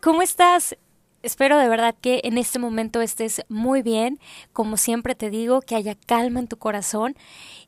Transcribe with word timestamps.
¿cómo 0.00 0.22
estás? 0.22 0.76
Espero 1.22 1.58
de 1.58 1.68
verdad 1.68 1.94
que 2.00 2.20
en 2.24 2.38
este 2.38 2.58
momento 2.58 3.02
estés 3.02 3.42
muy 3.48 3.82
bien. 3.82 4.18
Como 4.52 4.76
siempre 4.76 5.14
te 5.14 5.28
digo, 5.30 5.60
que 5.60 5.74
haya 5.76 5.94
calma 5.94 6.40
en 6.40 6.48
tu 6.48 6.56
corazón. 6.56 7.16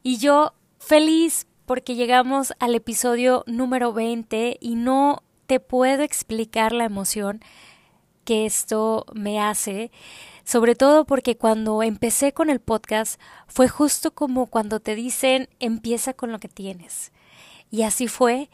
Y 0.03 0.16
yo 0.16 0.54
feliz 0.79 1.46
porque 1.66 1.95
llegamos 1.95 2.54
al 2.58 2.74
episodio 2.74 3.45
número 3.46 3.92
20 3.92 4.56
y 4.60 4.74
no 4.74 5.22
te 5.46 5.60
puedo 5.60 6.03
explicar 6.03 6.72
la 6.72 6.84
emoción 6.84 7.40
que 8.24 8.46
esto 8.46 9.04
me 9.12 9.40
hace. 9.40 9.90
Sobre 10.44 10.74
todo 10.74 11.04
porque 11.04 11.37
cuando 11.37 11.83
empecé 11.83 12.33
con 12.33 12.49
el 12.49 12.60
podcast 12.60 13.21
fue 13.46 13.69
justo 13.69 14.14
como 14.14 14.46
cuando 14.46 14.80
te 14.80 14.94
dicen 14.94 15.49
empieza 15.60 16.14
con 16.14 16.33
lo 16.33 16.38
que 16.38 16.48
tienes. 16.48 17.12
Y 17.70 17.83
así 17.83 18.09
fue. 18.09 18.48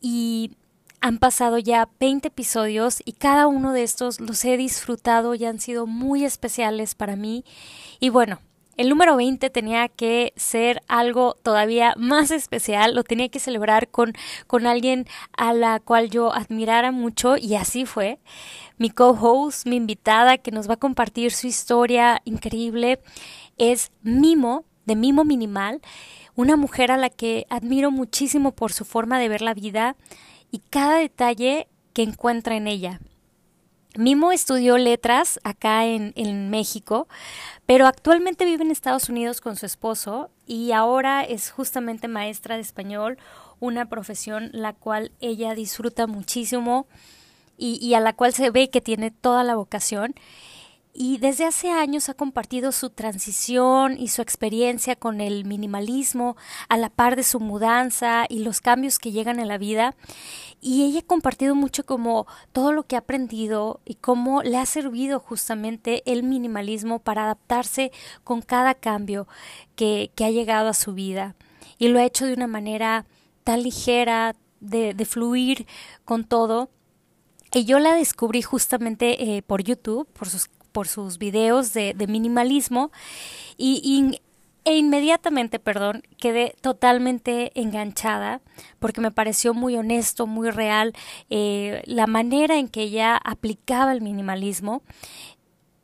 Y 0.00 0.56
han 1.02 1.18
pasado 1.18 1.58
ya 1.58 1.88
20 1.98 2.28
episodios 2.28 3.02
y 3.04 3.14
cada 3.14 3.48
uno 3.48 3.72
de 3.72 3.82
estos 3.82 4.20
los 4.20 4.42
he 4.44 4.56
disfrutado 4.56 5.34
y 5.34 5.44
han 5.44 5.58
sido 5.58 5.86
muy 5.86 6.24
especiales 6.24 6.94
para 6.94 7.16
mí. 7.16 7.44
Y 7.98 8.08
bueno, 8.08 8.38
el 8.76 8.88
número 8.88 9.16
20 9.16 9.50
tenía 9.50 9.88
que 9.88 10.32
ser 10.36 10.80
algo 10.86 11.36
todavía 11.42 11.94
más 11.98 12.30
especial, 12.30 12.94
lo 12.94 13.02
tenía 13.02 13.28
que 13.28 13.40
celebrar 13.40 13.88
con, 13.88 14.12
con 14.46 14.64
alguien 14.64 15.06
a 15.36 15.52
la 15.52 15.80
cual 15.80 16.08
yo 16.08 16.32
admirara 16.32 16.92
mucho 16.92 17.36
y 17.36 17.56
así 17.56 17.84
fue. 17.84 18.20
Mi 18.78 18.88
co-host, 18.88 19.66
mi 19.66 19.76
invitada 19.76 20.38
que 20.38 20.52
nos 20.52 20.70
va 20.70 20.74
a 20.74 20.78
compartir 20.78 21.32
su 21.32 21.48
historia 21.48 22.22
increíble 22.24 23.00
es 23.58 23.90
Mimo, 24.02 24.64
de 24.86 24.94
Mimo 24.94 25.24
Minimal, 25.24 25.80
una 26.36 26.56
mujer 26.56 26.92
a 26.92 26.96
la 26.96 27.10
que 27.10 27.44
admiro 27.50 27.90
muchísimo 27.90 28.52
por 28.52 28.72
su 28.72 28.84
forma 28.84 29.18
de 29.18 29.28
ver 29.28 29.42
la 29.42 29.52
vida 29.52 29.96
y 30.52 30.60
cada 30.60 30.98
detalle 30.98 31.66
que 31.92 32.02
encuentra 32.02 32.54
en 32.54 32.68
ella. 32.68 33.00
Mimo 33.96 34.32
estudió 34.32 34.78
letras 34.78 35.40
acá 35.42 35.84
en, 35.84 36.50
México, 36.50 37.08
pero 37.66 37.86
actualmente 37.86 38.44
vive 38.44 38.62
en 38.62 38.70
Estados 38.70 39.08
Unidos 39.08 39.40
con 39.40 39.56
su 39.56 39.66
esposo 39.66 40.30
y 40.46 40.72
ahora 40.72 41.24
es 41.24 41.50
justamente 41.50 42.08
maestra 42.08 42.54
de 42.54 42.62
español, 42.62 43.18
una 43.60 43.86
profesión 43.88 44.50
la 44.52 44.72
cual 44.72 45.12
ella 45.20 45.54
disfruta 45.54 46.06
muchísimo 46.06 46.86
y 47.58 47.94
a 47.94 48.00
la 48.00 48.12
cual 48.12 48.32
se 48.32 48.50
ve 48.50 48.70
que 48.70 48.80
tiene 48.80 49.10
toda 49.10 49.44
la 49.44 49.54
vocación 49.54 50.14
y 50.94 51.16
desde 51.18 51.46
hace 51.46 51.70
años 51.70 52.10
ha 52.10 52.14
compartido 52.14 52.70
su 52.70 52.90
transición 52.90 53.98
y 53.98 54.08
su 54.08 54.20
experiencia 54.20 54.94
con 54.94 55.22
el 55.22 55.46
minimalismo 55.46 56.36
a 56.68 56.76
la 56.76 56.90
par 56.90 57.16
de 57.16 57.22
su 57.22 57.40
mudanza 57.40 58.26
y 58.28 58.40
los 58.40 58.60
cambios 58.60 58.98
que 58.98 59.10
llegan 59.10 59.40
en 59.40 59.48
la 59.48 59.56
vida. 59.56 59.94
Y 60.60 60.84
ella 60.84 61.00
ha 61.00 61.06
compartido 61.06 61.54
mucho 61.54 61.86
como 61.86 62.26
todo 62.52 62.72
lo 62.72 62.82
que 62.82 62.96
ha 62.96 63.00
aprendido 63.00 63.80
y 63.86 63.94
cómo 63.94 64.42
le 64.42 64.58
ha 64.58 64.66
servido 64.66 65.18
justamente 65.18 66.02
el 66.04 66.24
minimalismo 66.24 66.98
para 66.98 67.24
adaptarse 67.24 67.90
con 68.22 68.42
cada 68.42 68.74
cambio 68.74 69.26
que, 69.76 70.10
que 70.14 70.26
ha 70.26 70.30
llegado 70.30 70.68
a 70.68 70.74
su 70.74 70.92
vida. 70.92 71.36
Y 71.78 71.88
lo 71.88 72.00
ha 72.00 72.04
hecho 72.04 72.26
de 72.26 72.34
una 72.34 72.46
manera 72.46 73.06
tan 73.44 73.62
ligera, 73.62 74.36
de, 74.60 74.92
de 74.92 75.04
fluir 75.06 75.66
con 76.04 76.24
todo. 76.24 76.68
Y 77.54 77.64
yo 77.64 77.78
la 77.78 77.94
descubrí 77.94 78.42
justamente 78.42 79.36
eh, 79.36 79.42
por 79.42 79.62
YouTube, 79.62 80.06
por 80.12 80.28
sus 80.28 80.48
por 80.72 80.88
sus 80.88 81.18
videos 81.18 81.72
de, 81.72 81.94
minimalismo 82.08 82.90
y, 83.56 84.18
e 84.64 84.76
inmediatamente, 84.76 85.58
perdón, 85.58 86.02
quedé 86.18 86.54
totalmente 86.60 87.52
enganchada 87.60 88.40
porque 88.78 89.00
me 89.00 89.10
pareció 89.10 89.54
muy 89.54 89.76
honesto, 89.76 90.26
muy 90.26 90.50
real 90.50 90.94
eh, 91.30 91.82
la 91.86 92.06
manera 92.06 92.56
en 92.56 92.68
que 92.68 92.82
ella 92.82 93.16
aplicaba 93.16 93.92
el 93.92 94.00
minimalismo 94.00 94.82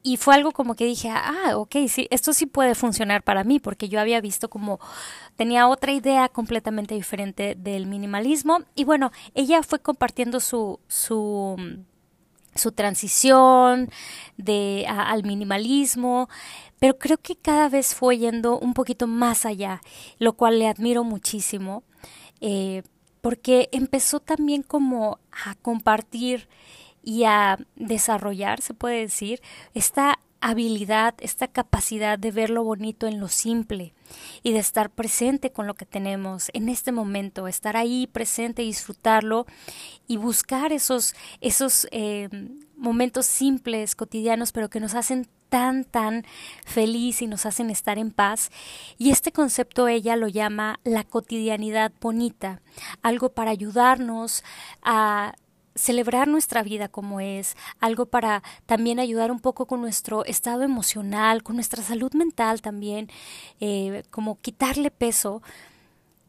y 0.02 0.16
fue 0.16 0.34
algo 0.34 0.52
como 0.52 0.74
que 0.74 0.86
dije, 0.86 1.10
ah, 1.10 1.52
ok, 1.56 1.76
sí, 1.88 2.06
esto 2.10 2.32
sí 2.32 2.46
puede 2.46 2.74
funcionar 2.74 3.22
para 3.22 3.44
mí, 3.44 3.60
porque 3.60 3.88
yo 3.88 4.00
había 4.00 4.20
visto 4.20 4.48
como 4.48 4.80
tenía 5.36 5.68
otra 5.68 5.92
idea 5.92 6.28
completamente 6.28 6.94
diferente 6.94 7.56
del 7.56 7.86
minimalismo. 7.86 8.60
Y 8.74 8.84
bueno, 8.84 9.12
ella 9.34 9.62
fue 9.62 9.80
compartiendo 9.80 10.40
su, 10.40 10.80
su 10.88 11.56
su 12.54 12.72
transición 12.72 13.90
de, 14.36 14.86
al 14.88 15.24
minimalismo, 15.24 16.28
pero 16.78 16.98
creo 16.98 17.18
que 17.18 17.36
cada 17.36 17.68
vez 17.68 17.94
fue 17.94 18.18
yendo 18.18 18.58
un 18.58 18.74
poquito 18.74 19.06
más 19.06 19.46
allá, 19.46 19.80
lo 20.18 20.34
cual 20.34 20.58
le 20.58 20.68
admiro 20.68 21.04
muchísimo, 21.04 21.82
eh, 22.40 22.82
porque 23.20 23.68
empezó 23.72 24.20
también 24.20 24.62
como 24.62 25.18
a 25.32 25.54
compartir 25.56 26.48
y 27.02 27.24
a 27.24 27.58
desarrollar, 27.76 28.60
se 28.60 28.74
puede 28.74 29.00
decir, 29.00 29.40
esta 29.74 30.18
habilidad, 30.40 31.14
esta 31.20 31.48
capacidad 31.48 32.18
de 32.18 32.30
ver 32.30 32.50
lo 32.50 32.62
bonito 32.64 33.06
en 33.06 33.20
lo 33.20 33.28
simple 33.28 33.92
y 34.42 34.52
de 34.52 34.58
estar 34.58 34.90
presente 34.90 35.50
con 35.50 35.66
lo 35.66 35.74
que 35.74 35.86
tenemos 35.86 36.50
en 36.52 36.68
este 36.68 36.92
momento, 36.92 37.48
estar 37.48 37.76
ahí 37.76 38.06
presente, 38.06 38.62
disfrutarlo 38.62 39.46
y 40.06 40.16
buscar 40.16 40.72
esos, 40.72 41.14
esos 41.40 41.88
eh, 41.90 42.28
momentos 42.76 43.26
simples, 43.26 43.94
cotidianos, 43.94 44.52
pero 44.52 44.70
que 44.70 44.80
nos 44.80 44.94
hacen 44.94 45.28
tan, 45.48 45.84
tan 45.84 46.24
feliz 46.64 47.22
y 47.22 47.26
nos 47.26 47.46
hacen 47.46 47.70
estar 47.70 47.98
en 47.98 48.10
paz. 48.10 48.50
Y 48.96 49.10
este 49.10 49.32
concepto 49.32 49.88
ella 49.88 50.16
lo 50.16 50.28
llama 50.28 50.78
la 50.84 51.04
cotidianidad 51.04 51.92
bonita, 52.00 52.60
algo 53.02 53.30
para 53.30 53.50
ayudarnos 53.50 54.44
a 54.82 55.34
celebrar 55.78 56.28
nuestra 56.28 56.62
vida 56.62 56.88
como 56.88 57.20
es, 57.20 57.56
algo 57.80 58.06
para 58.06 58.42
también 58.66 58.98
ayudar 58.98 59.30
un 59.30 59.40
poco 59.40 59.66
con 59.66 59.80
nuestro 59.80 60.24
estado 60.24 60.62
emocional, 60.62 61.42
con 61.42 61.56
nuestra 61.56 61.82
salud 61.82 62.12
mental 62.14 62.60
también, 62.60 63.08
eh, 63.60 64.02
como 64.10 64.38
quitarle 64.40 64.90
peso. 64.90 65.42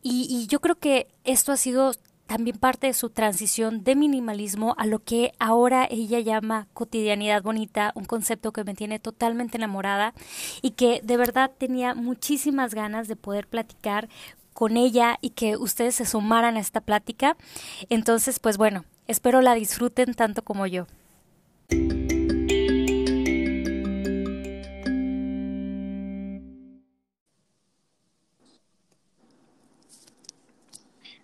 Y, 0.01 0.27
y 0.29 0.47
yo 0.47 0.61
creo 0.61 0.75
que 0.75 1.07
esto 1.23 1.51
ha 1.51 1.57
sido 1.57 1.93
también 2.29 2.59
parte 2.59 2.85
de 2.85 2.93
su 2.93 3.09
transición 3.09 3.83
de 3.83 3.95
minimalismo 3.95 4.75
a 4.77 4.85
lo 4.85 4.99
que 5.03 5.31
ahora 5.39 5.87
ella 5.89 6.19
llama 6.19 6.67
cotidianidad 6.75 7.41
bonita, 7.41 7.91
un 7.95 8.05
concepto 8.05 8.53
que 8.53 8.63
me 8.63 8.75
tiene 8.75 8.99
totalmente 8.99 9.57
enamorada 9.57 10.13
y 10.61 10.71
que 10.71 11.01
de 11.03 11.17
verdad 11.17 11.49
tenía 11.57 11.95
muchísimas 11.95 12.75
ganas 12.75 13.07
de 13.07 13.15
poder 13.15 13.47
platicar 13.47 14.09
con 14.53 14.77
ella 14.77 15.17
y 15.21 15.31
que 15.31 15.57
ustedes 15.57 15.95
se 15.95 16.05
sumaran 16.05 16.55
a 16.55 16.59
esta 16.59 16.81
plática. 16.81 17.35
Entonces, 17.89 18.39
pues 18.39 18.57
bueno, 18.57 18.85
Espero 19.09 19.41
la 19.41 19.55
disfruten 19.55 20.13
tanto 20.13 20.43
como 20.43 20.67
yo. 20.67 20.85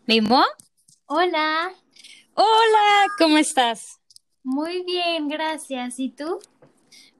¿Mimo? 0.07 0.43
Hola. 1.05 1.71
Hola, 2.33 3.05
¿cómo 3.19 3.37
estás? 3.37 4.01
Muy 4.41 4.83
bien, 4.83 5.27
gracias. 5.27 5.99
¿Y 5.99 6.09
tú? 6.09 6.39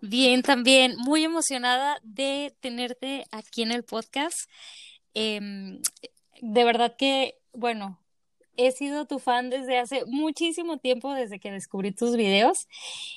Bien, 0.02 0.42
también. 0.42 0.96
Muy 0.98 1.24
emocionada 1.24 2.00
de 2.02 2.56
tenerte 2.60 3.28
aquí 3.30 3.62
en 3.62 3.72
el 3.72 3.84
podcast. 3.84 4.50
Em, 5.14 5.80
de 6.42 6.64
verdad 6.64 6.96
que, 6.98 7.38
bueno, 7.54 8.00
he 8.58 8.72
sido 8.72 9.06
tu 9.06 9.20
fan 9.20 9.50
desde 9.50 9.78
hace 9.78 10.06
muchísimo 10.06 10.78
tiempo, 10.78 11.14
desde 11.14 11.40
que 11.40 11.52
descubrí 11.52 11.92
tus 11.92 12.16
videos 12.16 12.68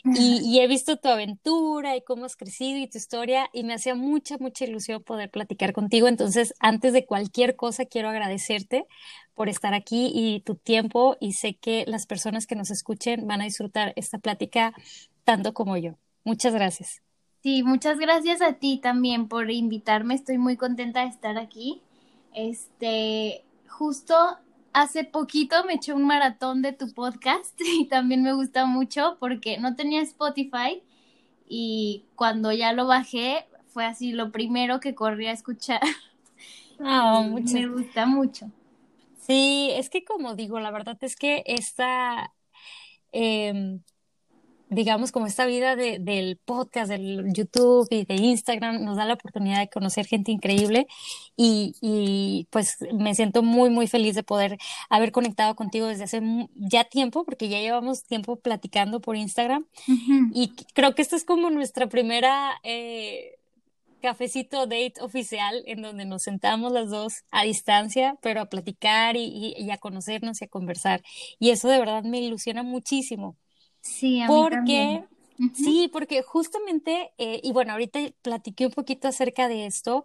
y, 0.05 0.59
he 0.61 0.67
visto 0.67 0.97
tu 0.97 1.09
aventura 1.09 1.97
y 1.97 2.03
cómo 2.03 2.25
has 2.25 2.37
crecido 2.37 2.79
y 2.79 2.89
tu 2.89 2.99
historia 2.99 3.49
y 3.53 3.65
me 3.65 3.75
hacía 3.75 3.95
mucha, 3.95 4.37
mucha 4.39 4.65
ilusión 4.65 5.03
poder 5.03 5.31
platicar 5.31 5.73
contigo. 5.73 6.09
Entonces, 6.09 6.55
antes 6.61 6.93
de 6.93 7.07
cualquier 7.07 7.57
cosa, 7.57 7.85
quiero 7.85 8.09
agradecerte 8.09 8.87
por 9.35 9.49
estar 9.49 9.75
aquí 9.75 10.11
y 10.15 10.41
tu 10.41 10.57
tiempo 10.57 11.17
y 11.21 11.33
sé 11.33 11.55
que 11.55 11.85
las 11.87 12.07
personas 12.07 12.47
que 12.47 12.57
nos 12.57 12.71
escuchen 12.71 13.27
van 13.27 13.41
a 13.41 13.45
disfrutar 13.45 13.93
esta 13.97 14.19
plática 14.19 14.75
tanto 15.25 15.55
como 15.55 15.77
yo. 15.77 15.97
Muchas 16.25 16.55
gracias. 16.55 17.03
Sí, 17.43 17.63
muchas 17.63 17.99
gracias 17.99 18.43
a 18.43 18.55
ti 18.55 18.79
también 18.83 19.29
por 19.29 19.51
invitarme. 19.51 20.15
Estoy 20.15 20.39
muy 20.39 20.57
contenta 20.57 21.03
de 21.03 21.09
estar 21.09 21.39
aquí. 21.39 21.83
Este, 22.35 23.45
justo 23.69 24.15
hace 24.81 25.05
poquito 25.05 25.65
me 25.65 25.75
eché 25.75 25.93
un 25.93 26.07
maratón 26.07 26.63
de 26.63 26.73
tu 26.73 26.93
podcast 26.93 27.61
y 27.81 27.87
también 27.87 28.23
me 28.23 28.33
gusta 28.33 28.67
mucho 28.67 29.17
porque 29.19 29.59
no 29.59 29.75
tenía 29.75 30.03
Spotify 30.03 30.83
y 31.49 32.05
cuando 32.15 32.53
ya 32.53 32.73
lo 32.73 32.87
bajé 32.87 33.47
fue 33.69 33.85
así 33.85 34.13
lo 34.13 34.31
primero 34.33 34.81
que 34.81 34.95
corrí 34.95 35.27
a 35.27 35.33
escuchar. 35.33 35.81
Ah, 36.81 37.27
me 37.29 37.67
gusta 37.67 38.07
mucho. 38.07 38.53
Sí, 39.21 39.73
es 39.75 39.91
que 39.91 40.05
como 40.05 40.37
digo, 40.37 40.61
la 40.61 40.71
verdad 40.71 40.97
es 41.01 41.17
que 41.17 41.43
esta, 41.45 42.33
em, 43.11 43.83
digamos, 44.71 45.13
como 45.13 45.27
esta 45.27 45.47
vida 45.47 45.77
de, 45.77 45.99
del 45.99 46.37
podcast, 46.37 46.91
del 46.91 47.33
YouTube 47.33 47.87
y 47.91 48.05
de 48.05 48.15
Instagram, 48.15 48.85
nos 48.85 48.97
da 48.97 49.05
la 49.05 49.15
oportunidad 49.15 49.61
de 49.61 49.69
conocer 49.69 50.07
gente 50.07 50.31
increíble 50.33 50.87
y, 51.37 51.75
y 51.81 52.47
pues 52.51 52.77
me 52.93 53.15
siento 53.15 53.43
muy, 53.43 53.71
muy 53.71 53.87
feliz 53.87 54.15
de 54.15 54.23
poder 54.23 54.59
haber 54.91 55.13
conectado 55.13 55.55
contigo 55.55 55.87
desde 55.87 56.05
hace 56.05 56.21
ya 56.55 56.85
tiempo, 56.85 57.25
porque 57.25 57.49
ya 57.49 57.61
llevamos 57.61 58.05
tiempo 58.05 58.37
platicando 58.37 59.01
por 59.01 59.17
Instagram 59.17 59.67
y 60.33 60.55
creo 60.75 60.95
que 60.95 61.03
esta 61.03 61.17
es 61.17 61.25
como 61.25 61.51
nuestra 61.51 61.89
primera... 61.89 62.61
Eh, 62.63 63.35
cafecito 64.01 64.67
date 64.67 64.95
oficial 65.01 65.63
en 65.67 65.83
donde 65.83 66.05
nos 66.05 66.23
sentamos 66.23 66.71
las 66.71 66.89
dos 66.89 67.25
a 67.33 67.43
distancia, 67.43 68.17
pero 68.23 68.41
a 68.41 68.47
platicar 68.47 69.17
y, 69.17 69.55
y, 69.57 69.71
a 69.73 69.79
conocernos 69.79 70.41
y 70.41 70.45
a 70.45 70.49
conversar. 70.49 71.03
Y 71.39 71.51
eso 71.51 71.69
de 71.69 71.81
verdad 71.81 72.05
me 72.05 72.21
ilusiona 72.21 72.63
muchísimo. 72.63 73.37
Sí, 73.81 74.21
a 74.21 74.27
porque, 74.27 75.05
Sí, 75.55 75.89
porque 75.93 76.23
justamente, 76.23 77.13
eh, 77.17 77.41
y 77.45 77.53
bueno, 77.53 77.73
ahorita 77.73 78.01
platiqué 78.23 78.67
un 78.67 78.73
poquito 78.73 79.07
acerca 79.07 79.47
de 79.47 79.67
esto, 79.67 80.05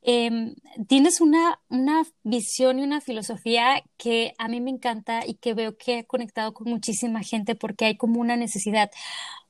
em, 0.00 0.54
tienes 0.88 1.20
una, 1.20 1.60
una 1.68 2.06
visión 2.22 2.78
y 2.78 2.82
una 2.82 3.02
filosofía 3.02 3.84
que 3.98 4.32
a 4.38 4.48
mí 4.48 4.60
me 4.60 4.70
encanta 4.70 5.26
y 5.26 5.34
que 5.34 5.52
veo 5.52 5.76
que 5.76 5.98
ha 5.98 6.04
conectado 6.04 6.54
con 6.54 6.70
muchísima 6.70 7.22
gente 7.22 7.54
porque 7.54 7.84
hay 7.84 7.96
como 7.98 8.20
una 8.20 8.36
necesidad 8.36 8.90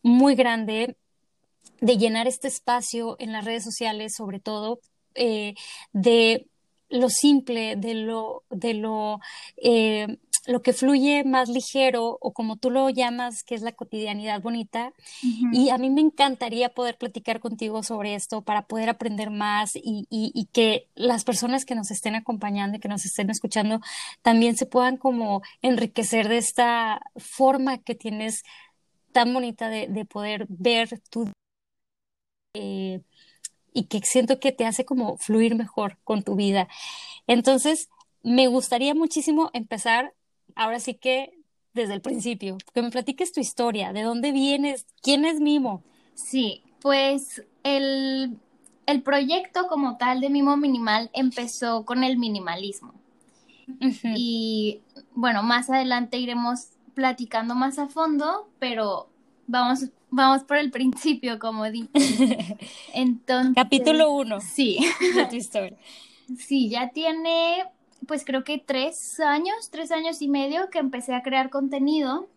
muy 0.03 0.35
grande 0.35 0.97
de 1.81 1.97
llenar 1.97 2.27
este 2.27 2.49
espacio 2.49 3.17
en 3.21 3.33
las 3.33 3.45
redes 3.45 3.63
sociales, 3.63 4.15
sobre 4.17 4.41
todo, 4.41 4.81
eh, 5.15 5.55
de 5.93 6.49
lo 6.89 7.09
simple, 7.09 7.77
de 7.77 7.95
lo, 7.95 8.43
de 8.51 8.75
lo, 8.75 9.21
eh, 9.57 10.19
lo 10.47 10.63
que 10.63 10.73
fluye 10.73 11.25
más 11.25 11.49
ligero 11.49 12.19
o 12.21 12.33
como 12.33 12.57
tú 12.57 12.71
lo 12.71 12.89
llamas, 12.91 13.43
que 13.43 13.55
es 13.55 13.63
la 13.63 13.73
cotidianidad 13.73 14.41
bonita. 14.41 14.93
Y 15.53 15.71
a 15.71 15.79
mí 15.79 15.91
me 15.91 16.01
encantaría 16.01 16.71
poder 16.71 16.97
platicar 16.97 17.41
contigo 17.41 17.83
sobre 17.83 18.15
esto 18.15 18.43
para 18.43 18.67
poder 18.67 18.89
aprender 18.89 19.31
más 19.31 19.77
y, 19.77 20.07
y, 20.11 20.49
que 20.53 20.89
las 20.95 21.25
personas 21.25 21.65
que 21.65 21.75
nos 21.75 21.91
estén 21.91 22.15
acompañando 22.15 22.77
y 22.77 22.81
que 22.81 22.89
nos 22.89 23.05
estén 23.05 23.31
escuchando 23.31 23.81
también 24.23 24.57
se 24.57 24.67
puedan 24.67 24.97
como 24.97 25.43
enriquecer 25.63 26.29
de 26.29 26.39
esta 26.39 27.01
forma 27.17 27.79
que 27.79 27.95
tienes 27.95 28.43
tan 29.13 29.33
bonita 29.35 29.69
de, 29.69 29.89
de 29.89 30.05
poder 30.05 30.47
ver 30.49 31.01
tu... 31.11 31.31
Eh, 32.55 33.01
y 33.73 33.85
que 33.85 34.01
siento 34.03 34.41
que 34.41 34.53
te 34.53 34.67
hace 34.67 34.85
como 34.85 35.17
fluir 35.19 35.55
mejor 35.55 35.99
con 36.05 36.23
tu 36.23 36.35
vida. 36.35 36.69
Entonces, 37.27 37.89
me 38.23 38.47
gustaría 38.49 38.95
muchísimo 38.95 39.51
empezar, 39.53 40.15
ahora 40.56 40.81
sí 40.81 40.94
que 40.94 41.32
desde 41.73 41.94
el 41.94 42.00
principio, 42.00 42.58
que 42.75 42.82
me 42.82 42.91
platiques 42.91 43.32
tu 43.32 43.41
historia, 43.41 43.93
de 43.93 44.02
dónde 44.02 44.32
vienes, 44.32 44.87
quién 45.02 45.25
es 45.25 45.41
Mimo. 45.41 45.82
Sí, 46.14 46.62
pues 46.81 47.44
el, 47.62 48.37
el 48.87 49.02
proyecto 49.02 49.69
como 49.69 49.97
tal 49.97 50.20
de 50.20 50.31
Mimo 50.31 50.56
Minimal 50.56 51.11
empezó 51.12 51.85
con 51.85 52.02
el 52.05 52.19
minimalismo. 52.19 52.94
Y 54.17 54.81
bueno, 55.14 55.44
más 55.44 55.70
adelante 55.70 56.19
iremos 56.19 56.70
platicando 56.94 57.55
más 57.55 57.79
a 57.79 57.87
fondo, 57.87 58.49
pero 58.58 59.08
vamos 59.47 59.91
vamos 60.11 60.44
por 60.44 60.56
el 60.56 60.70
principio, 60.70 61.38
como 61.38 61.70
dije. 61.70 61.88
Entonces. 62.94 63.55
Capítulo 63.55 64.11
uno. 64.12 64.41
Sí. 64.41 64.79
De 65.14 65.26
tu 65.26 65.37
historia. 65.37 65.76
Sí, 66.38 66.69
ya 66.69 66.91
tiene, 66.91 67.64
pues 68.06 68.25
creo 68.25 68.44
que 68.44 68.58
tres 68.58 69.20
años, 69.20 69.70
tres 69.70 69.93
años 69.93 70.23
y 70.23 70.29
medio 70.29 70.70
que 70.70 70.79
empecé 70.79 71.14
a 71.14 71.23
crear 71.23 71.50
contenido. 71.50 72.29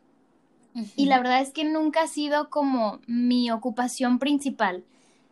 Y 0.95 1.06
la 1.06 1.19
verdad 1.19 1.42
es 1.42 1.51
que 1.51 1.65
nunca 1.65 2.01
ha 2.01 2.07
sido 2.07 2.50
como 2.50 3.00
mi 3.06 3.51
ocupación 3.51 4.18
principal. 4.18 4.83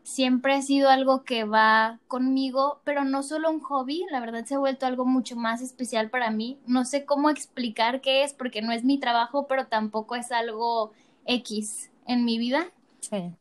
Siempre 0.04 0.54
ha 0.54 0.62
sido 0.62 0.90
algo 0.90 1.24
que 1.24 1.46
va 1.46 2.00
conmigo, 2.08 2.82
pero 2.84 3.04
no 3.06 3.24
solo 3.24 3.50
un 3.50 3.60
hobby, 3.60 4.04
la 4.12 4.20
verdad 4.20 4.46
se 4.46 4.56
ha 4.56 4.60
vuelto 4.60 4.86
algo 4.86 5.06
mucho 5.06 5.36
más 5.36 5.62
especial 5.62 6.10
para 6.10 6.30
mí. 6.30 6.60
No 6.68 6.86
sé 6.86 7.06
cómo 7.06 7.30
explicar 7.30 8.02
qué 8.02 8.24
es, 8.24 8.34
porque 8.34 8.62
no 8.62 8.72
es 8.72 8.84
mi 8.84 9.00
trabajo, 9.00 9.48
pero 9.48 9.68
tampoco 9.68 10.16
es 10.16 10.32
algo 10.32 10.92
X 11.26 11.90
en 12.06 12.24
mi 12.26 12.38
vida. 12.38 12.72
Sí. 13.00 13.32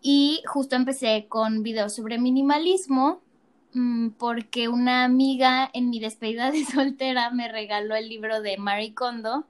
Y 0.00 0.42
justo 0.46 0.76
empecé 0.76 1.26
con 1.28 1.62
videos 1.62 1.94
sobre 1.94 2.18
minimalismo 2.18 3.20
porque 4.18 4.68
una 4.68 5.04
amiga 5.04 5.70
en 5.72 5.90
mi 5.90 6.00
despedida 6.00 6.50
de 6.50 6.64
soltera 6.72 7.30
me 7.30 7.48
regaló 7.48 7.94
el 7.94 8.08
libro 8.08 8.40
de 8.40 8.56
Marie 8.56 8.94
Kondo 8.94 9.44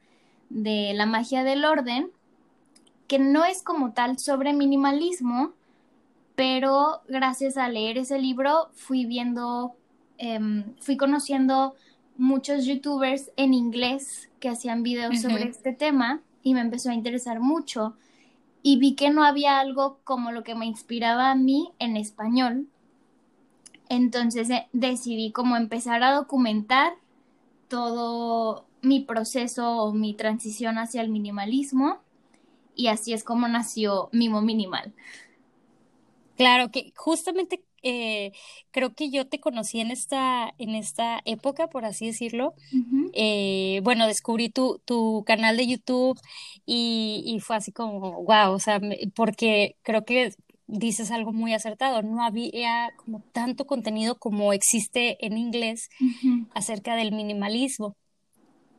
de 0.49 0.93
La 0.95 1.07
magia 1.07 1.45
del 1.45 1.65
orden, 1.65 2.11
que 3.09 3.19
no 3.19 3.45
es 3.45 3.63
como 3.63 3.93
tal 3.93 4.19
sobre 4.19 4.53
minimalismo, 4.53 5.53
pero 6.35 7.03
gracias 7.09 7.57
a 7.57 7.69
leer 7.69 7.99
ese 7.99 8.19
libro 8.19 8.69
fui 8.75 9.07
viendo, 9.07 9.75
em, 10.19 10.65
fui 10.81 10.97
conociendo 10.97 11.75
muchos 12.17 12.65
youtubers 12.65 13.31
en 13.37 13.55
inglés 13.55 14.31
que 14.41 14.49
hacían 14.49 14.83
videos 14.83 15.21
sobre 15.21 15.49
este 15.49 15.73
tema 15.73 16.21
y 16.43 16.55
me 16.55 16.61
empezó 16.61 16.91
a 16.91 16.95
interesar 16.95 17.41
mucho 17.41 17.97
y 18.63 18.79
vi 18.79 18.95
que 18.95 19.11
no 19.11 19.25
había 19.25 19.61
algo 19.61 20.01
como 20.05 20.33
lo 20.33 20.43
que 20.43 20.55
me 20.55 20.67
inspiraba 20.67 21.31
a 21.31 21.35
mí 21.35 21.73
en 21.79 21.97
español. 21.97 22.67
Entonces 23.89 24.51
eh, 24.51 24.69
decidí 24.73 25.33
como 25.33 25.57
empezar 25.57 26.03
a 26.03 26.13
documentar 26.13 26.95
todo 27.69 28.67
mi 28.83 29.01
proceso 29.01 29.79
o 29.79 29.93
mi 29.93 30.15
transición 30.15 30.79
hacia 30.79 31.03
el 31.03 31.09
minimalismo 31.09 31.99
y 32.75 32.89
así 32.89 33.13
es 33.13 33.25
como 33.25 33.49
nació 33.49 34.09
Mimo 34.13 34.43
Minimal. 34.43 34.93
Claro, 36.37 36.71
que 36.71 36.93
justamente 36.95 37.65
eh, 37.83 38.33
creo 38.73 38.95
que 38.95 39.11
yo 39.11 39.27
te 39.27 39.41
conocí 39.41 39.81
en 39.81 39.91
esta, 39.91 40.53
en 40.59 40.75
esta 40.75 41.21
época, 41.25 41.69
por 41.69 41.85
así 41.87 42.07
decirlo. 42.07 42.53
Eh, 43.15 43.81
bueno, 43.83 44.07
descubrí 44.07 44.51
tu, 44.51 44.81
tu 44.85 45.25
canal 45.25 45.57
de 45.57 45.67
YouTube 45.67 46.21
y, 46.67 47.23
y 47.25 47.41
fue 47.41 47.57
así 47.57 47.73
como, 47.73 48.23
wow, 48.25 48.53
o 48.53 48.59
sea, 48.59 48.81
porque 49.15 49.77
creo 49.83 50.05
que 50.05 50.35
dices 50.67 51.11
algo 51.11 51.33
muy 51.33 51.55
acertado, 51.55 52.03
no 52.03 52.25
había 52.25 52.93
como 52.97 53.21
tanto 53.33 53.67
contenido 53.67 54.19
como 54.19 54.53
existe 54.53 55.25
en 55.25 55.39
inglés 55.39 55.89
acerca 56.55 56.97
del 56.97 57.13
minimalismo. 57.13 57.97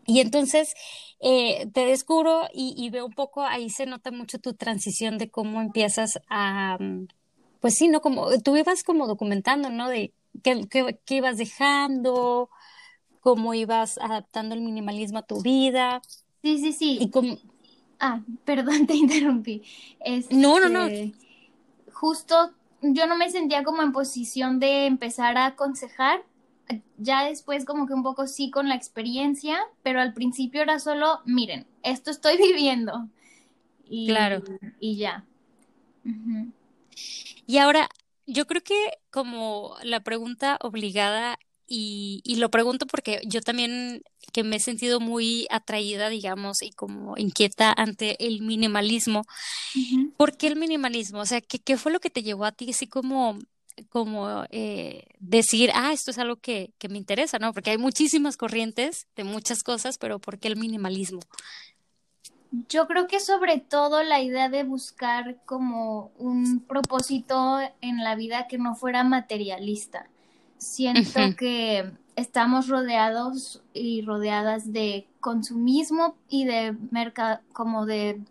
Y 0.05 0.21
entonces 0.21 0.73
eh, 1.19 1.67
te 1.73 1.85
descubro 1.85 2.47
y, 2.53 2.73
y, 2.77 2.89
veo 2.89 3.05
un 3.05 3.13
poco, 3.13 3.43
ahí 3.43 3.69
se 3.69 3.85
nota 3.85 4.09
mucho 4.11 4.39
tu 4.39 4.53
transición 4.53 5.17
de 5.17 5.29
cómo 5.29 5.61
empiezas 5.61 6.19
a, 6.29 6.77
pues 7.59 7.75
sí, 7.75 7.89
¿no? 7.89 7.99
Como 7.99 8.29
tú 8.41 8.55
ibas 8.55 8.83
como 8.83 9.05
documentando, 9.05 9.69
¿no? 9.69 9.89
De 9.89 10.13
qué, 10.43 10.65
qué, 10.69 11.15
ibas 11.15 11.37
dejando, 11.37 12.49
cómo 13.19 13.53
ibas 13.53 13.97
adaptando 13.97 14.55
el 14.55 14.61
minimalismo 14.61 15.19
a 15.19 15.25
tu 15.25 15.41
vida. 15.41 16.01
Sí, 16.41 16.57
sí, 16.59 16.71
sí. 16.71 16.97
Y 17.01 17.09
cómo... 17.09 17.37
Ah, 17.99 18.21
perdón, 18.45 18.87
te 18.87 18.95
interrumpí. 18.95 19.61
no, 20.29 20.59
no, 20.61 20.69
no. 20.69 20.87
Justo 21.99 22.53
yo 22.81 23.07
no 23.07 23.17
me 23.17 23.31
sentía 23.31 23.63
como 23.63 23.81
en 23.81 23.91
posición 23.91 24.59
de 24.59 24.85
empezar 24.85 25.35
a 25.35 25.47
aconsejar. 25.47 26.23
Ya 26.97 27.23
después 27.23 27.65
como 27.65 27.87
que 27.87 27.93
un 27.93 28.03
poco 28.03 28.27
sí 28.27 28.51
con 28.51 28.69
la 28.69 28.75
experiencia, 28.75 29.57
pero 29.81 29.99
al 29.99 30.13
principio 30.13 30.61
era 30.61 30.77
solo, 30.79 31.21
miren, 31.25 31.65
esto 31.81 32.11
estoy 32.11 32.37
viviendo. 32.37 33.07
Y, 33.89 34.07
claro. 34.07 34.43
Y 34.79 34.97
ya. 34.97 35.25
Y 37.47 37.57
ahora, 37.57 37.89
yo 38.27 38.45
creo 38.45 38.61
que 38.61 38.99
como 39.09 39.75
la 39.81 40.01
pregunta 40.01 40.59
obligada, 40.61 41.39
y, 41.67 42.21
y 42.23 42.37
lo 42.37 42.49
pregunto 42.49 42.85
porque 42.87 43.21
yo 43.25 43.41
también 43.41 44.03
que 44.33 44.43
me 44.43 44.57
he 44.57 44.59
sentido 44.59 44.99
muy 44.99 45.47
atraída, 45.49 46.09
digamos, 46.09 46.61
y 46.61 46.71
como 46.71 47.17
inquieta 47.17 47.73
ante 47.75 48.27
el 48.27 48.41
minimalismo. 48.41 49.23
¿Por 50.17 50.37
qué 50.37 50.47
el 50.47 50.55
minimalismo? 50.55 51.19
O 51.19 51.25
sea, 51.25 51.41
¿qué, 51.41 51.59
¿qué, 51.59 51.77
fue 51.77 51.91
lo 51.91 51.99
que 51.99 52.09
te 52.09 52.23
llevó 52.23 52.45
a 52.45 52.51
ti 52.51 52.69
así 52.69 52.87
como 52.87 53.37
como 53.89 54.43
eh, 54.49 55.05
decir, 55.19 55.71
ah, 55.75 55.93
esto 55.93 56.11
es 56.11 56.17
algo 56.17 56.37
que, 56.37 56.73
que 56.79 56.89
me 56.89 56.97
interesa, 56.97 57.37
¿no? 57.37 57.53
Porque 57.53 57.69
hay 57.69 57.77
muchísimas 57.77 58.35
corrientes 58.35 59.07
de 59.15 59.23
muchas 59.23 59.63
cosas, 59.63 59.97
pero 59.99 60.19
¿por 60.19 60.39
qué 60.39 60.47
el 60.47 60.55
minimalismo? 60.55 61.19
Yo 62.69 62.87
creo 62.87 63.07
que 63.07 63.19
sobre 63.19 63.59
todo 63.59 64.03
la 64.03 64.21
idea 64.21 64.49
de 64.49 64.63
buscar 64.63 65.37
como 65.45 66.11
un 66.17 66.61
propósito 66.61 67.59
en 67.81 68.03
la 68.03 68.15
vida 68.15 68.47
que 68.47 68.57
no 68.57 68.73
fuera 68.73 69.03
materialista. 69.03 70.09
Siento 70.57 71.19
que 71.37 71.91
estamos 72.15 72.67
rodeados 72.67 73.63
y 73.73 74.01
rodeadas 74.01 74.73
de 74.73 75.07
consumismo 75.19 76.15
y 76.29 76.45
de 76.45 76.75
mercado, 76.91 77.41
como 77.53 77.85
de, 77.85 78.21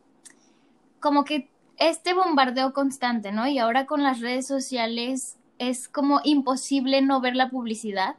como 1.00 1.24
que 1.24 1.48
este 1.78 2.14
bombardeo 2.14 2.72
constante, 2.72 3.32
¿no? 3.32 3.46
Y 3.46 3.58
ahora 3.58 3.86
con 3.86 4.02
las 4.02 4.20
redes 4.20 4.46
sociales 4.46 5.36
es 5.58 5.88
como 5.88 6.20
imposible 6.24 7.02
no 7.02 7.20
ver 7.20 7.36
la 7.36 7.50
publicidad 7.50 8.16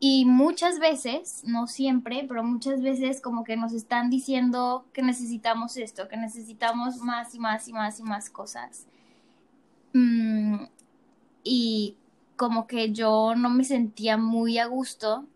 Y 0.00 0.26
muchas 0.26 0.78
veces, 0.80 1.42
no 1.46 1.66
siempre, 1.66 2.26
pero 2.28 2.44
muchas 2.44 2.82
veces 2.82 3.22
como 3.22 3.42
que 3.44 3.56
nos 3.56 3.72
están 3.72 4.10
diciendo 4.10 4.86
que 4.92 5.02
necesitamos 5.02 5.76
esto, 5.78 6.08
que 6.08 6.16
necesitamos 6.18 6.98
más 6.98 7.34
y 7.34 7.38
más 7.38 7.68
y 7.68 7.72
más 7.72 8.00
y 8.00 8.02
más 8.02 8.28
cosas. 8.30 8.86
Mm, 9.94 10.64
y 11.44 11.96
como 12.36 12.66
que 12.66 12.92
yo 12.92 13.34
no 13.36 13.48
me 13.50 13.64
sentía 13.64 14.16
muy 14.16 14.58
a 14.58 14.66
gusto 14.66 15.26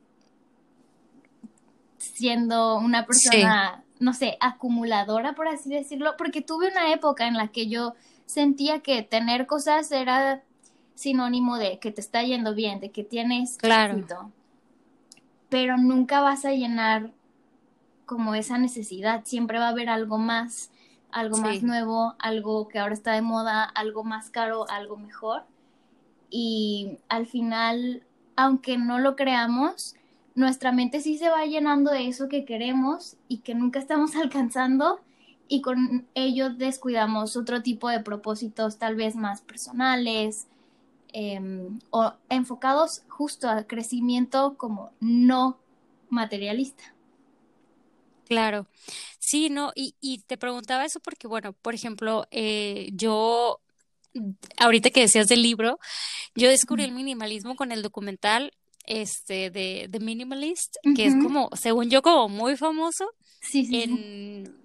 siendo 1.99 2.77
una 2.79 3.07
persona, 3.07 3.85
no 3.99 4.13
sé, 4.13 4.37
acumuladora, 4.41 5.35
por 5.35 5.49
así 5.49 5.71
decirlo, 5.71 6.15
porque 6.17 6.43
tuve 6.43 6.71
una 6.71 6.93
época 6.93 7.27
en 7.27 7.35
la 7.35 7.49
que 7.49 7.69
yo 7.69 7.95
sentía 8.27 8.81
que 8.81 9.03
tener 9.03 9.47
cosas 9.47 9.91
era 9.91 10.43
sinónimo 10.95 11.57
de 11.57 11.79
que 11.79 11.93
te 11.93 12.01
está 12.01 12.23
yendo 12.23 12.55
bien, 12.55 12.81
de 12.81 12.91
que 12.91 13.05
tienes 13.05 13.57
claro. 13.57 14.05
Pero 15.49 15.79
nunca 15.79 16.21
vas 16.21 16.45
a 16.45 16.53
llenar 16.53 17.13
como 18.05 18.35
esa 18.35 18.59
necesidad, 18.59 19.25
siempre 19.25 19.59
va 19.59 19.67
a 19.67 19.71
haber 19.71 19.89
algo 19.89 20.19
más, 20.19 20.71
algo 21.11 21.39
más 21.39 21.63
nuevo, 21.63 22.15
algo 22.19 22.69
que 22.69 22.79
ahora 22.79 22.95
está 22.95 23.13
de 23.13 23.23
moda, 23.23 23.65
algo 23.65 24.03
más 24.03 24.31
caro, 24.31 24.69
algo 24.71 24.97
mejor. 24.97 25.45
Y 26.31 26.99
al 27.09 27.27
final, 27.27 28.03
aunque 28.37 28.79
no 28.79 28.99
lo 28.99 29.17
creamos, 29.17 29.97
nuestra 30.35 30.73
mente 30.73 31.01
sí 31.01 31.19
se 31.19 31.31
va 31.31 31.45
llenando 31.47 31.91
de 31.91 32.09
eso 32.09 32.29
que 32.29 32.45
queremos 32.45 33.17
y 33.29 33.39
que 33.39 33.55
nunca 33.55 33.79
estamos 33.79 34.17
alcanzando 34.17 35.01
y 35.49 35.63
con 35.63 36.07
ello 36.15 36.51
descuidamos 36.51 37.37
otro 37.37 37.63
tipo 37.63 37.89
de 37.89 38.01
propósitos 38.01 38.79
tal 38.79 38.97
vez 38.97 39.17
más 39.17 39.41
personales 39.41 40.47
em, 41.13 41.79
o 41.91 42.13
enfocados 42.29 43.03
justo 43.09 43.49
al 43.49 43.67
crecimiento 43.67 44.57
como 44.59 44.93
no 45.01 45.59
materialista. 46.11 46.95
Claro, 48.27 48.67
sí, 49.19 49.49
no, 49.49 49.73
y, 49.75 49.95
y 50.01 50.19
te 50.19 50.37
preguntaba 50.37 50.85
eso 50.85 51.01
porque, 51.01 51.27
bueno, 51.27 51.55
por 51.55 51.75
ejemplo, 51.75 52.27
eh, 52.31 52.91
yo, 52.93 53.61
ahorita 54.57 54.91
que 54.91 55.01
decías 55.01 55.27
del 55.27 55.43
libro, 55.43 55.79
yo 56.35 56.49
descubrí 56.49 56.85
el 56.85 56.93
minimalismo 56.93 57.57
con 57.57 57.73
el 57.73 57.83
documental 57.83 58.53
este 58.89 59.51
de 59.51 59.89
The 59.91 60.01
Minimalist, 60.01 60.77
que 60.97 61.07
es 61.07 61.15
como, 61.23 61.51
según 61.55 61.91
yo, 61.91 62.01
como 62.01 62.29
muy 62.29 62.57
famoso. 62.57 63.11
Sí, 63.43 63.67
sí, 63.67 63.83
en, 63.83 64.57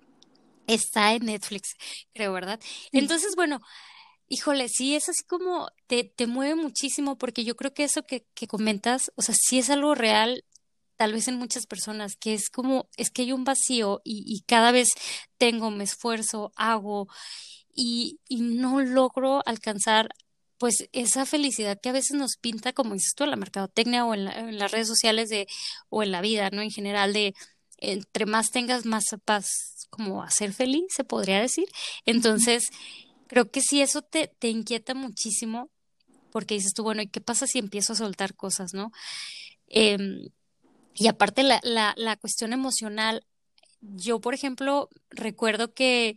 Está 0.65 1.13
en 1.13 1.25
Netflix, 1.25 1.75
creo, 2.13 2.31
¿verdad? 2.31 2.59
Entonces, 2.93 3.35
bueno, 3.35 3.59
híjole, 4.29 4.69
sí, 4.69 4.95
es 4.95 5.09
así 5.09 5.23
como 5.25 5.67
te, 5.87 6.05
te 6.05 6.25
mueve 6.25 6.55
muchísimo 6.55 7.17
porque 7.17 7.43
yo 7.43 7.55
creo 7.55 7.73
que 7.73 7.83
eso 7.83 8.03
que, 8.03 8.25
que 8.33 8.47
comentas, 8.47 9.11
o 9.15 9.21
sea, 9.21 9.35
sí 9.37 9.59
es 9.59 9.69
algo 9.69 9.93
real, 9.93 10.45
tal 10.95 11.11
vez 11.11 11.27
en 11.27 11.35
muchas 11.35 11.65
personas, 11.65 12.15
que 12.15 12.33
es 12.33 12.49
como, 12.49 12.87
es 12.95 13.11
que 13.11 13.23
hay 13.23 13.33
un 13.33 13.43
vacío 13.43 14.01
y, 14.05 14.23
y 14.25 14.41
cada 14.43 14.71
vez 14.71 14.87
tengo, 15.37 15.69
me 15.69 15.83
esfuerzo, 15.83 16.53
hago 16.55 17.09
y, 17.73 18.19
y 18.27 18.41
no 18.41 18.81
logro 18.81 19.41
alcanzar 19.45 20.09
pues 20.57 20.87
esa 20.93 21.25
felicidad 21.25 21.79
que 21.81 21.89
a 21.89 21.93
veces 21.93 22.15
nos 22.17 22.37
pinta, 22.37 22.73
como 22.73 22.93
dices 22.93 23.13
tú, 23.15 23.25
en 23.25 23.31
la 23.31 23.35
mercadotecnia 23.35 24.05
o 24.05 24.13
en, 24.13 24.27
en 24.27 24.57
las 24.57 24.71
redes 24.71 24.87
sociales 24.87 25.29
de, 25.29 25.47
o 25.89 26.03
en 26.03 26.11
la 26.11 26.21
vida, 26.21 26.49
¿no? 26.51 26.61
En 26.61 26.71
general 26.71 27.11
de 27.13 27.33
entre 27.79 28.25
más 28.25 28.51
tengas, 28.51 28.85
más 28.85 29.03
paz 29.25 29.47
como 29.89 30.23
a 30.23 30.29
ser 30.31 30.53
feliz, 30.53 30.85
se 30.89 31.03
podría 31.03 31.41
decir. 31.41 31.67
Entonces, 32.05 32.63
creo 33.27 33.51
que 33.51 33.61
si 33.61 33.81
eso 33.81 34.01
te, 34.01 34.27
te 34.27 34.47
inquieta 34.47 34.93
muchísimo, 34.93 35.69
porque 36.31 36.55
dices 36.55 36.73
tú, 36.73 36.83
bueno, 36.83 37.01
¿y 37.01 37.07
qué 37.07 37.21
pasa 37.21 37.45
si 37.45 37.59
empiezo 37.59 37.93
a 37.93 37.97
soltar 37.97 38.35
cosas, 38.35 38.73
no? 38.73 38.91
Em, 39.67 40.29
y 40.95 41.07
aparte 41.07 41.43
la, 41.43 41.59
la, 41.63 41.93
la 41.97 42.15
cuestión 42.15 42.53
emocional, 42.53 43.25
yo, 43.81 44.21
por 44.21 44.33
ejemplo, 44.33 44.89
recuerdo 45.09 45.73
que 45.73 46.15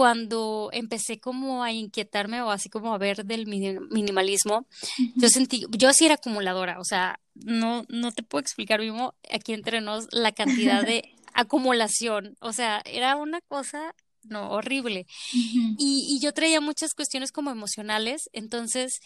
cuando 0.00 0.70
empecé 0.72 1.20
como 1.20 1.62
a 1.62 1.72
inquietarme 1.72 2.40
o 2.40 2.50
así 2.50 2.70
como 2.70 2.94
a 2.94 2.96
ver 2.96 3.26
del 3.26 3.46
minimalismo, 3.46 4.66
yo 5.14 5.28
sentí, 5.28 5.66
yo 5.72 5.92
sí 5.92 6.06
era 6.06 6.14
acumuladora, 6.14 6.80
o 6.80 6.84
sea, 6.84 7.20
no, 7.34 7.84
no 7.90 8.10
te 8.10 8.22
puedo 8.22 8.40
explicar 8.40 8.80
mismo 8.80 9.12
aquí 9.30 9.52
entre 9.52 9.82
nos 9.82 10.06
la 10.10 10.32
cantidad 10.32 10.86
de 10.86 11.04
acumulación, 11.34 12.34
o 12.40 12.54
sea, 12.54 12.80
era 12.86 13.16
una 13.16 13.42
cosa, 13.42 13.94
no, 14.22 14.52
horrible. 14.52 15.06
y, 15.34 16.06
y 16.08 16.18
yo 16.18 16.32
traía 16.32 16.62
muchas 16.62 16.94
cuestiones 16.94 17.30
como 17.30 17.50
emocionales, 17.50 18.30
entonces 18.32 19.00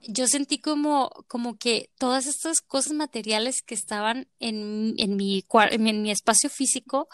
yo 0.00 0.26
sentí 0.26 0.58
como, 0.58 1.10
como 1.28 1.58
que 1.58 1.90
todas 1.96 2.26
estas 2.26 2.60
cosas 2.60 2.94
materiales 2.94 3.62
que 3.62 3.76
estaban 3.76 4.26
en, 4.40 4.94
en, 4.98 5.14
mi, 5.14 5.44
en 5.70 6.02
mi 6.02 6.10
espacio 6.10 6.50
físico 6.50 7.08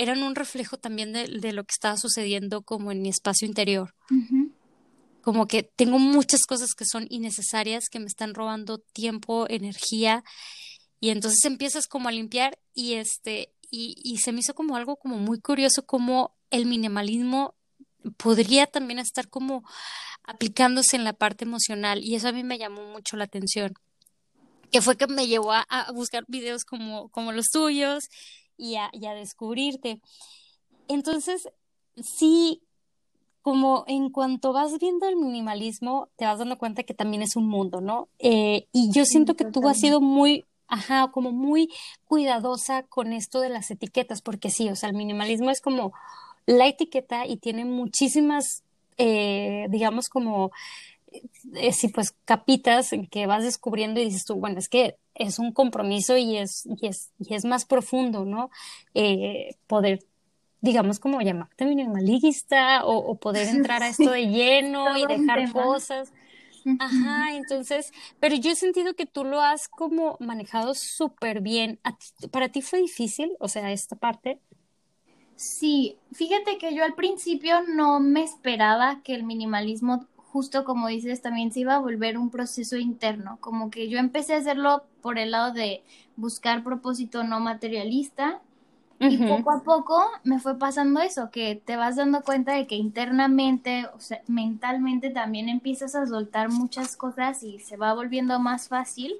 eran 0.00 0.22
un 0.22 0.34
reflejo 0.34 0.78
también 0.78 1.12
de, 1.12 1.28
de, 1.28 1.52
lo 1.52 1.64
que 1.64 1.72
estaba 1.72 1.98
sucediendo 1.98 2.62
como 2.62 2.90
en 2.90 3.02
mi 3.02 3.10
espacio 3.10 3.46
interior. 3.46 3.94
Como 5.20 5.46
que 5.46 5.62
tengo 5.62 5.98
muchas 5.98 6.46
cosas 6.46 6.70
que 6.74 6.86
son 6.86 7.06
innecesarias, 7.10 7.90
que 7.90 8.00
me 8.00 8.06
están 8.06 8.32
robando 8.32 8.78
tiempo, 8.78 9.46
energía, 9.50 10.24
y 11.00 11.10
entonces 11.10 11.44
empiezas 11.44 11.86
como 11.86 12.08
a 12.08 12.12
limpiar 12.12 12.58
y 12.72 12.94
este, 12.94 13.52
y, 13.70 13.94
y 14.02 14.18
se 14.18 14.32
me 14.32 14.40
hizo 14.40 14.54
como 14.54 14.74
algo 14.74 14.96
como 14.96 15.18
muy 15.18 15.38
curioso 15.38 15.84
como 15.84 16.34
el 16.50 16.64
minimalismo 16.64 17.54
podría 18.16 18.66
también 18.66 18.98
estar 18.98 19.28
como 19.28 19.62
aplicándose 20.24 20.96
en 20.96 21.04
la 21.04 21.12
parte 21.12 21.44
emocional 21.44 22.02
y 22.02 22.14
eso 22.14 22.28
a 22.28 22.32
mí 22.32 22.42
me 22.42 22.58
llamó 22.58 22.84
mucho 22.84 23.18
la 23.18 23.24
atención 23.24 23.74
que 24.72 24.80
fue 24.80 24.96
que 24.96 25.06
me 25.06 25.26
llevó 25.26 25.52
a, 25.52 25.60
a 25.60 25.92
buscar 25.92 26.24
videos 26.28 26.64
como, 26.64 27.08
como 27.10 27.32
los 27.32 27.48
tuyos 27.50 28.04
y 28.60 28.76
a, 28.76 29.14
descubrirte. 29.14 30.00
Entonces, 30.88 31.48
sí, 31.96 32.62
como 33.42 33.84
en 33.86 34.10
cuanto 34.10 34.52
vas 34.52 34.78
viendo 34.78 35.08
el 35.08 35.16
minimalismo, 35.16 36.08
te 36.16 36.26
vas 36.26 36.38
dando 36.38 36.58
cuenta 36.58 36.82
que 36.82 36.94
también 36.94 37.22
es 37.22 37.36
un 37.36 37.48
mundo, 37.48 37.80
¿no? 37.80 38.08
Eh, 38.18 38.66
y 38.72 38.90
yo 38.92 39.04
siento 39.04 39.34
que 39.34 39.46
tú 39.46 39.66
has 39.68 39.78
sido 39.78 40.00
muy, 40.00 40.44
ajá, 40.68 41.10
como 41.10 41.32
muy 41.32 41.70
cuidadosa 42.04 42.82
con 42.84 43.12
esto 43.12 43.40
de 43.40 43.48
las 43.48 43.70
etiquetas, 43.70 44.20
porque 44.20 44.50
sí, 44.50 44.68
o 44.68 44.76
sea, 44.76 44.90
el 44.90 44.96
minimalismo 44.96 45.50
es 45.50 45.60
como 45.60 45.92
la 46.46 46.66
etiqueta 46.66 47.26
y 47.26 47.36
tiene 47.36 47.64
muchísimas, 47.64 48.62
eh, 48.98 49.66
digamos, 49.70 50.08
como, 50.08 50.50
eh, 51.54 51.72
sí, 51.72 51.88
pues 51.88 52.14
capitas 52.24 52.90
que 53.10 53.26
vas 53.26 53.44
descubriendo 53.44 54.00
y 54.00 54.04
dices 54.04 54.24
tú, 54.24 54.36
bueno, 54.36 54.58
es 54.58 54.68
que 54.68 54.96
es 55.14 55.38
un 55.38 55.52
compromiso 55.52 56.16
y 56.16 56.36
es, 56.36 56.66
y 56.66 56.86
es, 56.86 57.10
y 57.18 57.34
es 57.34 57.44
más 57.44 57.64
profundo, 57.64 58.24
¿no? 58.24 58.50
Eh, 58.94 59.56
poder, 59.66 60.04
digamos, 60.60 60.98
como 60.98 61.20
llamarte 61.20 61.64
minimalista 61.66 62.84
o, 62.84 62.96
o 62.96 63.16
poder 63.16 63.48
entrar 63.54 63.82
a 63.82 63.88
esto 63.88 64.10
de 64.10 64.26
lleno 64.26 64.96
y 64.96 65.06
dejar 65.06 65.52
cosas. 65.52 66.12
Ajá, 66.78 67.34
entonces, 67.34 67.92
pero 68.20 68.36
yo 68.36 68.50
he 68.50 68.54
sentido 68.54 68.94
que 68.94 69.06
tú 69.06 69.24
lo 69.24 69.40
has 69.40 69.68
como 69.68 70.16
manejado 70.20 70.74
súper 70.74 71.40
bien. 71.40 71.80
¿Para 72.30 72.50
ti 72.50 72.60
fue 72.62 72.80
difícil, 72.80 73.32
o 73.40 73.48
sea, 73.48 73.72
esta 73.72 73.96
parte? 73.96 74.40
Sí, 75.36 75.96
fíjate 76.12 76.58
que 76.58 76.74
yo 76.74 76.84
al 76.84 76.94
principio 76.94 77.62
no 77.62 77.98
me 77.98 78.22
esperaba 78.22 79.00
que 79.02 79.14
el 79.14 79.22
minimalismo 79.22 80.06
justo 80.32 80.64
como 80.64 80.88
dices, 80.88 81.22
también 81.22 81.52
se 81.52 81.60
iba 81.60 81.74
a 81.74 81.80
volver 81.80 82.16
un 82.16 82.30
proceso 82.30 82.76
interno, 82.76 83.38
como 83.40 83.70
que 83.70 83.88
yo 83.88 83.98
empecé 83.98 84.34
a 84.34 84.38
hacerlo 84.38 84.84
por 85.02 85.18
el 85.18 85.32
lado 85.32 85.52
de 85.52 85.82
buscar 86.16 86.62
propósito 86.62 87.24
no 87.24 87.40
materialista 87.40 88.40
y 89.00 89.16
poco 89.16 89.50
a 89.50 89.62
poco 89.62 89.98
me 90.24 90.38
fue 90.38 90.58
pasando 90.58 91.00
eso, 91.00 91.30
que 91.30 91.60
te 91.64 91.76
vas 91.76 91.96
dando 91.96 92.20
cuenta 92.20 92.52
de 92.52 92.66
que 92.66 92.76
internamente, 92.76 93.86
o 93.96 94.00
sea, 94.00 94.20
mentalmente 94.26 95.08
también 95.08 95.48
empiezas 95.48 95.94
a 95.94 96.06
soltar 96.06 96.50
muchas 96.50 96.96
cosas 96.96 97.42
y 97.42 97.58
se 97.60 97.78
va 97.78 97.94
volviendo 97.94 98.38
más 98.38 98.68
fácil. 98.68 99.14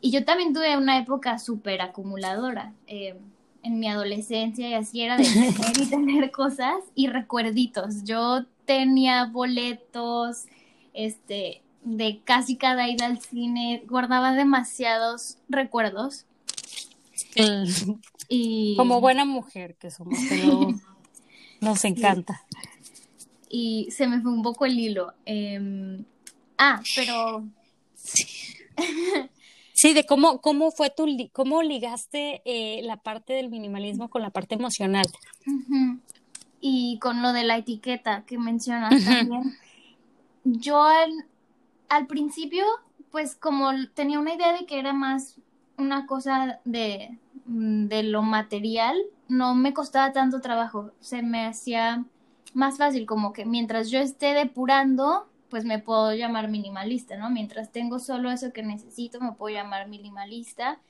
Y 0.00 0.12
yo 0.12 0.24
también 0.24 0.52
tuve 0.52 0.76
una 0.76 0.96
época 0.98 1.38
súper 1.40 1.82
acumuladora. 1.82 2.72
Eh, 2.86 3.16
en 3.64 3.80
mi 3.80 3.88
adolescencia 3.88 4.68
y 4.68 4.74
así 4.74 5.00
era 5.00 5.16
de 5.16 5.24
tener 5.24 5.52
y 5.82 5.86
tener 5.86 6.30
cosas 6.30 6.76
y 6.94 7.08
recuerditos. 7.08 8.04
Yo 8.04 8.44
tenía 8.66 9.24
boletos, 9.24 10.44
este, 10.92 11.62
de 11.82 12.20
casi 12.24 12.56
cada 12.56 12.88
ida 12.88 13.06
al 13.06 13.18
cine, 13.20 13.82
guardaba 13.88 14.32
demasiados 14.32 15.38
recuerdos. 15.48 16.26
Y... 18.28 18.76
Como 18.76 19.00
buena 19.00 19.24
mujer 19.24 19.76
que 19.76 19.90
somos, 19.90 20.18
nos 21.60 21.84
encanta. 21.84 22.42
Y 23.48 23.88
se 23.90 24.06
me 24.06 24.20
fue 24.20 24.32
un 24.32 24.42
poco 24.42 24.66
el 24.66 24.78
hilo. 24.78 25.14
Em, 25.24 26.04
ah, 26.58 26.80
pero... 26.94 27.44
Sí. 29.88 29.94
de 29.94 30.04
cómo, 30.06 30.40
cómo 30.40 30.70
fue 30.70 30.90
tu, 30.90 31.06
cómo 31.32 31.62
ligaste 31.62 32.42
eh, 32.44 32.82
la 32.84 32.96
parte 32.96 33.34
del 33.34 33.50
minimalismo 33.50 34.08
con 34.08 34.22
la 34.22 34.30
parte 34.30 34.54
emocional 34.54 35.04
y 36.60 36.98
con 36.98 37.20
lo 37.20 37.34
de 37.34 37.44
la 37.44 37.58
etiqueta 37.58 38.24
que 38.24 38.38
mencionas 38.38 39.04
también. 39.04 39.54
Yo 40.44 40.82
al, 40.82 42.06
principio, 42.06 42.64
pues 43.10 43.36
como 43.36 43.70
tenía 43.94 44.18
una 44.18 44.34
idea 44.34 44.52
de 44.52 44.64
que 44.64 44.78
era 44.78 44.94
más 44.94 45.36
una 45.76 46.06
cosa 46.06 46.60
de, 46.64 47.18
mm, 47.44 47.86
de 47.86 48.02
lo 48.04 48.22
material, 48.22 48.96
no 49.28 49.54
me 49.54 49.74
costaba 49.74 50.12
tanto 50.12 50.40
trabajo, 50.40 50.90
se 51.00 51.22
me 51.22 51.46
hacía 51.46 52.04
más 52.54 52.78
fácil, 52.78 53.04
como 53.04 53.32
que 53.32 53.44
mientras 53.44 53.90
yo 53.90 53.98
esté 53.98 54.32
depurando, 54.32 55.26
pues 55.54 55.64
me 55.64 55.78
puedo 55.78 56.12
llamar 56.12 56.48
minimalista, 56.48 57.16
¿no? 57.16 57.30
Mientras 57.30 57.70
tengo 57.70 58.00
solo 58.00 58.32
eso 58.32 58.52
que 58.52 58.64
necesito, 58.64 59.20
me 59.20 59.30
puedo 59.34 59.54
llamar 59.54 59.88
minimalista. 59.88 60.80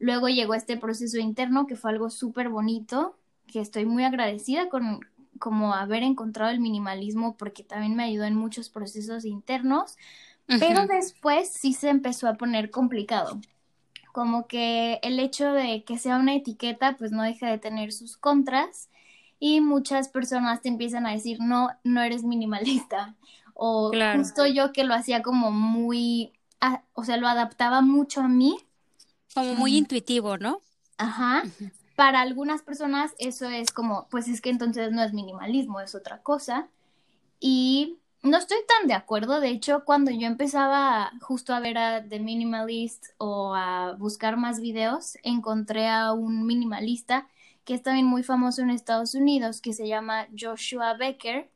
Luego 0.00 0.28
llegó 0.28 0.54
este 0.54 0.76
proceso 0.76 1.18
interno 1.18 1.68
que 1.68 1.76
fue 1.76 1.92
algo 1.92 2.10
súper 2.10 2.48
bonito, 2.48 3.16
que 3.46 3.60
estoy 3.60 3.86
muy 3.86 4.02
agradecida 4.02 4.68
con 4.68 5.06
como 5.38 5.72
haber 5.72 6.02
encontrado 6.02 6.50
el 6.50 6.58
minimalismo 6.58 7.36
porque 7.36 7.62
también 7.62 7.94
me 7.94 8.02
ayudó 8.02 8.24
en 8.24 8.34
muchos 8.34 8.70
procesos 8.70 9.24
internos, 9.24 9.96
pero 10.58 10.88
después 10.88 11.48
sí 11.48 11.72
se 11.72 11.88
empezó 11.88 12.26
a 12.26 12.34
poner 12.34 12.72
complicado. 12.72 13.40
Como 14.10 14.48
que 14.48 14.98
el 15.04 15.20
hecho 15.20 15.52
de 15.52 15.84
que 15.84 15.96
sea 15.96 16.16
una 16.16 16.34
etiqueta 16.34 16.96
pues 16.96 17.12
no 17.12 17.22
deja 17.22 17.48
de 17.48 17.58
tener 17.58 17.92
sus 17.92 18.16
contras 18.16 18.88
y 19.38 19.60
muchas 19.60 20.08
personas 20.08 20.60
te 20.60 20.70
empiezan 20.70 21.06
a 21.06 21.12
decir, 21.12 21.38
no, 21.40 21.68
no 21.84 22.02
eres 22.02 22.24
minimalista. 22.24 23.14
O 23.60 23.90
justo 24.14 24.46
yo 24.46 24.72
que 24.72 24.84
lo 24.84 24.94
hacía 24.94 25.20
como 25.20 25.50
muy, 25.50 26.32
ah, 26.60 26.84
o 26.92 27.02
sea, 27.02 27.16
lo 27.16 27.26
adaptaba 27.26 27.80
mucho 27.80 28.20
a 28.20 28.28
mí. 28.28 28.56
Como 29.34 29.54
muy 29.54 29.76
intuitivo, 29.76 30.38
¿no? 30.38 30.60
Ajá. 30.96 31.42
Para 31.96 32.20
algunas 32.20 32.62
personas 32.62 33.16
eso 33.18 33.48
es 33.48 33.72
como, 33.72 34.06
pues 34.10 34.28
es 34.28 34.40
que 34.40 34.50
entonces 34.50 34.92
no 34.92 35.02
es 35.02 35.12
minimalismo, 35.12 35.80
es 35.80 35.96
otra 35.96 36.22
cosa. 36.22 36.68
Y 37.40 37.98
no 38.22 38.36
estoy 38.36 38.58
tan 38.68 38.86
de 38.86 38.94
acuerdo. 38.94 39.40
De 39.40 39.48
hecho, 39.48 39.84
cuando 39.84 40.12
yo 40.12 40.28
empezaba 40.28 41.10
justo 41.20 41.52
a 41.52 41.58
ver 41.58 41.78
a 41.78 42.04
The 42.08 42.20
Minimalist 42.20 43.06
o 43.18 43.56
a 43.56 43.96
buscar 43.98 44.36
más 44.36 44.60
videos, 44.60 45.18
encontré 45.24 45.88
a 45.88 46.12
un 46.12 46.46
minimalista 46.46 47.26
que 47.64 47.74
es 47.74 47.82
también 47.82 48.06
muy 48.06 48.22
famoso 48.22 48.62
en 48.62 48.70
Estados 48.70 49.16
Unidos, 49.16 49.60
que 49.60 49.72
se 49.72 49.88
llama 49.88 50.28
Joshua 50.38 50.94
Becker, 50.94 51.50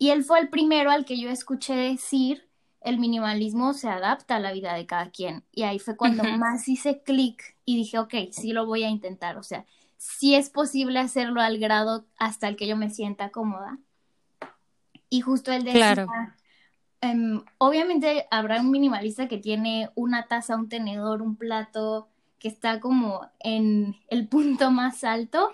y 0.00 0.10
él 0.10 0.24
fue 0.24 0.40
el 0.40 0.48
primero 0.48 0.90
al 0.90 1.04
que 1.04 1.20
yo 1.20 1.28
escuché 1.28 1.74
decir 1.76 2.48
el 2.80 2.98
minimalismo 2.98 3.74
se 3.74 3.90
adapta 3.90 4.36
a 4.36 4.40
la 4.40 4.50
vida 4.50 4.72
de 4.72 4.86
cada 4.86 5.10
quien. 5.10 5.44
Y 5.52 5.64
ahí 5.64 5.78
fue 5.78 5.94
cuando 5.94 6.24
más 6.24 6.66
hice 6.68 7.02
clic 7.02 7.54
y 7.66 7.76
dije, 7.76 7.98
ok, 7.98 8.14
sí 8.32 8.54
lo 8.54 8.64
voy 8.64 8.82
a 8.84 8.88
intentar. 8.88 9.36
O 9.36 9.42
sea, 9.42 9.66
sí 9.98 10.34
es 10.34 10.48
posible 10.48 10.98
hacerlo 10.98 11.42
al 11.42 11.58
grado 11.58 12.06
hasta 12.16 12.48
el 12.48 12.56
que 12.56 12.66
yo 12.66 12.78
me 12.78 12.88
sienta 12.88 13.28
cómoda. 13.28 13.76
Y 15.10 15.20
justo 15.20 15.52
él 15.52 15.64
decía, 15.64 15.92
claro. 15.92 16.06
Em, 17.02 17.42
obviamente 17.58 18.26
habrá 18.30 18.62
un 18.62 18.70
minimalista 18.70 19.28
que 19.28 19.36
tiene 19.36 19.90
una 19.94 20.28
taza, 20.28 20.56
un 20.56 20.70
tenedor, 20.70 21.20
un 21.20 21.36
plato, 21.36 22.08
que 22.38 22.48
está 22.48 22.80
como 22.80 23.28
en 23.38 23.96
el 24.08 24.26
punto 24.28 24.70
más 24.70 25.04
alto, 25.04 25.52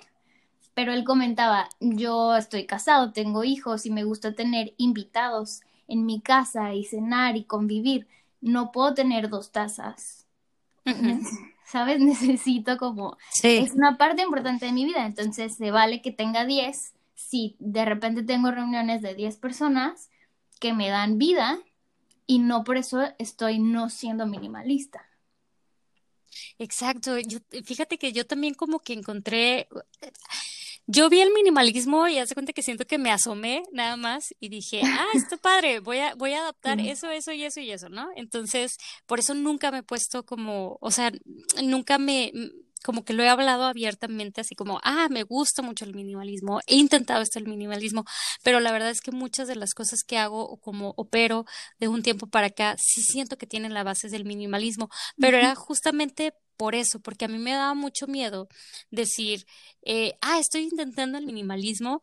pero 0.77 0.93
él 0.93 1.05
comentaba, 1.05 1.71
yo 1.81 2.37
estoy 2.37 2.67
casado, 2.67 3.11
tengo 3.11 3.45
hijos 3.45 3.87
y 3.87 3.91
me 3.91 4.05
gusta 4.05 4.35
tener 4.35 4.75
invitados 4.77 5.63
en 5.89 6.05
mi 6.05 6.21
casa 6.21 6.75
y 6.75 6.85
cenar 6.85 7.39
y 7.39 7.45
convivir. 7.45 8.07
No 8.43 8.73
puedo 8.73 8.93
tener 8.93 9.31
dos 9.31 9.53
tazas. 9.53 10.27
¿Sabes? 11.65 11.99
Necesito 12.01 12.77
como... 12.77 13.17
Es 13.43 13.73
una 13.73 13.97
parte 13.97 14.21
importante 14.21 14.67
de 14.67 14.73
mi 14.73 14.85
vida, 14.85 15.07
entonces 15.07 15.57
se 15.57 15.71
vale 15.71 16.03
que 16.03 16.13
tenga 16.13 16.45
diez. 16.45 16.93
Si 17.15 17.57
de 17.59 17.87
repente 17.87 18.23
tengo 18.23 18.51
reuniones 18.51 19.01
de 19.01 19.15
diez 19.15 19.39
personas 19.39 20.11
que 20.61 20.75
me 20.75 20.91
dan 20.91 21.17
vida 21.17 21.59
y 22.27 22.39
no 22.39 22.65
por 22.65 22.77
eso 22.77 23.01
estoy 23.19 23.61
no 23.61 23.89
siendo 23.89 24.27
minimalista. 24.27 25.07
Exacto, 26.59 27.19
yo, 27.19 27.39
fíjate 27.65 27.97
que 27.97 28.13
yo 28.13 28.27
también 28.27 28.53
como 28.53 28.81
que 28.81 28.93
encontré, 28.93 29.69
yo 30.87 31.09
vi 31.09 31.21
el 31.21 31.33
minimalismo 31.33 32.07
y 32.09 32.19
hace 32.19 32.35
cuenta 32.35 32.53
que 32.53 32.63
siento 32.63 32.87
que 32.87 32.99
me 32.99 33.11
asomé 33.11 33.63
nada 33.73 33.97
más 33.97 34.35
y 34.41 34.49
dije, 34.49 34.81
ah, 34.85 35.07
está 35.15 35.37
padre, 35.37 35.81
voy 35.81 35.99
a, 35.99 36.15
voy 36.15 36.33
a 36.33 36.41
adaptar 36.41 36.81
eso, 36.81 37.11
eso 37.11 37.33
y 37.33 37.45
eso 37.45 37.61
y 37.61 37.71
eso, 37.71 37.89
¿no? 37.89 38.09
Entonces, 38.17 38.79
por 39.07 39.19
eso 39.19 39.35
nunca 39.35 39.71
me 39.71 39.79
he 39.79 39.83
puesto 39.83 40.25
como, 40.25 40.79
o 40.81 40.91
sea, 40.91 41.13
nunca 41.63 41.99
me, 41.99 42.33
como 42.87 43.05
que 43.05 43.15
lo 43.15 43.25
he 43.25 43.29
hablado 43.29 43.65
abiertamente, 43.65 44.41
así 44.41 44.55
como, 44.55 44.79
ah, 44.85 45.09
me 45.11 45.25
gusta 45.25 45.61
mucho 45.61 45.85
el 45.85 45.93
minimalismo, 45.93 46.61
he 46.69 46.77
intentado 46.77 47.21
esto 47.21 47.41
el 47.41 47.49
minimalismo, 47.49 48.05
pero 48.45 48.61
la 48.61 48.71
verdad 48.71 48.91
es 48.91 49.01
que 49.01 49.11
muchas 49.11 49.49
de 49.49 49.57
las 49.57 49.75
cosas 49.75 50.05
que 50.07 50.19
hago 50.19 50.49
o 50.49 50.59
como 50.59 50.95
opero 50.97 51.47
de 51.81 51.89
un 51.89 52.05
tiempo 52.05 52.29
para 52.29 52.47
acá, 52.47 52.77
sí 52.79 53.03
siento 53.03 53.39
que 53.39 53.49
tienen 53.49 53.75
la 53.75 53.83
base 53.83 54.09
del 54.09 54.25
minimalismo, 54.25 54.89
pero 55.19 55.37
era 55.37 55.57
justamente 55.57 56.33
por 56.57 56.77
eso, 56.77 57.01
porque 57.01 57.25
a 57.25 57.29
mí 57.29 57.39
me 57.39 57.55
daba 57.55 57.75
mucho 57.75 58.07
miedo 58.07 58.47
decir, 58.93 59.47
eh, 59.83 60.17
ah, 60.21 60.39
estoy 60.39 60.63
intentando 60.63 61.19
el 61.19 61.27
minimalismo, 61.27 62.03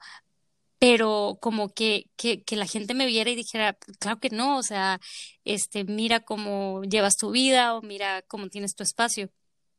pero 0.79 1.37
como 1.41 1.69
que, 1.69 2.09
que, 2.17 2.43
que, 2.43 2.57
la 2.57 2.67
gente 2.67 2.93
me 2.93 3.05
viera 3.05 3.29
y 3.31 3.35
dijera, 3.35 3.77
claro 3.99 4.19
que 4.19 4.29
no, 4.29 4.57
o 4.57 4.63
sea, 4.63 4.99
este, 5.45 5.85
mira 5.85 6.19
cómo 6.19 6.83
llevas 6.83 7.15
tu 7.15 7.31
vida 7.31 7.75
o 7.75 7.81
mira 7.81 8.21
cómo 8.23 8.49
tienes 8.49 8.75
tu 8.75 8.83
espacio. 8.83 9.31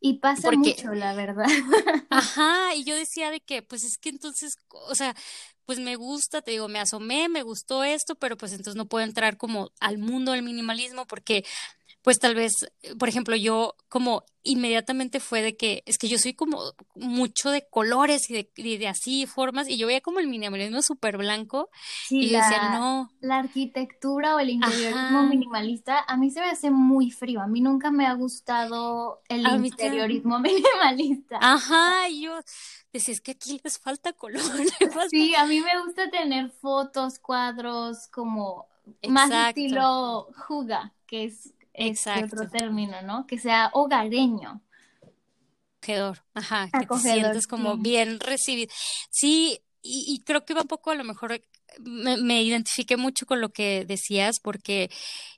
Y 0.06 0.18
pasa 0.18 0.50
mucho, 0.52 0.92
la 0.92 1.14
verdad. 1.14 1.46
Ajá, 2.10 2.74
y 2.74 2.84
yo 2.84 2.94
decía 2.94 3.30
de 3.30 3.40
que, 3.40 3.62
pues 3.62 3.84
es 3.84 3.96
que 3.96 4.10
entonces, 4.10 4.58
o 4.68 4.94
sea, 4.94 5.14
pues 5.64 5.80
me 5.80 5.96
gusta, 5.96 6.42
te 6.42 6.50
digo, 6.50 6.68
me 6.68 6.78
asomé, 6.78 7.30
me 7.30 7.42
gustó 7.42 7.84
esto, 7.84 8.14
pero 8.14 8.36
pues 8.36 8.52
entonces 8.52 8.76
no 8.76 8.84
puedo 8.84 9.02
entrar 9.02 9.38
como 9.38 9.70
al 9.80 9.96
mundo 9.96 10.32
del 10.32 10.42
minimalismo 10.42 11.06
porque 11.06 11.46
pues 12.04 12.18
tal 12.18 12.34
vez, 12.34 12.70
por 12.98 13.08
ejemplo, 13.08 13.34
yo 13.34 13.76
como 13.88 14.24
inmediatamente 14.42 15.20
fue 15.20 15.40
de 15.40 15.56
que 15.56 15.82
es 15.86 15.96
que 15.96 16.06
yo 16.06 16.18
soy 16.18 16.34
como 16.34 16.60
mucho 16.94 17.48
de 17.50 17.66
colores 17.66 18.28
y 18.28 18.34
de, 18.34 18.78
de 18.78 18.88
así 18.88 19.24
formas 19.24 19.70
y 19.70 19.78
yo 19.78 19.86
veía 19.86 20.02
como 20.02 20.20
el 20.20 20.28
minimalismo 20.28 20.82
súper 20.82 21.16
blanco 21.16 21.70
y 22.10 22.28
la, 22.28 22.42
decía, 22.42 22.68
no. 22.78 23.10
La 23.20 23.38
arquitectura 23.38 24.36
o 24.36 24.38
el 24.38 24.50
interiorismo 24.50 25.22
minimalista 25.22 26.04
a 26.06 26.18
mí 26.18 26.30
se 26.30 26.40
me 26.40 26.50
hace 26.50 26.70
muy 26.70 27.10
frío, 27.10 27.40
a 27.40 27.46
mí 27.46 27.62
nunca 27.62 27.90
me 27.90 28.06
ha 28.06 28.12
gustado 28.12 29.22
el 29.30 29.46
interiorismo 29.64 30.38
minimalista. 30.40 31.38
Ajá, 31.40 32.06
y 32.10 32.24
yo 32.24 32.38
decía, 32.92 33.14
es 33.14 33.22
que 33.22 33.30
aquí 33.30 33.58
les 33.64 33.78
falta 33.78 34.12
color. 34.12 34.42
sí, 35.10 35.34
a 35.34 35.46
mí 35.46 35.58
me 35.58 35.82
gusta 35.82 36.10
tener 36.10 36.50
fotos, 36.50 37.18
cuadros 37.18 38.08
como 38.08 38.66
más 39.08 39.30
estilo 39.30 40.28
juga, 40.46 40.92
que 41.06 41.24
es 41.24 41.53
Exacto. 41.74 42.36
otro 42.36 42.48
término, 42.48 43.02
¿no? 43.02 43.26
Que 43.26 43.38
sea 43.38 43.70
hogareño. 43.72 44.62
Acogedor, 45.82 46.24
ajá, 46.32 46.70
que 46.70 46.86
te 46.86 46.98
sientes 46.98 47.46
como 47.46 47.76
bien 47.76 48.20
recibido. 48.20 48.72
Sí, 49.10 49.60
y, 49.82 50.22
creo 50.24 50.46
que 50.46 50.54
va 50.54 50.62
un 50.62 50.68
poco 50.68 50.90
a 50.90 50.94
lo 50.94 51.04
mejor 51.04 51.42
me, 51.80 52.16
me 52.16 52.42
identifiqué 52.42 52.96
mucho 52.96 53.26
con 53.26 53.42
lo 53.42 53.50
que 53.50 53.84
decías 53.84 54.40
porque 54.40 54.90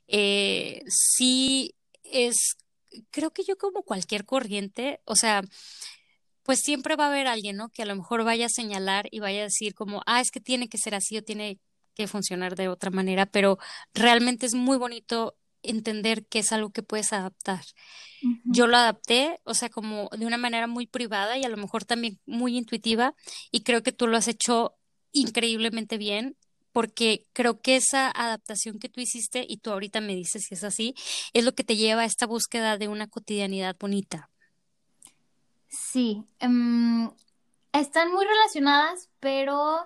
eh, 0.07 0.81
sí 0.87 1.75
es, 2.03 2.55
creo 3.11 3.31
que 3.31 3.43
yo 3.43 3.57
como 3.57 3.83
cualquier 3.83 4.23
corriente, 4.23 5.01
o 5.03 5.15
sea, 5.15 5.41
pues 6.43 6.59
siempre 6.61 6.95
va 6.95 7.05
a 7.05 7.09
haber 7.09 7.27
alguien, 7.27 7.57
¿no? 7.57 7.69
Que 7.69 7.83
a 7.83 7.85
lo 7.85 7.95
mejor 7.95 8.23
vaya 8.23 8.45
a 8.45 8.49
señalar 8.49 9.09
y 9.11 9.19
vaya 9.19 9.41
a 9.41 9.43
decir 9.43 9.75
como, 9.75 10.01
ah, 10.05 10.21
es 10.21 10.31
que 10.31 10.39
tiene 10.39 10.69
que 10.69 10.77
ser 10.77 10.95
así 10.95 11.17
o 11.17 11.23
tiene 11.23 11.59
que 11.93 12.07
funcionar 12.07 12.55
de 12.55 12.69
otra 12.69 12.89
manera, 12.89 13.25
pero 13.25 13.57
realmente 13.93 14.45
es 14.45 14.53
muy 14.53 14.77
bonito 14.77 15.35
entender 15.67 16.25
que 16.25 16.39
es 16.39 16.51
algo 16.51 16.71
que 16.71 16.83
puedes 16.83 17.13
adaptar. 17.13 17.63
Yo 18.45 18.65
lo 18.67 18.77
adapté, 18.77 19.39
o 19.43 19.53
sea, 19.53 19.69
como 19.69 20.09
de 20.17 20.25
una 20.25 20.37
manera 20.37 20.67
muy 20.67 20.87
privada 20.87 21.37
y 21.37 21.43
a 21.43 21.49
lo 21.49 21.57
mejor 21.57 21.85
también 21.85 22.19
muy 22.25 22.57
intuitiva 22.57 23.13
y 23.51 23.61
creo 23.61 23.83
que 23.83 23.91
tú 23.91 24.07
lo 24.07 24.17
has 24.17 24.27
hecho 24.27 24.75
increíblemente 25.11 25.97
bien 25.97 26.35
porque 26.71 27.25
creo 27.33 27.61
que 27.61 27.75
esa 27.75 28.09
adaptación 28.09 28.79
que 28.79 28.89
tú 28.89 29.01
hiciste 29.01 29.45
y 29.47 29.57
tú 29.57 29.71
ahorita 29.71 29.99
me 29.99 30.15
dices 30.15 30.45
si 30.47 30.53
es 30.53 30.63
así, 30.63 30.95
es 31.33 31.43
lo 31.43 31.55
que 31.55 31.63
te 31.63 31.75
lleva 31.75 32.01
a 32.01 32.05
esta 32.05 32.27
búsqueda 32.27 32.77
de 32.77 32.87
una 32.87 33.07
cotidianidad 33.07 33.75
bonita. 33.79 34.29
Sí, 35.67 36.23
em, 36.39 37.09
están 37.73 38.11
muy 38.11 38.25
relacionadas, 38.25 39.09
pero 39.19 39.85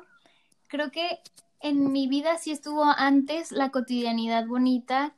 creo 0.68 0.92
que 0.92 1.20
en 1.62 1.92
mi 1.92 2.08
vida 2.08 2.38
sí 2.38 2.52
estuvo 2.52 2.84
antes 2.84 3.52
la 3.52 3.72
cotidianidad 3.72 4.46
bonita 4.48 5.16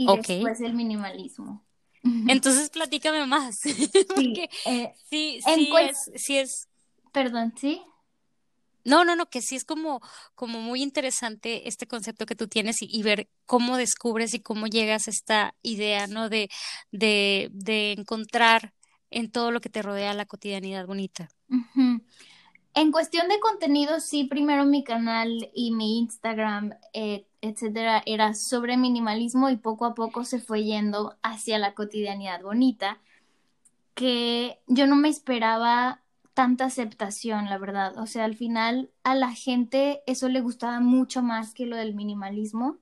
y 0.00 0.06
después 0.16 0.60
el 0.60 0.74
minimalismo. 0.74 1.62
Entonces 2.02 2.70
platícame 2.70 3.26
más. 3.26 3.58
Sí, 3.58 3.90
eh, 4.66 4.94
sí, 5.10 5.40
sí, 5.44 5.70
es, 5.78 6.10
sí 6.14 6.38
es. 6.38 6.68
Perdón, 7.12 7.52
¿sí? 7.56 7.82
No, 8.82 9.04
no, 9.04 9.14
no, 9.14 9.28
que 9.28 9.42
sí 9.42 9.56
es 9.56 9.64
como, 9.64 10.00
como 10.34 10.62
muy 10.62 10.82
interesante 10.82 11.68
este 11.68 11.86
concepto 11.86 12.24
que 12.24 12.34
tú 12.34 12.48
tienes 12.48 12.76
y, 12.80 13.02
ver 13.02 13.28
cómo 13.44 13.76
descubres 13.76 14.32
y 14.32 14.40
cómo 14.40 14.66
llegas 14.66 15.06
a 15.06 15.10
esta 15.10 15.54
idea, 15.62 16.06
¿no? 16.06 16.30
De, 16.30 16.48
de, 16.90 17.50
de 17.52 17.92
encontrar 17.92 18.72
en 19.10 19.30
todo 19.30 19.50
lo 19.50 19.60
que 19.60 19.68
te 19.68 19.82
rodea 19.82 20.14
la 20.14 20.24
cotidianidad 20.24 20.86
bonita. 20.86 21.28
En 22.74 22.92
cuestión 22.92 23.28
de 23.28 23.40
contenido, 23.40 24.00
sí, 24.00 24.24
primero 24.24 24.64
mi 24.64 24.84
canal 24.84 25.50
y 25.54 25.72
mi 25.72 25.98
Instagram, 25.98 26.74
eh, 26.92 27.26
etcétera, 27.40 28.02
era 28.06 28.34
sobre 28.34 28.76
minimalismo 28.76 29.50
y 29.50 29.56
poco 29.56 29.84
a 29.86 29.94
poco 29.94 30.24
se 30.24 30.40
fue 30.40 30.64
yendo 30.64 31.16
hacia 31.22 31.58
la 31.58 31.74
cotidianidad 31.74 32.42
bonita. 32.42 33.00
que 33.94 34.60
yo 34.66 34.86
no 34.86 34.96
me 34.96 35.08
esperaba 35.08 36.02
tanta 36.34 36.66
aceptación, 36.66 37.46
la 37.46 37.58
verdad. 37.58 37.98
O 37.98 38.06
sea, 38.06 38.24
al 38.24 38.36
final 38.36 38.90
a 39.04 39.14
la 39.14 39.32
gente 39.34 40.02
eso 40.06 40.28
le 40.28 40.40
gustaba 40.40 40.80
mucho 40.80 41.22
más 41.22 41.54
que 41.54 41.66
lo 41.66 41.76
del 41.76 41.94
minimalismo. 41.94 42.78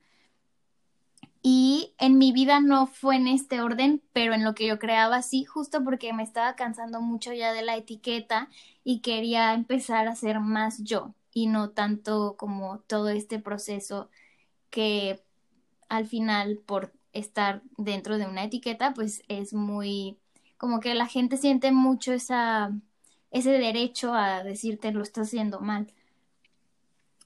Y 1.50 1.94
en 1.96 2.18
mi 2.18 2.30
vida 2.30 2.60
no 2.60 2.86
fue 2.86 3.16
en 3.16 3.26
este 3.26 3.62
orden, 3.62 4.02
pero 4.12 4.34
en 4.34 4.44
lo 4.44 4.54
que 4.54 4.66
yo 4.66 4.78
creaba 4.78 5.22
sí, 5.22 5.44
justo 5.44 5.82
porque 5.82 6.12
me 6.12 6.22
estaba 6.22 6.56
cansando 6.56 7.00
mucho 7.00 7.32
ya 7.32 7.54
de 7.54 7.62
la 7.62 7.74
etiqueta 7.74 8.50
y 8.84 9.00
quería 9.00 9.54
empezar 9.54 10.08
a 10.08 10.14
ser 10.14 10.40
más 10.40 10.84
yo 10.84 11.14
y 11.32 11.46
no 11.46 11.70
tanto 11.70 12.36
como 12.36 12.80
todo 12.80 13.08
este 13.08 13.38
proceso 13.38 14.10
que 14.68 15.22
al 15.88 16.04
final 16.04 16.58
por 16.66 16.92
estar 17.14 17.62
dentro 17.78 18.18
de 18.18 18.26
una 18.26 18.44
etiqueta 18.44 18.92
pues 18.92 19.22
es 19.28 19.54
muy 19.54 20.18
como 20.58 20.80
que 20.80 20.94
la 20.94 21.06
gente 21.06 21.38
siente 21.38 21.72
mucho 21.72 22.12
esa 22.12 22.72
ese 23.30 23.52
derecho 23.52 24.12
a 24.12 24.44
decirte 24.44 24.92
lo 24.92 25.02
estás 25.02 25.28
haciendo 25.28 25.60
mal. 25.60 25.90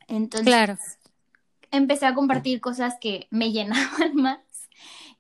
Entonces, 0.06 0.46
claro 0.46 0.78
empecé 1.72 2.06
a 2.06 2.14
compartir 2.14 2.61
cosas 2.61 2.94
que 3.00 3.26
me 3.30 3.50
llenaban 3.52 4.14
más 4.14 4.38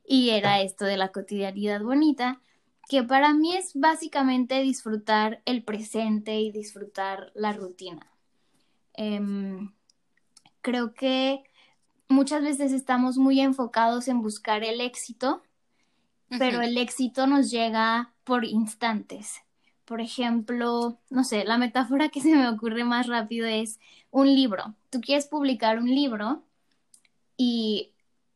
y 0.04 0.30
era 0.30 0.60
esto 0.60 0.84
de 0.84 0.96
la 0.96 1.10
cotidianidad 1.10 1.82
bonita, 1.82 2.40
que 2.88 3.02
para 3.02 3.32
mí 3.32 3.56
es 3.56 3.72
básicamente 3.74 4.60
disfrutar 4.60 5.40
el 5.46 5.64
presente 5.64 6.40
y 6.40 6.52
disfrutar 6.52 7.32
la 7.34 7.52
rutina. 7.52 8.06
Em, 8.94 9.72
creo 10.60 10.92
que 10.92 11.44
muchas 12.08 12.42
veces 12.42 12.72
estamos 12.72 13.16
muy 13.16 13.40
enfocados 13.40 14.08
en 14.08 14.20
buscar 14.20 14.64
el 14.64 14.80
éxito, 14.80 15.42
pero 16.38 16.62
el 16.62 16.78
éxito 16.78 17.26
nos 17.26 17.50
llega 17.50 18.12
por 18.24 18.44
instantes. 18.44 19.42
Por 19.84 20.00
ejemplo, 20.00 20.98
no 21.10 21.24
sé, 21.24 21.44
la 21.44 21.58
metáfora 21.58 22.08
que 22.08 22.20
se 22.22 22.34
me 22.34 22.48
ocurre 22.48 22.84
más 22.84 23.06
rápido 23.06 23.46
es 23.46 23.80
un 24.10 24.34
libro. 24.34 24.74
Tú 24.90 25.00
quieres 25.00 25.26
publicar 25.26 25.78
un 25.78 25.88
libro 25.88 26.42
y 27.36 27.92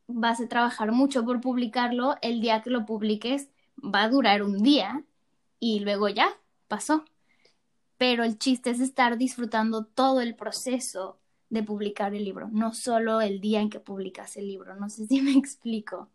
vas 0.07 0.39
a 0.41 0.47
trabajar 0.47 0.91
mucho 0.91 1.25
por 1.25 1.41
publicarlo. 1.41 2.15
El 2.21 2.41
día 2.41 2.61
que 2.61 2.69
lo 2.69 2.85
publiques 2.85 3.49
va 3.77 4.03
a 4.03 4.09
durar 4.09 4.43
un 4.43 4.63
día 4.63 5.03
y 5.59 5.79
luego 5.81 6.09
ya 6.09 6.29
pasó. 6.67 7.05
Pero 7.97 8.23
el 8.23 8.37
chiste 8.37 8.69
es 8.69 8.79
estar 8.79 9.17
disfrutando 9.17 9.85
todo 9.85 10.21
el 10.21 10.35
proceso 10.35 11.19
de 11.49 11.63
publicar 11.63 12.13
el 12.13 12.25
libro, 12.25 12.49
no 12.51 12.73
solo 12.73 13.21
el 13.21 13.39
día 13.39 13.61
en 13.61 13.69
que 13.69 13.79
publicas 13.79 14.37
el 14.37 14.47
libro. 14.47 14.75
No 14.75 14.89
sé 14.89 15.07
si 15.07 15.21
me 15.23 15.31
explico. 15.31 16.09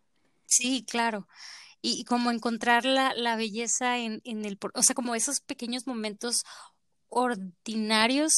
Sí, 0.46 0.84
claro 0.88 1.26
y, 1.82 2.04
como 2.04 2.30
encontrar 2.30 2.84
la, 2.84 3.12
la 3.14 3.36
belleza 3.36 3.98
en, 3.98 4.22
en, 4.24 4.44
el, 4.44 4.56
o 4.74 4.82
sea, 4.82 4.94
como 4.94 5.16
esos 5.16 5.40
pequeños 5.40 5.86
momentos 5.86 6.44
ordinarios 7.08 8.32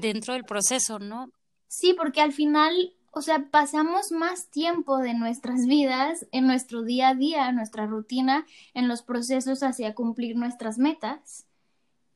dentro 0.00 0.34
del 0.34 0.44
proceso, 0.44 0.98
¿no? 0.98 1.32
Sí, 1.66 1.94
porque 1.94 2.20
al 2.20 2.32
final, 2.32 2.94
o 3.10 3.22
sea, 3.22 3.48
pasamos 3.50 4.12
más 4.12 4.50
tiempo 4.50 4.98
de 4.98 5.14
nuestras 5.14 5.66
vidas 5.66 6.26
en 6.30 6.46
nuestro 6.46 6.82
día 6.82 7.08
a 7.08 7.14
día, 7.14 7.50
nuestra 7.52 7.86
rutina, 7.86 8.46
en 8.74 8.86
los 8.86 9.02
procesos 9.02 9.62
hacia 9.62 9.94
cumplir 9.94 10.36
nuestras 10.36 10.78
metas. 10.78 11.46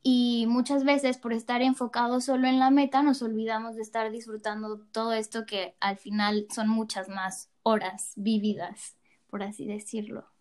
Y 0.02 0.44
muchas 0.48 0.84
veces 0.84 1.16
por 1.16 1.32
estar 1.32 1.62
enfocados 1.62 2.26
solo 2.26 2.46
en 2.46 2.58
la 2.58 2.70
meta 2.70 3.02
nos 3.02 3.22
olvidamos 3.22 3.74
de 3.74 3.82
estar 3.82 4.10
disfrutando 4.12 4.84
todo 4.92 5.14
esto 5.14 5.46
que 5.46 5.76
al 5.80 5.96
final 5.96 6.46
son 6.54 6.68
muchas 6.68 7.08
más 7.08 7.48
horas 7.62 8.12
vividas, 8.16 8.96
por 9.30 9.42
así 9.42 9.66
decirlo. 9.66 10.33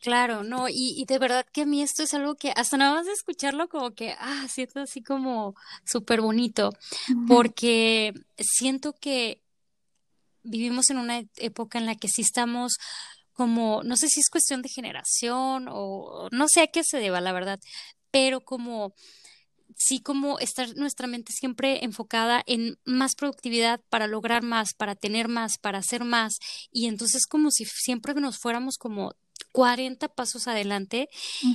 Claro, 0.00 0.44
no, 0.44 0.68
y, 0.68 0.94
y, 0.96 1.04
de 1.06 1.18
verdad 1.18 1.44
que 1.52 1.62
a 1.62 1.66
mí 1.66 1.82
esto 1.82 2.04
es 2.04 2.14
algo 2.14 2.36
que 2.36 2.52
hasta 2.54 2.76
nada 2.76 2.94
más 2.94 3.06
de 3.06 3.12
escucharlo 3.12 3.68
como 3.68 3.90
que, 3.92 4.14
ah, 4.20 4.46
siento 4.48 4.80
así 4.80 5.02
como 5.02 5.56
súper 5.84 6.20
bonito, 6.20 6.70
porque 7.26 8.14
siento 8.38 8.92
que 8.92 9.42
vivimos 10.44 10.90
en 10.90 10.98
una 10.98 11.22
época 11.36 11.78
en 11.78 11.86
la 11.86 11.96
que 11.96 12.08
sí 12.08 12.22
estamos 12.22 12.76
como, 13.32 13.82
no 13.82 13.96
sé 13.96 14.08
si 14.08 14.20
es 14.20 14.30
cuestión 14.30 14.62
de 14.62 14.68
generación 14.68 15.66
o 15.70 16.28
no 16.30 16.46
sé 16.48 16.62
a 16.62 16.66
qué 16.68 16.82
se 16.84 16.98
deba, 16.98 17.20
la 17.20 17.32
verdad, 17.32 17.60
pero 18.10 18.40
como 18.40 18.94
sí 19.76 20.00
como 20.00 20.38
estar 20.40 20.74
nuestra 20.76 21.06
mente 21.06 21.32
siempre 21.32 21.84
enfocada 21.84 22.42
en 22.46 22.78
más 22.84 23.14
productividad 23.14 23.80
para 23.90 24.06
lograr 24.08 24.42
más, 24.42 24.74
para 24.74 24.96
tener 24.96 25.28
más, 25.28 25.58
para 25.58 25.78
hacer 25.78 26.04
más 26.04 26.38
y 26.72 26.86
entonces 26.86 27.26
como 27.26 27.50
si 27.50 27.64
siempre 27.64 28.14
nos 28.14 28.38
fuéramos 28.38 28.76
como 28.76 29.14
40 29.58 30.06
pasos 30.10 30.46
adelante 30.46 31.08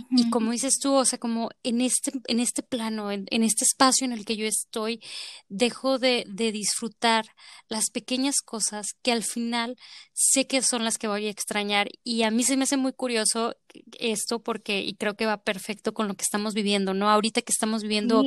y 0.09 0.29
como 0.29 0.51
dices 0.51 0.77
tú, 0.77 0.93
o 0.93 1.05
sea, 1.05 1.17
como 1.17 1.51
en 1.63 1.79
este, 1.79 2.11
en 2.27 2.41
este 2.41 2.61
plano, 2.61 3.13
en, 3.13 3.43
este 3.43 3.63
espacio 3.63 4.03
en 4.03 4.11
el 4.11 4.25
que 4.25 4.35
yo 4.35 4.45
estoy, 4.45 5.01
dejo 5.47 5.99
de, 5.99 6.25
de, 6.27 6.51
disfrutar 6.51 7.25
las 7.69 7.91
pequeñas 7.91 8.41
cosas 8.41 8.87
que 9.03 9.13
al 9.13 9.23
final 9.23 9.77
sé 10.11 10.47
que 10.47 10.61
son 10.61 10.83
las 10.83 10.97
que 10.97 11.07
voy 11.07 11.27
a 11.27 11.29
extrañar. 11.29 11.87
Y 12.03 12.23
a 12.23 12.29
mí 12.29 12.43
se 12.43 12.57
me 12.57 12.65
hace 12.65 12.75
muy 12.75 12.91
curioso 12.91 13.55
esto 13.97 14.43
porque, 14.43 14.81
y 14.81 14.95
creo 14.95 15.15
que 15.15 15.25
va 15.25 15.37
perfecto 15.37 15.93
con 15.93 16.09
lo 16.09 16.15
que 16.15 16.23
estamos 16.23 16.53
viviendo, 16.53 16.93
¿no? 16.93 17.09
Ahorita 17.09 17.41
que 17.41 17.53
estamos 17.53 17.83
viviendo 17.83 18.25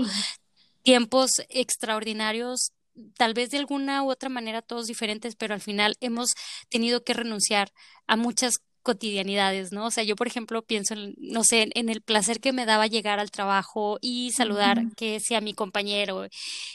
tiempos 0.84 1.32
extraordinarios 1.50 2.72
tal 3.16 3.34
vez 3.34 3.50
de 3.50 3.58
alguna 3.58 4.02
u 4.02 4.10
otra 4.10 4.28
manera 4.28 4.62
todos 4.62 4.86
diferentes, 4.86 5.36
pero 5.36 5.54
al 5.54 5.60
final 5.60 5.96
hemos 6.00 6.30
tenido 6.68 7.04
que 7.04 7.12
renunciar 7.12 7.72
a 8.06 8.16
muchas 8.16 8.54
cotidianidades, 8.86 9.72
¿no? 9.72 9.86
O 9.86 9.90
sea, 9.90 10.04
yo, 10.04 10.14
por 10.14 10.28
ejemplo, 10.28 10.62
pienso, 10.62 10.94
en, 10.94 11.16
no 11.18 11.42
sé, 11.42 11.70
en 11.74 11.88
el 11.88 12.02
placer 12.02 12.38
que 12.38 12.52
me 12.52 12.66
daba 12.66 12.86
llegar 12.86 13.18
al 13.18 13.32
trabajo 13.32 13.98
y 14.00 14.30
saludar 14.30 14.94
que 14.94 15.18
si 15.18 15.34
a 15.34 15.40
mi 15.40 15.54
compañero 15.54 16.28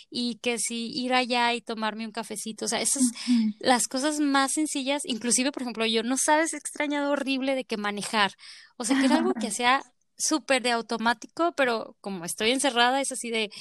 y 0.09 0.35
que 0.41 0.59
si 0.59 0.91
ir 0.91 1.13
allá 1.13 1.53
y 1.53 1.61
tomarme 1.61 2.05
un 2.05 2.11
cafecito, 2.11 2.65
o 2.65 2.67
sea, 2.67 2.81
esas 2.81 3.03
las 3.59 3.87
cosas 3.87 4.19
más 4.19 4.51
sencillas, 4.51 5.03
inclusive, 5.05 5.53
por 5.53 5.61
ejemplo, 5.61 5.85
yo 5.85 6.03
no 6.03 6.17
sabes 6.17 6.53
extrañado 6.53 7.11
horrible 7.11 7.55
de 7.55 7.63
que 7.63 7.77
manejar, 7.77 8.33
o 8.75 8.83
sea, 8.83 8.99
que 8.99 9.05
era 9.05 9.15
algo 9.15 9.33
que 9.33 9.47
hacía 9.47 9.81
súper 10.17 10.63
de 10.63 10.71
automático, 10.71 11.53
pero 11.55 11.95
como 12.01 12.25
estoy 12.25 12.51
encerrada, 12.51 12.99
es 12.99 13.13
así 13.13 13.29
de, 13.29 13.51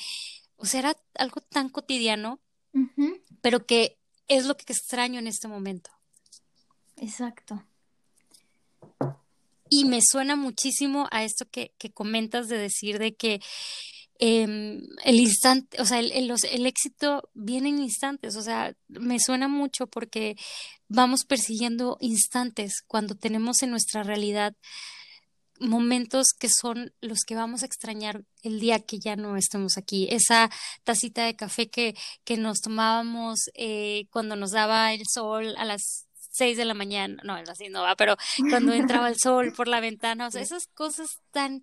o 0.56 0.66
sea, 0.66 0.80
era 0.80 0.96
algo 1.14 1.40
tan 1.40 1.68
cotidiano, 1.68 2.40
pero 3.42 3.64
que 3.64 3.96
es 4.26 4.44
lo 4.46 4.56
que 4.56 4.72
extraño 4.72 5.20
en 5.20 5.28
este 5.28 5.46
momento. 5.46 5.92
Exacto. 6.96 7.64
Y 9.70 9.84
me 9.84 10.00
suena 10.02 10.36
muchísimo 10.36 11.08
a 11.12 11.24
esto 11.24 11.46
que, 11.50 11.72
que 11.78 11.90
comentas 11.90 12.48
de 12.48 12.58
decir 12.58 12.98
de 12.98 13.14
que 13.14 13.40
em, 14.18 14.80
el 15.04 15.20
instante, 15.20 15.80
o 15.80 15.86
sea, 15.86 16.00
el, 16.00 16.12
el, 16.12 16.66
éxito 16.66 17.30
viene 17.32 17.70
en 17.70 17.78
instantes, 17.78 18.36
o 18.36 18.42
sea, 18.42 18.74
me 18.88 19.18
suena 19.20 19.48
mucho 19.48 19.86
porque 19.86 20.36
vamos 20.88 21.24
persiguiendo 21.24 21.96
instantes 22.00 22.82
cuando 22.86 23.14
tenemos 23.14 23.62
en 23.62 23.70
nuestra 23.70 24.02
realidad 24.02 24.54
momentos 25.60 26.28
que 26.36 26.48
son 26.48 26.92
los 27.00 27.20
que 27.20 27.36
vamos 27.36 27.62
a 27.62 27.66
extrañar 27.66 28.24
el 28.42 28.58
día 28.60 28.80
que 28.80 28.98
ya 28.98 29.14
no 29.14 29.36
estemos 29.36 29.76
aquí. 29.76 30.08
Esa 30.10 30.50
tacita 30.84 31.24
de 31.24 31.36
café 31.36 31.70
que, 31.70 31.94
que 32.24 32.36
nos 32.36 32.60
tomábamos 32.60 33.50
eh, 33.54 34.06
cuando 34.10 34.36
nos 34.36 34.50
daba 34.50 34.92
el 34.92 35.02
sol 35.06 35.54
a 35.58 35.64
las 35.64 36.06
6 36.30 36.56
de 36.56 36.64
la 36.64 36.74
mañana, 36.74 37.22
no, 37.24 37.34
así 37.34 37.68
no 37.68 37.82
va, 37.82 37.96
pero 37.96 38.16
cuando 38.48 38.72
entraba 38.72 39.08
el 39.08 39.18
sol 39.18 39.52
por 39.56 39.68
la 39.68 39.80
ventana, 39.80 40.26
o 40.26 40.30
sea, 40.30 40.40
esas 40.40 40.66
cosas 40.68 41.20
tan 41.30 41.62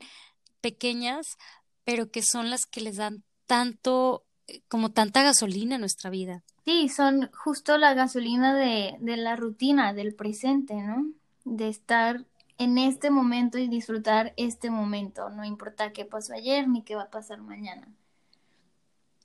pequeñas, 0.61 1.37
pero 1.83 2.11
que 2.11 2.21
son 2.21 2.49
las 2.49 2.65
que 2.65 2.81
les 2.81 2.97
dan 2.97 3.23
tanto, 3.45 4.25
eh, 4.47 4.61
como 4.67 4.91
tanta 4.91 5.23
gasolina 5.23 5.75
a 5.75 5.79
nuestra 5.79 6.09
vida. 6.09 6.43
Sí, 6.65 6.89
son 6.89 7.31
justo 7.31 7.77
la 7.77 7.93
gasolina 7.93 8.53
de, 8.53 8.97
de 8.99 9.17
la 9.17 9.37
rutina, 9.37 9.93
del 9.93 10.13
presente, 10.13 10.73
¿no? 10.75 11.05
De 11.45 11.69
estar 11.69 12.25
en 12.57 12.77
este 12.77 13.09
momento 13.09 13.57
y 13.57 13.67
disfrutar 13.67 14.33
este 14.35 14.69
momento, 14.69 15.29
no 15.29 15.45
importa 15.45 15.93
qué 15.93 16.05
pasó 16.05 16.33
ayer 16.33 16.67
ni 16.67 16.81
qué 16.81 16.95
va 16.95 17.03
a 17.03 17.09
pasar 17.09 17.41
mañana. 17.41 17.87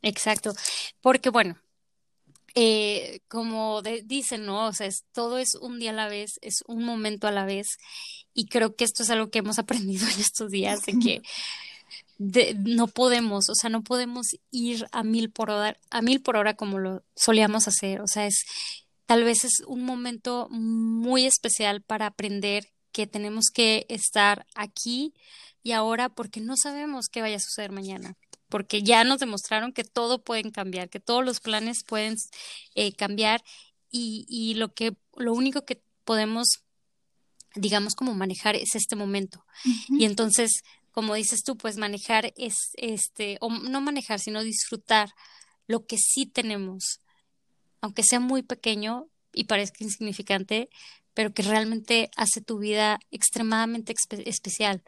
Exacto, 0.02 0.52
porque 1.00 1.30
bueno, 1.30 1.56
eh, 2.54 3.20
como 3.28 3.82
dicen, 3.82 4.44
¿no? 4.44 4.66
O 4.66 4.72
sea, 4.72 4.86
es, 4.86 5.04
todo 5.12 5.38
es 5.38 5.54
un 5.54 5.78
día 5.78 5.90
a 5.90 5.94
la 5.94 6.08
vez, 6.08 6.38
es 6.42 6.62
un 6.66 6.84
momento 6.84 7.26
a 7.26 7.32
la 7.32 7.44
vez. 7.44 7.78
Y 8.34 8.46
creo 8.46 8.76
que 8.76 8.84
esto 8.84 9.02
es 9.02 9.10
algo 9.10 9.30
que 9.30 9.38
hemos 9.38 9.58
aprendido 9.58 10.06
en 10.08 10.20
estos 10.20 10.50
días, 10.50 10.82
de 10.82 10.98
que 10.98 11.22
no 12.58 12.88
podemos, 12.88 13.48
o 13.48 13.54
sea, 13.54 13.70
no 13.70 13.82
podemos 13.82 14.26
ir 14.50 14.86
a 14.92 15.02
mil 15.02 15.30
por 15.30 15.50
hora, 15.50 15.78
a 15.90 16.02
mil 16.02 16.20
por 16.20 16.36
hora 16.36 16.54
como 16.54 16.78
lo 16.78 17.02
solíamos 17.14 17.68
hacer. 17.68 18.00
O 18.00 18.06
sea, 18.06 18.26
es 18.26 18.44
tal 19.06 19.24
vez 19.24 19.44
es 19.44 19.60
un 19.66 19.84
momento 19.84 20.48
muy 20.50 21.26
especial 21.26 21.82
para 21.82 22.06
aprender 22.06 22.68
que 22.92 23.06
tenemos 23.06 23.46
que 23.52 23.86
estar 23.88 24.46
aquí 24.54 25.14
y 25.62 25.72
ahora 25.72 26.08
porque 26.08 26.40
no 26.40 26.56
sabemos 26.56 27.06
qué 27.10 27.22
vaya 27.22 27.36
a 27.36 27.40
suceder 27.40 27.72
mañana 27.72 28.16
porque 28.52 28.82
ya 28.82 29.02
nos 29.02 29.18
demostraron 29.18 29.72
que 29.72 29.82
todo 29.82 30.22
pueden 30.22 30.50
cambiar, 30.50 30.90
que 30.90 31.00
todos 31.00 31.24
los 31.24 31.40
planes 31.40 31.84
pueden 31.84 32.16
eh, 32.74 32.92
cambiar 32.92 33.42
y, 33.90 34.26
y, 34.28 34.52
lo 34.56 34.74
que 34.74 34.94
lo 35.16 35.32
único 35.32 35.64
que 35.64 35.80
podemos 36.04 36.62
digamos, 37.54 37.94
como 37.94 38.14
manejar 38.14 38.56
es 38.56 38.74
este 38.74 38.94
momento. 38.94 39.44
Y 39.88 40.04
entonces, 40.04 40.50
como 40.90 41.14
dices 41.14 41.42
tú, 41.42 41.56
pues 41.56 41.78
manejar 41.78 42.32
es, 42.36 42.54
este, 42.74 43.38
o 43.40 43.50
no 43.50 43.80
manejar, 43.80 44.20
sino 44.20 44.42
disfrutar 44.42 45.08
lo 45.66 45.86
que 45.86 45.96
sí 45.96 46.26
tenemos, 46.26 47.00
aunque 47.80 48.02
sea 48.02 48.20
muy 48.20 48.42
pequeño 48.42 49.08
y 49.32 49.44
parezca 49.44 49.84
insignificante, 49.84 50.68
pero 51.14 51.32
que 51.32 51.42
realmente 51.42 52.10
hace 52.16 52.42
tu 52.42 52.58
vida 52.58 53.00
extremadamente 53.10 53.94
especial. 54.24 54.82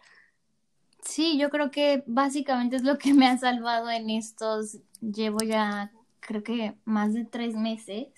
Sí, 1.04 1.38
yo 1.38 1.50
creo 1.50 1.70
que 1.70 2.02
básicamente 2.06 2.76
es 2.76 2.82
lo 2.82 2.98
que 2.98 3.14
me 3.14 3.26
ha 3.26 3.38
salvado 3.38 3.90
en 3.90 4.10
estos, 4.10 4.78
llevo 5.00 5.38
ya 5.38 5.92
creo 6.20 6.42
que 6.42 6.74
más 6.84 7.12
de 7.14 7.24
tres 7.24 7.54
meses 7.54 8.08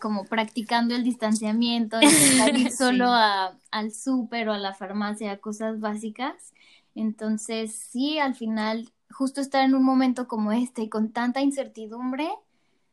como 0.00 0.24
practicando 0.24 0.96
el 0.96 1.04
distanciamiento, 1.04 1.98
ir 2.00 2.72
solo 2.76 3.06
a, 3.06 3.58
al 3.70 3.92
súper 3.92 4.48
o 4.48 4.52
a 4.52 4.58
la 4.58 4.74
farmacia, 4.74 5.38
cosas 5.38 5.78
básicas. 5.78 6.52
Entonces, 6.94 7.72
sí, 7.72 8.18
al 8.18 8.34
final, 8.34 8.90
justo 9.10 9.40
estar 9.40 9.64
en 9.64 9.74
un 9.74 9.84
momento 9.84 10.26
como 10.26 10.52
este 10.52 10.82
y 10.82 10.88
con 10.88 11.12
tanta 11.12 11.40
incertidumbre, 11.42 12.28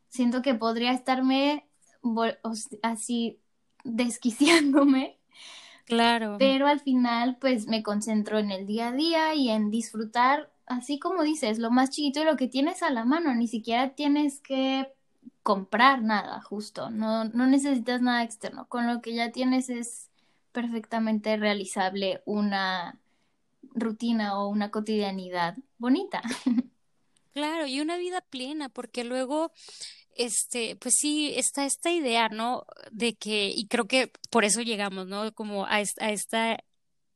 siento 0.08 0.42
que 0.42 0.54
podría 0.54 0.92
estarme 0.92 1.66
así 2.82 3.40
desquiciándome 3.84 5.17
Claro. 5.88 6.36
Pero 6.38 6.66
al 6.66 6.80
final, 6.80 7.38
pues 7.40 7.66
me 7.66 7.82
concentro 7.82 8.38
en 8.38 8.50
el 8.50 8.66
día 8.66 8.88
a 8.88 8.92
día 8.92 9.34
y 9.34 9.48
en 9.48 9.70
disfrutar, 9.70 10.52
así 10.66 10.98
como 10.98 11.22
dices, 11.22 11.58
lo 11.58 11.70
más 11.70 11.88
chiquito 11.88 12.20
y 12.20 12.24
lo 12.24 12.36
que 12.36 12.46
tienes 12.46 12.82
a 12.82 12.90
la 12.90 13.06
mano. 13.06 13.34
Ni 13.34 13.48
siquiera 13.48 13.94
tienes 13.94 14.40
que 14.40 14.92
comprar 15.42 16.02
nada, 16.02 16.42
justo. 16.42 16.90
No, 16.90 17.24
no 17.24 17.46
necesitas 17.46 18.02
nada 18.02 18.22
externo. 18.22 18.68
Con 18.68 18.86
lo 18.86 19.00
que 19.00 19.14
ya 19.14 19.32
tienes 19.32 19.70
es 19.70 20.10
perfectamente 20.52 21.36
realizable 21.38 22.22
una 22.26 23.00
rutina 23.62 24.38
o 24.38 24.48
una 24.48 24.70
cotidianidad 24.70 25.56
bonita. 25.78 26.22
Claro, 27.34 27.68
y 27.68 27.80
una 27.80 27.96
vida 27.98 28.20
plena, 28.20 28.68
porque 28.68 29.04
luego 29.04 29.52
este, 30.18 30.76
pues 30.76 30.96
sí, 30.98 31.32
está 31.36 31.64
esta 31.64 31.90
idea, 31.90 32.28
¿no? 32.28 32.64
De 32.90 33.14
que, 33.14 33.50
y 33.54 33.68
creo 33.68 33.86
que 33.86 34.10
por 34.30 34.44
eso 34.44 34.60
llegamos, 34.60 35.06
¿no? 35.06 35.32
Como 35.32 35.64
a, 35.66 35.80
esta, 35.80 36.10
esta 36.10 36.58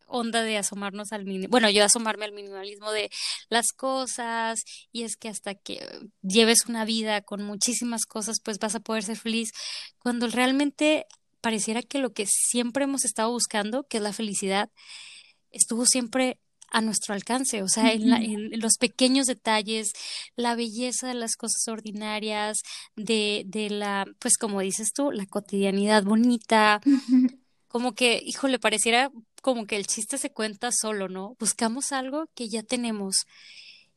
onda 0.06 0.42
de 0.44 0.56
asomarnos 0.56 1.12
al 1.12 1.24
bueno, 1.48 1.68
yo 1.68 1.84
asomarme 1.84 2.26
al 2.26 2.32
minimalismo 2.32 2.92
de 2.92 3.10
las 3.48 3.72
cosas, 3.72 4.62
y 4.92 5.02
es 5.02 5.16
que 5.16 5.28
hasta 5.28 5.54
que 5.54 5.84
lleves 6.22 6.66
una 6.68 6.84
vida 6.84 7.22
con 7.22 7.42
muchísimas 7.42 8.04
cosas, 8.06 8.38
pues 8.42 8.58
vas 8.58 8.76
a 8.76 8.80
poder 8.80 9.02
ser 9.02 9.16
feliz, 9.16 9.50
cuando 9.98 10.28
realmente 10.28 11.06
pareciera 11.40 11.82
que 11.82 11.98
lo 11.98 12.12
que 12.12 12.26
siempre 12.26 12.84
hemos 12.84 13.04
estado 13.04 13.30
buscando, 13.30 13.84
que 13.84 13.96
es 13.96 14.02
la 14.02 14.12
felicidad, 14.12 14.70
estuvo 15.50 15.86
siempre 15.86 16.38
a 16.72 16.80
nuestro 16.80 17.14
alcance, 17.14 17.62
o 17.62 17.68
sea, 17.68 17.92
en, 17.92 18.50
los 18.58 18.78
pequeños 18.78 19.26
detalles, 19.26 19.92
la 20.37 20.54
belleza 20.54 21.06
de 21.08 21.14
las 21.14 21.37
cosas 21.37 21.68
ordinarias, 21.68 22.62
de, 22.96 23.44
de 23.46 23.70
la, 23.70 24.06
pues 24.18 24.38
como 24.38 24.61
dices 24.61 24.92
tú, 24.94 25.12
la 25.12 25.26
cotidianidad 25.26 26.02
bonita, 26.02 26.80
como 27.68 27.94
que, 27.94 28.20
híjole, 28.24 28.58
pareciera 28.58 29.12
como 29.42 29.66
que 29.66 29.76
el 29.76 29.87
chiste 29.87 30.16
se 30.16 30.32
cuenta 30.32 30.70
solo, 30.72 31.08
¿no? 31.08 31.37
Buscamos 31.38 31.92
algo 31.92 32.26
que 32.35 32.48
ya 32.48 32.62
tenemos 32.62 33.26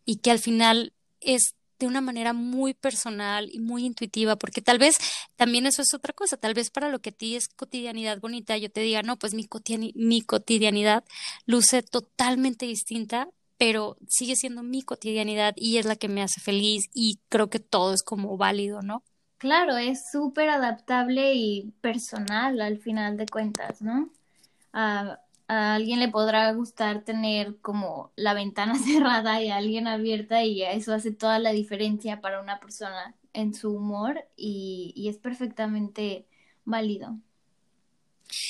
y 0.04 0.18
que 0.18 0.32
al 0.32 0.40
final 0.40 0.94
es 1.22 1.56
de 1.80 1.88
una 1.88 2.02
manera 2.02 2.34
muy 2.34 2.74
personal 2.74 3.50
y 3.52 3.60
muy 3.60 3.86
intuitiva, 3.86 4.36
porque 4.36 4.62
tal 4.62 4.78
vez 4.78 4.98
también 5.36 5.66
eso 5.66 5.82
es 5.82 5.94
otra 5.94 6.14
cosa, 6.14 6.38
tal 6.38 6.54
vez 6.54 6.70
para 6.70 6.90
lo 6.90 7.00
que 7.00 7.10
a 7.10 7.14
ti 7.14 7.36
es 7.36 7.48
cotidianidad 7.48 8.20
bonita, 8.20 8.58
yo 8.58 8.70
te 8.70 8.82
diga, 8.82 9.02
no, 9.02 9.18
pues 9.18 9.34
mi, 9.34 9.48
mi 9.96 10.22
cotidianidad 10.22 11.04
luce 11.46 11.84
totalmente 11.84 12.66
distinta, 12.66 13.30
pero 13.58 13.98
sigue 14.08 14.36
siendo 14.36 14.64
mi 14.64 14.82
cotidianidad 14.82 15.54
y 15.56 15.78
es 15.78 15.86
la 15.86 15.96
que 15.96 16.08
me 16.08 16.22
hace 16.22 16.42
feliz 16.42 16.90
y 16.94 17.20
creo 17.30 17.50
que 17.50 17.60
todo 17.60 17.94
es 17.94 18.04
como 18.04 18.38
válido, 18.38 18.82
¿no? 18.82 19.04
Claro, 19.38 19.78
es 19.78 20.10
súper 20.12 20.50
adaptable 20.50 21.34
y 21.34 21.74
personal 21.82 22.62
al 22.62 22.80
final 22.80 23.18
de 23.18 23.26
cuentas, 23.26 23.82
¿no? 23.82 24.10
Ah, 24.74 25.20
a 25.48 25.76
alguien 25.76 26.00
le 26.00 26.10
podrá 26.10 26.52
gustar 26.54 27.04
tener 27.04 27.58
como 27.62 28.12
la 28.16 28.34
ventana 28.34 28.76
cerrada 28.80 29.42
y 29.42 29.50
a 29.50 29.58
alguien 29.58 29.88
abierta 29.88 30.44
y 30.44 30.64
eso 30.64 30.94
hace 30.94 31.12
toda 31.12 31.40
la 31.40 31.52
diferencia 31.52 32.22
para 32.22 32.42
una 32.42 32.60
persona 32.60 33.16
en 33.34 33.54
su 33.54 33.72
humor 33.72 34.26
y, 34.36 34.94
y 34.96 35.10
es 35.10 35.18
perfectamente 35.18 36.26
válido. 36.64 37.20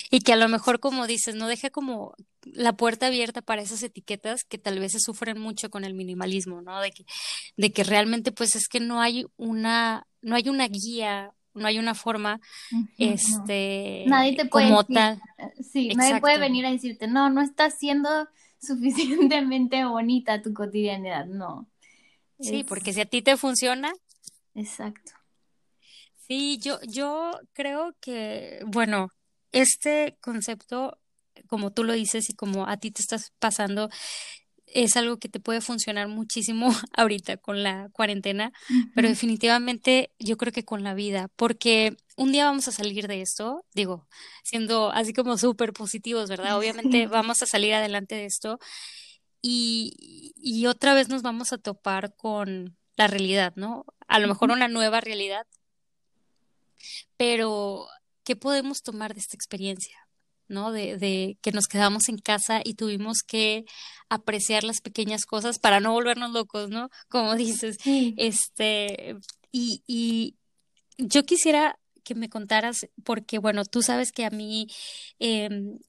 Y 0.09 0.21
que 0.21 0.33
a 0.33 0.37
lo 0.37 0.47
mejor, 0.47 0.79
como 0.79 1.07
dices, 1.07 1.35
no 1.35 1.47
deja 1.47 1.69
como 1.69 2.15
la 2.43 2.73
puerta 2.73 3.07
abierta 3.07 3.41
para 3.41 3.61
esas 3.61 3.83
etiquetas 3.83 4.43
que 4.43 4.57
tal 4.57 4.79
vez 4.79 4.93
se 4.93 4.99
sufren 4.99 5.39
mucho 5.39 5.69
con 5.69 5.83
el 5.83 5.93
minimalismo, 5.93 6.61
¿no? 6.61 6.79
De 6.79 6.91
que, 6.91 7.05
de 7.57 7.71
que 7.71 7.83
realmente 7.83 8.31
pues 8.31 8.55
es 8.55 8.67
que 8.67 8.79
no 8.79 9.01
hay 9.01 9.25
una, 9.37 10.07
no 10.21 10.35
hay 10.35 10.49
una 10.49 10.67
guía 10.67 11.33
no 11.55 11.67
hay 11.67 11.79
una 11.79 11.95
forma, 11.95 12.39
este, 12.97 14.03
nadie 14.07 14.35
te 14.35 14.45
puede 14.45 14.67
como 14.67 14.83
tal. 14.83 15.21
Sí, 15.61 15.89
nadie 15.95 16.19
puede 16.19 16.37
venir 16.37 16.65
a 16.65 16.71
decirte, 16.71 17.07
no, 17.07 17.29
no 17.29 17.41
estás 17.41 17.77
siendo 17.79 18.09
suficientemente 18.59 19.83
bonita 19.85 20.41
tu 20.41 20.53
cotidianidad, 20.53 21.25
no. 21.25 21.67
Sí, 22.39 22.63
porque 22.63 22.93
si 22.93 23.01
a 23.01 23.05
ti 23.05 23.21
te 23.21 23.37
funciona. 23.37 23.93
Exacto. 24.53 25.13
Sí, 26.27 26.57
yo, 26.59 26.79
yo 26.87 27.31
creo 27.53 27.95
que, 28.01 28.61
bueno, 28.65 29.09
este 29.51 30.17
concepto, 30.21 30.99
como 31.47 31.71
tú 31.71 31.83
lo 31.83 31.93
dices 31.93 32.29
y 32.29 32.33
como 32.33 32.67
a 32.67 32.77
ti 32.77 32.91
te 32.91 33.01
estás 33.01 33.31
pasando, 33.39 33.89
es 34.67 34.97
algo 34.97 35.17
que 35.17 35.29
te 35.29 35.39
puede 35.39 35.61
funcionar 35.61 36.07
muchísimo 36.07 36.69
ahorita 36.97 37.37
con 37.37 37.63
la 37.63 37.89
cuarentena, 37.91 38.51
pero 38.93 39.07
definitivamente 39.07 40.11
yo 40.19 40.37
creo 40.37 40.51
que 40.51 40.65
con 40.65 40.83
la 40.83 40.93
vida, 40.93 41.29
porque 41.35 41.95
un 42.17 42.31
día 42.31 42.45
vamos 42.45 42.67
a 42.67 42.71
salir 42.71 43.07
de 43.07 43.21
esto, 43.21 43.65
digo, 43.73 44.07
siendo 44.43 44.91
así 44.91 45.13
como 45.13 45.37
súper 45.37 45.73
positivos, 45.73 46.29
¿verdad? 46.29 46.57
Obviamente 46.57 47.07
vamos 47.07 47.41
a 47.41 47.45
salir 47.45 47.73
adelante 47.73 48.15
de 48.15 48.25
esto 48.25 48.59
y, 49.41 50.33
y 50.35 50.65
otra 50.67 50.93
vez 50.93 51.09
nos 51.09 51.21
vamos 51.21 51.53
a 51.53 51.57
topar 51.57 52.15
con 52.15 52.77
la 52.97 53.07
realidad, 53.07 53.53
¿no? 53.55 53.85
A 54.07 54.19
lo 54.19 54.27
mejor 54.27 54.51
una 54.51 54.67
nueva 54.67 55.01
realidad, 55.01 55.45
pero 57.17 57.87
¿qué 58.23 58.35
podemos 58.35 58.83
tomar 58.83 59.13
de 59.13 59.19
esta 59.19 59.35
experiencia? 59.35 60.04
¿No? 60.47 60.71
De, 60.71 60.97
de, 60.97 61.37
que 61.41 61.51
nos 61.51 61.67
quedamos 61.67 62.09
en 62.09 62.17
casa 62.17 62.61
y 62.63 62.75
tuvimos 62.75 63.19
que 63.25 63.65
apreciar 64.09 64.63
las 64.63 64.81
pequeñas 64.81 65.25
cosas 65.25 65.59
para 65.59 65.79
no 65.79 65.93
volvernos 65.93 66.31
locos, 66.31 66.69
¿no? 66.69 66.89
Como 67.09 67.35
dices, 67.35 67.77
este, 68.17 69.15
y, 69.51 69.83
y 69.87 70.35
yo 70.97 71.23
quisiera 71.23 71.77
que 72.03 72.15
me 72.15 72.29
contaras, 72.29 72.87
porque 73.03 73.39
bueno, 73.39 73.65
tú 73.65 73.81
sabes 73.81 74.11
que 74.11 74.25
a 74.25 74.29
mí 74.29 74.67
em, 75.19 75.79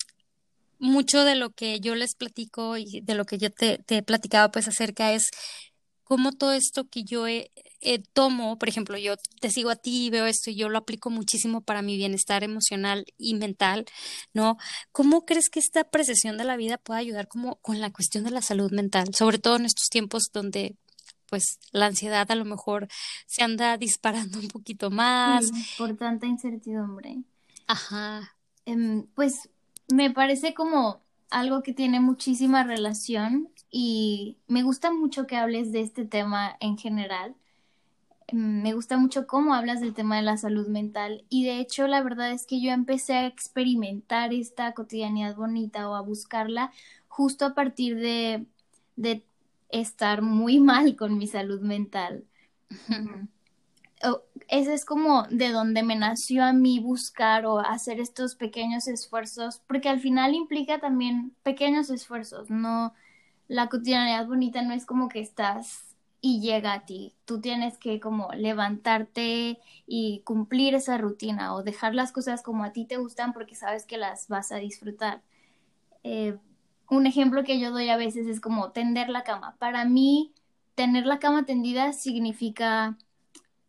mucho 0.79 1.25
de 1.25 1.37
lo 1.37 1.51
que 1.51 1.81
yo 1.81 1.95
les 1.95 2.15
platico 2.15 2.77
y 2.77 3.01
de 3.03 3.15
lo 3.15 3.25
que 3.25 3.39
yo 3.39 3.51
te, 3.51 3.79
te 3.79 4.03
platicaba 4.03 4.51
pues 4.51 4.69
acerca 4.69 5.13
es 5.13 5.31
cómo 6.07 6.31
todo 6.31 6.53
esto 6.53 6.89
que 6.89 7.03
yo 7.03 7.27
he, 7.27 7.51
eh, 7.81 8.01
tomo, 8.13 8.59
por 8.59 8.69
ejemplo, 8.69 8.97
yo 8.97 9.17
te 9.41 9.51
sigo 9.51 9.71
a 9.71 9.77
ti 9.77 10.07
y 10.07 10.11
veo 10.11 10.25
esto 10.27 10.51
y 10.51 10.57
yo 10.57 10.69
lo 10.69 10.79
aplico 10.79 11.11
muchísimo 11.11 11.63
para 11.63 11.83
mi 11.83 11.97
bienestar 11.97 12.45
emocional 12.45 13.05
y 13.19 13.35
mental, 13.35 13.87
¿no? 14.33 14.57
¿Cómo 14.93 15.25
crees 15.25 15.51
que 15.51 15.59
esta 15.59 15.81
apreciación 15.81 16.39
de 16.39 16.45
la 16.45 16.57
vida 16.57 16.79
puede 16.79 17.01
ayudar 17.01 17.27
como 17.27 17.57
con 17.57 17.81
la 17.81 17.93
cuestión 17.93 18.23
de 18.23 18.31
la 18.31 18.41
salud 18.41 18.71
mental, 18.71 19.15
sobre 19.15 19.39
todo 19.39 19.57
en 19.57 19.65
estos 19.65 19.89
tiempos 19.89 20.31
donde 20.33 20.77
pues 21.29 21.59
la 21.73 21.87
ansiedad 21.87 22.31
a 22.31 22.37
lo 22.37 22.45
mejor 22.45 22.87
se 23.27 23.43
anda 23.43 23.77
disparando 23.77 24.39
un 24.39 24.47
poquito 24.47 24.93
más. 24.93 25.51
por 25.77 25.97
tanta 25.97 26.27
incertidumbre. 26.27 27.19
Ajá. 27.67 28.37
Em, 28.65 29.09
pues 29.17 29.51
me 29.89 30.13
parece 30.13 30.55
como 30.55 31.01
algo 31.31 31.63
que 31.63 31.73
tiene 31.75 32.01
muchísima 32.01 32.65
relación 32.65 33.51
y 33.71 34.39
me 34.49 34.63
gusta 34.63 34.93
mucho 34.93 35.27
que 35.27 35.37
hables 35.37 35.73
de 35.73 35.81
este 35.81 36.05
tema 36.07 36.57
en 36.61 36.79
general 36.79 37.37
Mm, 38.33 38.63
me 38.63 38.73
gusta 38.75 38.97
mucho 38.97 39.27
cómo 39.27 39.55
hablas 39.55 39.81
del 39.81 39.95
tema 39.95 40.17
de 40.17 40.23
la 40.23 40.37
salud 40.37 40.67
mental 40.69 41.25
y 41.29 41.45
de 41.45 41.61
hecho 41.61 41.87
la 41.87 42.03
verdad 42.03 42.33
es 42.33 42.47
que 42.47 42.61
yo 42.61 42.73
empecé 42.73 43.15
a 43.15 43.27
experimentar 43.27 44.33
esta 44.33 44.73
cotidianidad 44.75 45.37
bonita 45.37 45.89
o 45.89 45.95
a 45.95 46.01
buscarla 46.01 46.73
justo 47.09 47.45
a 47.47 47.55
partir 47.55 47.97
de, 47.99 48.47
de 48.97 49.25
estar 49.69 50.23
muy 50.23 50.59
mal 50.61 50.97
con 50.97 51.19
mi 51.19 51.27
salud 51.27 51.61
mental. 51.61 52.25
Ese 54.49 54.75
es 54.75 54.85
como 54.85 55.25
de 55.25 55.51
donde 55.51 55.83
me 55.83 55.97
nació 55.97 56.45
a 56.45 56.53
mí 56.53 56.81
buscar 56.81 57.47
o 57.47 57.59
hacer 57.59 58.01
estos 58.01 58.35
pequeños 58.37 58.89
esfuerzos, 58.89 59.63
porque 59.67 59.89
al 59.89 60.01
final 60.01 60.35
implica 60.35 60.79
también 60.79 61.35
pequeños 61.43 61.91
esfuerzos, 61.91 62.51
no 62.51 62.95
la 63.49 63.69
cotidianidad 63.69 64.27
bonita 64.27 64.63
no 64.63 64.75
es 64.75 64.87
como 64.87 65.09
que 65.09 65.21
estás 65.21 65.95
y 66.21 66.41
llega 66.41 66.73
a 66.73 66.85
ti. 66.85 67.15
Tú 67.25 67.41
tienes 67.41 67.79
que 67.79 68.01
como 68.01 68.31
levantarte 68.33 69.59
y 69.87 70.21
cumplir 70.25 70.75
esa 70.75 70.99
rutina 70.99 71.55
o 71.55 71.63
dejar 71.63 71.95
las 71.95 72.13
cosas 72.13 72.43
como 72.43 72.65
a 72.65 72.73
ti 72.73 72.85
te 72.85 72.97
gustan 72.97 73.33
porque 73.33 73.55
sabes 73.55 73.87
que 73.87 73.99
las 73.99 74.29
vas 74.29 74.51
a 74.53 74.57
disfrutar. 74.57 75.23
Eh, 76.05 76.39
un 76.91 77.07
ejemplo 77.07 77.45
que 77.45 77.61
yo 77.61 77.71
doy 77.71 77.89
a 77.91 77.97
veces 77.97 78.27
es 78.27 78.41
como 78.41 78.73
tender 78.73 79.09
la 79.09 79.25
cama. 79.25 79.57
Para 79.59 79.85
mí, 79.85 80.33
tener 80.75 81.07
la 81.07 81.19
cama 81.19 81.45
tendida 81.45 81.93
significa 81.93 82.97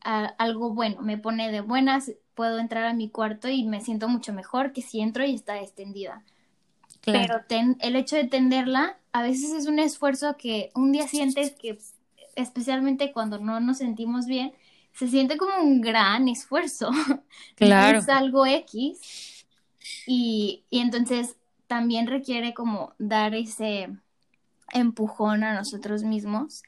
algo 0.02 0.74
bueno, 0.74 1.02
me 1.02 1.18
pone 1.18 1.52
de 1.52 1.62
buenas, 1.62 2.12
puedo 2.34 2.60
entrar 2.60 2.86
a 2.86 2.94
mi 2.94 3.10
cuarto 3.10 3.50
y 3.50 3.66
me 3.66 3.82
siento 3.82 4.08
mucho 4.08 4.34
mejor 4.34 4.72
que 4.72 4.82
si 4.82 5.02
entro 5.02 5.26
y 5.26 5.36
está 5.36 5.60
extendida. 5.60 6.24
Pero 7.04 7.42
el 7.80 7.96
hecho 7.96 8.16
de 8.16 8.26
tenderla 8.26 8.98
a 9.14 9.22
veces 9.22 9.52
es 9.52 9.68
un 9.68 9.80
esfuerzo 9.80 10.36
que 10.38 10.72
un 10.76 10.92
día 10.92 11.08
sientes 11.08 11.52
que, 11.52 11.80
especialmente 12.36 13.14
cuando 13.14 13.40
no 13.40 13.60
nos 13.60 13.78
sentimos 13.78 14.26
bien, 14.26 14.54
se 14.94 15.08
siente 15.08 15.38
como 15.38 15.62
un 15.62 15.82
gran 15.82 16.28
esfuerzo. 16.28 16.92
Claro. 17.56 18.00
es 18.00 18.10
algo 18.10 18.46
X. 18.46 19.46
Y, 20.06 20.64
y 20.70 20.80
entonces 20.80 21.38
también 21.68 22.08
requiere 22.08 22.54
como 22.54 22.94
dar 23.00 23.34
ese 23.36 23.90
empujón 24.74 25.44
a 25.44 25.54
nosotros 25.54 26.04
mismos. 26.04 26.64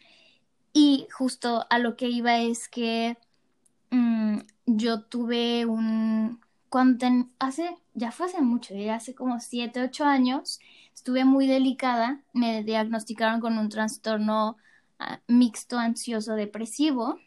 Y 0.73 1.07
justo 1.11 1.65
a 1.69 1.79
lo 1.79 1.95
que 1.95 2.09
iba 2.09 2.37
es 2.39 2.67
que 2.67 3.17
mm, 3.91 4.39
yo 4.65 5.01
tuve 5.01 5.65
un, 5.65 6.39
cuando 6.69 7.07
hace, 7.39 7.75
ya 7.93 8.11
fue 8.11 8.27
hace 8.27 8.41
mucho, 8.41 8.75
ya 8.75 8.95
hace 8.95 9.15
como 9.15 9.39
7, 9.39 9.81
8 9.81 10.05
años, 10.05 10.59
estuve 10.93 11.25
muy 11.25 11.47
delicada, 11.47 12.21
me 12.33 12.63
diagnosticaron 12.63 13.39
con 13.39 13.57
un 13.57 13.69
trastorno 13.69 14.57
ah, 14.99 15.19
mixto 15.27 15.77
ansioso 15.77 16.35
depresivo. 16.35 17.19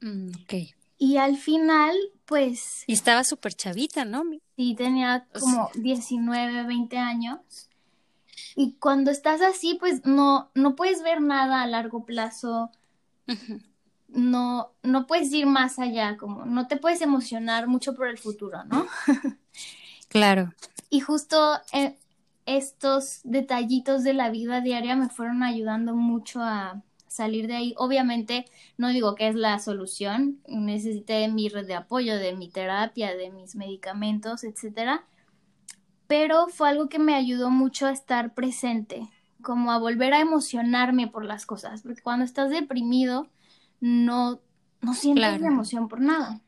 Mm, 0.00 0.30
ok. 0.42 0.54
Y 0.98 1.16
al 1.16 1.36
final, 1.36 1.94
pues... 2.24 2.84
Y 2.86 2.92
estaba 2.92 3.22
súper 3.22 3.54
chavita, 3.54 4.04
¿no? 4.04 4.24
Sí, 4.56 4.74
tenía 4.74 5.28
como 5.38 5.70
19, 5.74 6.64
20 6.64 6.98
años. 6.98 7.38
Y 8.58 8.72
cuando 8.80 9.12
estás 9.12 9.40
así, 9.40 9.76
pues 9.78 10.04
no, 10.04 10.50
no 10.54 10.74
puedes 10.74 11.02
ver 11.02 11.20
nada 11.20 11.62
a 11.62 11.66
largo 11.66 12.04
plazo 12.04 12.72
no, 14.08 14.72
no 14.82 15.06
puedes 15.06 15.32
ir 15.32 15.46
más 15.46 15.78
allá, 15.78 16.16
como 16.16 16.44
no 16.44 16.66
te 16.66 16.76
puedes 16.76 17.00
emocionar 17.02 17.68
mucho 17.68 17.94
por 17.94 18.08
el 18.08 18.18
futuro, 18.18 18.64
¿no? 18.64 18.86
claro. 20.08 20.52
Y 20.90 21.00
justo 21.00 21.58
eh, 21.72 21.96
estos 22.46 23.20
detallitos 23.24 24.02
de 24.02 24.14
la 24.14 24.30
vida 24.30 24.60
diaria 24.60 24.96
me 24.96 25.10
fueron 25.10 25.42
ayudando 25.42 25.94
mucho 25.94 26.40
a 26.42 26.82
salir 27.06 27.46
de 27.46 27.56
ahí. 27.56 27.74
Obviamente, 27.76 28.46
no 28.78 28.88
digo 28.88 29.14
que 29.14 29.28
es 29.28 29.34
la 29.34 29.58
solución, 29.58 30.40
necesité 30.48 31.28
mi 31.28 31.48
red 31.48 31.66
de 31.66 31.74
apoyo, 31.74 32.16
de 32.16 32.34
mi 32.34 32.48
terapia, 32.48 33.14
de 33.14 33.30
mis 33.30 33.54
medicamentos, 33.54 34.44
etcétera. 34.44 35.04
Pero 36.08 36.48
fue 36.48 36.68
algo 36.68 36.88
que 36.88 36.98
me 36.98 37.14
ayudó 37.14 37.50
mucho 37.50 37.86
a 37.86 37.92
estar 37.92 38.34
presente, 38.34 39.08
como 39.42 39.70
a 39.70 39.78
volver 39.78 40.14
a 40.14 40.20
emocionarme 40.20 41.06
por 41.06 41.24
las 41.24 41.46
cosas, 41.46 41.82
porque 41.82 42.02
cuando 42.02 42.24
estás 42.24 42.50
deprimido, 42.50 43.28
no, 43.80 44.40
no 44.80 44.94
sientes 44.94 45.40
la 45.40 45.48
emoción 45.48 45.86
por 45.86 46.00
nada. 46.00 46.40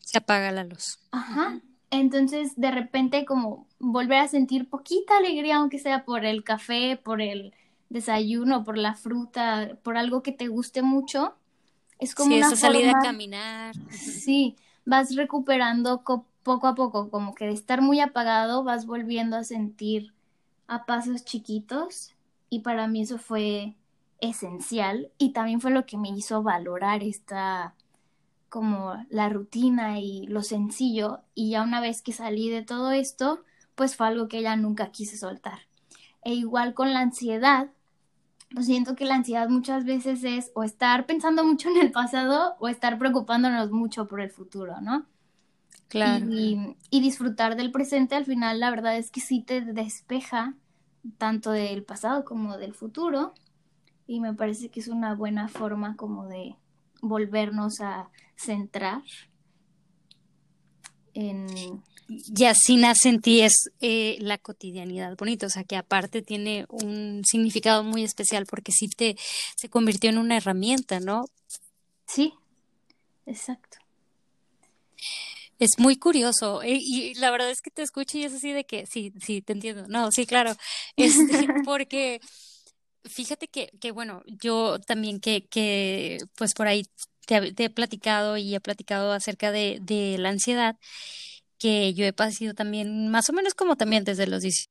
Se 0.00 0.18
apaga 0.18 0.50
la 0.50 0.64
luz. 0.64 0.98
Ajá. 1.12 1.60
Entonces, 1.90 2.56
de 2.56 2.70
repente, 2.70 3.24
como 3.26 3.68
volver 3.78 4.18
a 4.18 4.28
sentir 4.28 4.68
poquita 4.68 5.18
alegría, 5.18 5.56
aunque 5.56 5.78
sea 5.78 6.04
por 6.04 6.24
el 6.24 6.42
café, 6.42 6.96
por 6.96 7.20
el 7.20 7.54
desayuno, 7.90 8.64
por 8.64 8.78
la 8.78 8.94
fruta, 8.94 9.76
por 9.82 9.98
algo 9.98 10.22
que 10.22 10.32
te 10.32 10.48
guste 10.48 10.80
mucho, 10.80 11.36
es 11.98 12.14
como 12.14 12.30
sí, 12.30 12.38
una 12.38 12.56
salida 12.56 12.92
a 12.98 13.02
caminar. 13.02 13.74
Sí, 13.90 14.56
vas 14.86 15.14
recuperando 15.14 16.02
poco 16.42 16.66
a 16.66 16.74
poco, 16.74 17.10
como 17.10 17.34
que 17.34 17.46
de 17.46 17.52
estar 17.52 17.82
muy 17.82 18.00
apagado 18.00 18.64
vas 18.64 18.86
volviendo 18.86 19.36
a 19.36 19.44
sentir 19.44 20.12
a 20.66 20.86
pasos 20.86 21.24
chiquitos 21.24 22.14
y 22.48 22.60
para 22.60 22.88
mí 22.88 23.02
eso 23.02 23.18
fue 23.18 23.76
esencial 24.20 25.10
y 25.18 25.32
también 25.32 25.60
fue 25.60 25.70
lo 25.70 25.86
que 25.86 25.98
me 25.98 26.08
hizo 26.10 26.42
valorar 26.42 27.02
esta 27.02 27.74
como 28.48 28.94
la 29.08 29.28
rutina 29.28 29.98
y 29.98 30.26
lo 30.26 30.42
sencillo 30.42 31.20
y 31.34 31.50
ya 31.50 31.62
una 31.62 31.80
vez 31.80 32.02
que 32.02 32.12
salí 32.12 32.50
de 32.50 32.62
todo 32.62 32.92
esto 32.92 33.42
pues 33.74 33.96
fue 33.96 34.06
algo 34.08 34.28
que 34.28 34.38
ella 34.38 34.56
nunca 34.56 34.90
quise 34.92 35.16
soltar. 35.16 35.60
E 36.22 36.34
igual 36.34 36.74
con 36.74 36.92
la 36.92 37.00
ansiedad 37.00 37.70
pues 38.54 38.66
siento 38.66 38.94
que 38.94 39.06
la 39.06 39.14
ansiedad 39.14 39.48
muchas 39.48 39.84
veces 39.84 40.22
es 40.24 40.52
o 40.54 40.62
estar 40.62 41.06
pensando 41.06 41.44
mucho 41.44 41.70
en 41.70 41.78
el 41.78 41.90
pasado 41.90 42.56
o 42.60 42.68
estar 42.68 42.98
preocupándonos 42.98 43.70
mucho 43.70 44.06
por 44.06 44.20
el 44.20 44.30
futuro 44.30 44.80
no 44.80 45.06
claro 45.92 46.26
y, 46.30 46.74
y 46.88 47.00
disfrutar 47.02 47.54
del 47.54 47.70
presente 47.70 48.14
al 48.14 48.24
final 48.24 48.58
la 48.60 48.70
verdad 48.70 48.96
es 48.96 49.10
que 49.10 49.20
sí 49.20 49.42
te 49.42 49.60
despeja 49.60 50.54
tanto 51.18 51.50
del 51.50 51.84
pasado 51.84 52.24
como 52.24 52.56
del 52.56 52.72
futuro 52.72 53.34
y 54.06 54.20
me 54.20 54.32
parece 54.32 54.70
que 54.70 54.80
es 54.80 54.88
una 54.88 55.14
buena 55.14 55.48
forma 55.48 55.94
como 55.96 56.26
de 56.26 56.56
volvernos 57.02 57.80
a 57.82 58.08
centrar 58.36 59.02
en... 61.14 61.82
Y 62.08 62.44
así 62.44 62.76
nace 62.76 63.08
en 63.08 63.20
ti 63.20 63.40
es 63.40 63.70
eh, 63.80 64.16
la 64.20 64.36
cotidianidad 64.36 65.16
bonita, 65.16 65.46
o 65.46 65.50
sea 65.50 65.64
que 65.64 65.76
aparte 65.76 66.20
tiene 66.20 66.66
un 66.68 67.22
significado 67.24 67.84
muy 67.84 68.02
especial 68.02 68.44
porque 68.44 68.72
sí 68.72 68.88
te 68.88 69.16
se 69.56 69.70
convirtió 69.70 70.10
en 70.10 70.18
una 70.18 70.36
herramienta, 70.36 71.00
¿no? 71.00 71.24
Sí, 72.06 72.34
exacto. 73.24 73.78
Es 75.62 75.78
muy 75.78 75.96
curioso 75.96 76.62
eh, 76.62 76.78
y 76.80 77.14
la 77.14 77.30
verdad 77.30 77.48
es 77.50 77.62
que 77.62 77.70
te 77.70 77.82
escucho 77.82 78.18
y 78.18 78.24
es 78.24 78.32
así 78.32 78.52
de 78.52 78.64
que 78.64 78.84
sí, 78.86 79.12
sí, 79.24 79.42
te 79.42 79.52
entiendo. 79.52 79.86
No, 79.86 80.10
sí, 80.10 80.26
claro, 80.26 80.56
este, 80.96 81.46
porque 81.64 82.20
Fíjate 83.04 83.48
que, 83.48 83.70
que 83.80 83.90
bueno, 83.90 84.22
yo 84.26 84.78
también 84.78 85.18
que, 85.18 85.46
que 85.48 86.18
pues 86.36 86.54
por 86.54 86.68
ahí 86.68 86.84
te, 87.26 87.52
he 87.64 87.70
platicado 87.70 88.36
y 88.36 88.54
he 88.54 88.60
platicado 88.60 89.12
acerca 89.12 89.50
de, 89.50 89.78
de 89.82 90.18
la 90.18 90.28
ansiedad, 90.28 90.76
que 91.58 91.94
yo 91.94 92.04
he 92.04 92.12
pasado 92.12 92.54
también, 92.54 93.08
más 93.10 93.28
o 93.28 93.32
menos 93.32 93.54
como 93.54 93.76
también 93.76 94.04
desde 94.04 94.28
los 94.28 94.42
10. 94.42 94.68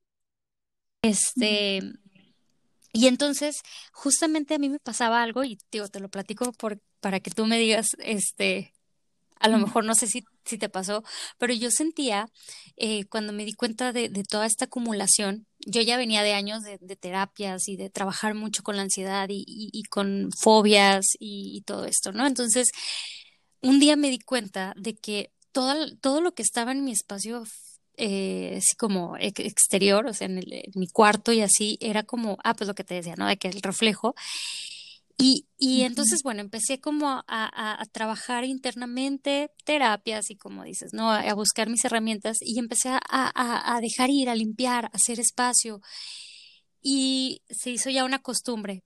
Este, 1.01 1.81
y 2.93 3.07
entonces, 3.07 3.61
justamente 3.91 4.55
a 4.55 4.59
mí 4.59 4.69
me 4.69 4.79
pasaba 4.79 5.23
algo, 5.23 5.43
y 5.43 5.57
digo, 5.71 5.89
te 5.89 5.99
lo 5.99 6.09
platico 6.09 6.53
por, 6.53 6.79
para 7.01 7.19
que 7.19 7.31
tú 7.31 7.45
me 7.45 7.59
digas, 7.59 7.87
este, 7.99 8.73
a 9.39 9.49
lo 9.49 9.57
mejor 9.57 9.83
no 9.83 9.95
sé 9.95 10.07
si, 10.07 10.23
si 10.45 10.57
te 10.57 10.69
pasó, 10.69 11.03
pero 11.37 11.53
yo 11.53 11.71
sentía 11.71 12.29
eh, 12.77 13.05
cuando 13.05 13.33
me 13.33 13.45
di 13.45 13.53
cuenta 13.53 13.93
de, 13.93 14.09
de, 14.09 14.23
toda 14.23 14.45
esta 14.45 14.65
acumulación, 14.65 15.45
yo 15.59 15.81
ya 15.81 15.97
venía 15.97 16.23
de 16.23 16.33
años 16.33 16.61
de, 16.63 16.77
de 16.79 16.95
terapias 16.95 17.67
y 17.67 17.77
de 17.77 17.89
trabajar 17.89 18.33
mucho 18.33 18.63
con 18.63 18.75
la 18.75 18.83
ansiedad 18.83 19.27
y, 19.29 19.43
y, 19.47 19.83
con 19.83 20.29
fobias 20.37 21.05
y, 21.19 21.61
todo 21.65 21.85
esto, 21.85 22.11
¿no? 22.11 22.25
Entonces, 22.25 22.71
un 23.61 23.79
día 23.79 23.95
me 23.95 24.09
di 24.09 24.19
cuenta 24.19 24.73
de 24.77 24.95
que 24.95 25.31
todo, 25.51 25.73
todo 25.97 26.21
lo 26.21 26.33
que 26.33 26.43
estaba 26.43 26.71
en 26.71 26.83
mi 26.83 26.91
espacio 26.91 27.43
eh, 27.97 28.55
así 28.57 28.75
como 28.77 29.15
exterior, 29.17 30.07
o 30.07 30.13
sea, 30.13 30.25
en, 30.25 30.39
el, 30.39 30.51
en, 30.53 30.71
mi 30.75 30.87
cuarto 30.87 31.31
y 31.33 31.41
así, 31.41 31.77
era 31.81 32.03
como, 32.03 32.37
ah, 32.43 32.55
pues 32.55 32.67
lo 32.67 32.73
que 32.73 32.83
te 32.83 32.95
decía, 32.95 33.15
¿no? 33.15 33.27
De 33.27 33.37
que 33.37 33.47
el 33.49 33.61
reflejo 33.61 34.15
y, 35.17 35.47
y 35.57 35.81
entonces, 35.81 36.21
bueno, 36.23 36.41
empecé 36.41 36.79
como 36.79 37.07
a, 37.09 37.23
a, 37.27 37.85
trabajar 37.91 38.43
internamente 38.43 39.51
terapias 39.65 40.29
y 40.29 40.35
como 40.35 40.63
dices, 40.63 40.93
¿no? 40.93 41.11
A, 41.11 41.33
buscar 41.33 41.69
mis 41.69 41.85
herramientas 41.85 42.37
y 42.41 42.59
empecé 42.59 42.89
a, 42.89 42.99
a, 43.09 43.81
dejar 43.81 44.09
ir, 44.09 44.29
a 44.29 44.35
limpiar, 44.35 44.85
a 44.85 44.91
hacer 44.93 45.19
espacio. 45.19 45.81
Y 46.81 47.41
se 47.49 47.69
hizo 47.71 47.89
ya 47.89 48.05
una 48.05 48.19
costumbre. 48.19 48.83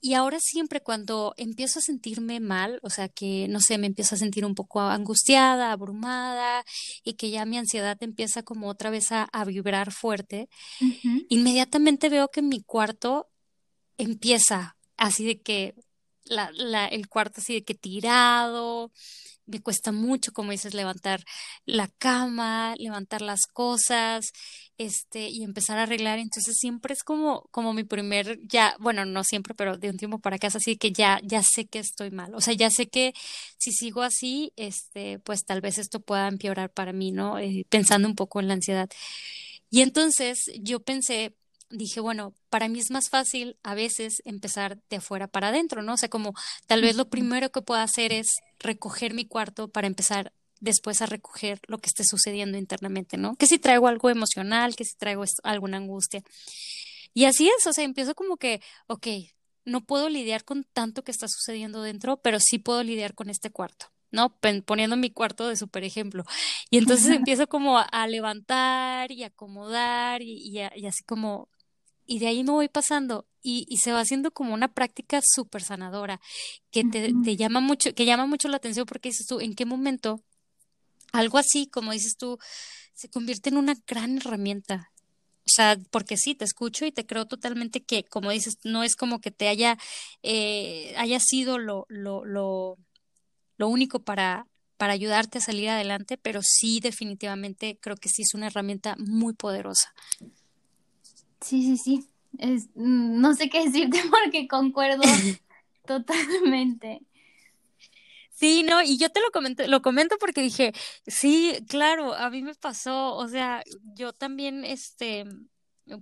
Y 0.00 0.14
ahora 0.14 0.38
siempre 0.40 0.80
cuando 0.80 1.34
empiezo 1.36 1.80
a 1.80 1.82
sentirme 1.82 2.38
mal, 2.38 2.78
o 2.82 2.90
sea 2.90 3.08
que, 3.08 3.48
no 3.48 3.60
sé, 3.60 3.78
me 3.78 3.88
empiezo 3.88 4.14
a 4.14 4.18
sentir 4.18 4.44
un 4.44 4.54
poco 4.54 4.80
angustiada, 4.80 5.72
abrumada 5.72 6.64
y 7.02 7.14
que 7.14 7.30
ya 7.30 7.44
mi 7.44 7.58
ansiedad 7.58 7.96
empieza 8.00 8.44
como 8.44 8.68
otra 8.68 8.90
vez 8.90 9.08
a, 9.10 9.28
vibrar 9.44 9.92
fuerte, 9.92 10.48
inmediatamente 11.28 12.08
veo 12.10 12.28
que 12.28 12.42
mi 12.42 12.62
cuarto 12.62 13.28
empieza 13.96 14.77
así 14.98 15.26
de 15.26 15.40
que 15.40 15.74
la, 16.24 16.50
la, 16.52 16.86
el 16.86 17.08
cuarto 17.08 17.40
así 17.40 17.54
de 17.54 17.64
que 17.64 17.74
tirado, 17.74 18.92
me 19.46 19.60
cuesta 19.62 19.92
mucho, 19.92 20.32
como 20.32 20.52
dices, 20.52 20.74
levantar 20.74 21.24
la 21.64 21.88
cama, 21.98 22.74
levantar 22.78 23.22
las 23.22 23.46
cosas, 23.52 24.32
este, 24.76 25.28
y 25.30 25.42
empezar 25.42 25.78
a 25.78 25.84
arreglar. 25.84 26.18
Entonces 26.18 26.56
siempre 26.58 26.92
es 26.94 27.02
como, 27.02 27.48
como 27.50 27.72
mi 27.72 27.84
primer, 27.84 28.38
ya, 28.46 28.76
bueno, 28.78 29.04
no 29.06 29.24
siempre, 29.24 29.54
pero 29.54 29.78
de 29.78 29.90
un 29.90 29.96
tiempo 29.96 30.18
para 30.20 30.36
acá 30.36 30.48
es 30.48 30.56
así 30.56 30.76
que 30.76 30.92
ya, 30.92 31.20
ya 31.24 31.42
sé 31.42 31.66
que 31.66 31.78
estoy 31.78 32.10
mal. 32.10 32.34
O 32.34 32.40
sea, 32.40 32.54
ya 32.54 32.70
sé 32.70 32.88
que 32.88 33.14
si 33.58 33.72
sigo 33.72 34.02
así, 34.02 34.52
este, 34.56 35.18
pues 35.20 35.44
tal 35.44 35.60
vez 35.62 35.78
esto 35.78 36.00
pueda 36.00 36.28
empeorar 36.28 36.70
para 36.70 36.92
mí, 36.92 37.10
¿no? 37.12 37.38
Eh, 37.38 37.64
pensando 37.70 38.06
un 38.08 38.14
poco 38.16 38.40
en 38.40 38.48
la 38.48 38.54
ansiedad. 38.54 38.88
Y 39.70 39.82
entonces 39.82 40.50
yo 40.60 40.80
pensé, 40.80 41.34
dije, 41.70 42.00
bueno, 42.00 42.34
para 42.50 42.68
mí 42.68 42.78
es 42.78 42.90
más 42.90 43.08
fácil 43.08 43.58
a 43.62 43.74
veces 43.74 44.22
empezar 44.24 44.80
de 44.88 44.96
afuera 44.96 45.26
para 45.28 45.48
adentro, 45.48 45.82
¿no? 45.82 45.94
O 45.94 45.96
sea, 45.96 46.08
como 46.08 46.34
tal 46.66 46.82
vez 46.82 46.96
lo 46.96 47.08
primero 47.08 47.50
que 47.50 47.62
puedo 47.62 47.80
hacer 47.80 48.12
es 48.12 48.26
recoger 48.58 49.14
mi 49.14 49.26
cuarto 49.26 49.68
para 49.68 49.86
empezar 49.86 50.32
después 50.60 51.02
a 51.02 51.06
recoger 51.06 51.60
lo 51.66 51.78
que 51.78 51.88
esté 51.88 52.04
sucediendo 52.04 52.58
internamente, 52.58 53.16
¿no? 53.16 53.36
Que 53.36 53.46
si 53.46 53.58
traigo 53.58 53.86
algo 53.86 54.10
emocional, 54.10 54.76
que 54.76 54.84
si 54.84 54.96
traigo 54.96 55.24
alguna 55.42 55.76
angustia. 55.76 56.22
Y 57.14 57.24
así 57.24 57.48
es, 57.48 57.66
o 57.66 57.72
sea, 57.72 57.84
empiezo 57.84 58.14
como 58.14 58.36
que, 58.36 58.60
ok, 58.86 59.06
no 59.64 59.84
puedo 59.84 60.08
lidiar 60.08 60.44
con 60.44 60.64
tanto 60.64 61.04
que 61.04 61.12
está 61.12 61.28
sucediendo 61.28 61.82
dentro, 61.82 62.16
pero 62.18 62.38
sí 62.40 62.58
puedo 62.58 62.82
lidiar 62.82 63.14
con 63.14 63.30
este 63.30 63.50
cuarto. 63.50 63.86
¿no? 64.10 64.34
Poniendo 64.64 64.96
mi 64.96 65.10
cuarto 65.10 65.48
de 65.48 65.56
super 65.56 65.84
ejemplo. 65.84 66.24
Y 66.70 66.78
entonces 66.78 67.08
empiezo 67.16 67.46
como 67.46 67.78
a, 67.78 68.06
levantar 68.06 69.12
y 69.12 69.24
acomodar 69.24 70.22
y, 70.22 70.60
así 70.60 71.04
como, 71.04 71.48
y 72.08 72.18
de 72.18 72.26
ahí 72.26 72.42
me 72.42 72.50
voy 72.50 72.68
pasando 72.68 73.26
y, 73.40 73.66
se 73.80 73.92
va 73.92 74.00
haciendo 74.00 74.32
como 74.32 74.52
una 74.52 74.74
práctica 74.74 75.20
súper 75.22 75.62
sanadora 75.62 76.20
que 76.70 76.82
te, 76.84 77.12
te, 77.24 77.36
llama 77.36 77.60
mucho, 77.60 77.94
que 77.94 78.04
llama 78.04 78.26
mucho 78.26 78.48
la 78.48 78.56
atención 78.56 78.84
porque 78.84 79.10
dices 79.10 79.26
tú, 79.26 79.40
¿en 79.40 79.54
qué 79.54 79.64
momento 79.64 80.24
algo 81.12 81.38
así, 81.38 81.68
como 81.68 81.92
dices 81.92 82.16
tú, 82.16 82.38
se 82.94 83.08
convierte 83.08 83.50
en 83.50 83.58
una 83.58 83.76
gran 83.86 84.16
herramienta? 84.18 84.90
O 85.40 85.50
sea, 85.54 85.78
porque 85.90 86.16
sí, 86.16 86.34
te 86.34 86.44
escucho 86.44 86.84
y 86.84 86.92
te 86.92 87.06
creo 87.06 87.26
totalmente 87.26 87.82
que, 87.82 88.04
como 88.04 88.30
dices, 88.30 88.58
no 88.64 88.82
es 88.82 88.96
como 88.96 89.20
que 89.20 89.30
te 89.30 89.48
haya, 89.48 89.78
eh, 90.22 90.94
haya 90.98 91.20
sido 91.20 91.58
lo, 91.58 91.86
lo, 91.88 92.24
lo 92.24 92.76
lo 93.58 93.68
único 93.68 93.98
para, 93.98 94.46
para 94.78 94.94
ayudarte 94.94 95.38
a 95.38 95.42
salir 95.42 95.68
adelante, 95.68 96.16
pero 96.16 96.40
sí 96.42 96.80
definitivamente 96.80 97.78
creo 97.82 97.96
que 97.96 98.08
sí 98.08 98.22
es 98.22 98.32
una 98.32 98.46
herramienta 98.46 98.96
muy 98.98 99.34
poderosa. 99.34 99.92
Sí, 101.40 101.62
sí, 101.62 101.76
sí. 101.76 102.08
Es, 102.38 102.68
mm, 102.74 103.20
no 103.20 103.34
sé 103.34 103.48
qué 103.48 103.64
decirte 103.64 104.00
porque 104.10 104.48
concuerdo 104.48 105.02
totalmente. 105.86 107.00
Sí, 108.30 108.62
no, 108.62 108.80
y 108.82 108.98
yo 108.98 109.10
te 109.10 109.20
lo 109.20 109.32
comento, 109.32 109.66
lo 109.66 109.82
comento 109.82 110.16
porque 110.20 110.42
dije, 110.42 110.72
sí, 111.08 111.58
claro, 111.68 112.14
a 112.14 112.30
mí 112.30 112.40
me 112.42 112.54
pasó, 112.54 113.16
o 113.16 113.26
sea, 113.26 113.64
yo 113.94 114.12
también, 114.12 114.64
este, 114.64 115.24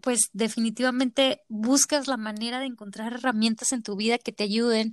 pues 0.02 0.28
definitivamente 0.34 1.40
buscas 1.48 2.08
la 2.08 2.18
manera 2.18 2.60
de 2.60 2.66
encontrar 2.66 3.14
herramientas 3.14 3.72
en 3.72 3.82
tu 3.82 3.96
vida 3.96 4.18
que 4.18 4.32
te 4.32 4.44
ayuden 4.44 4.92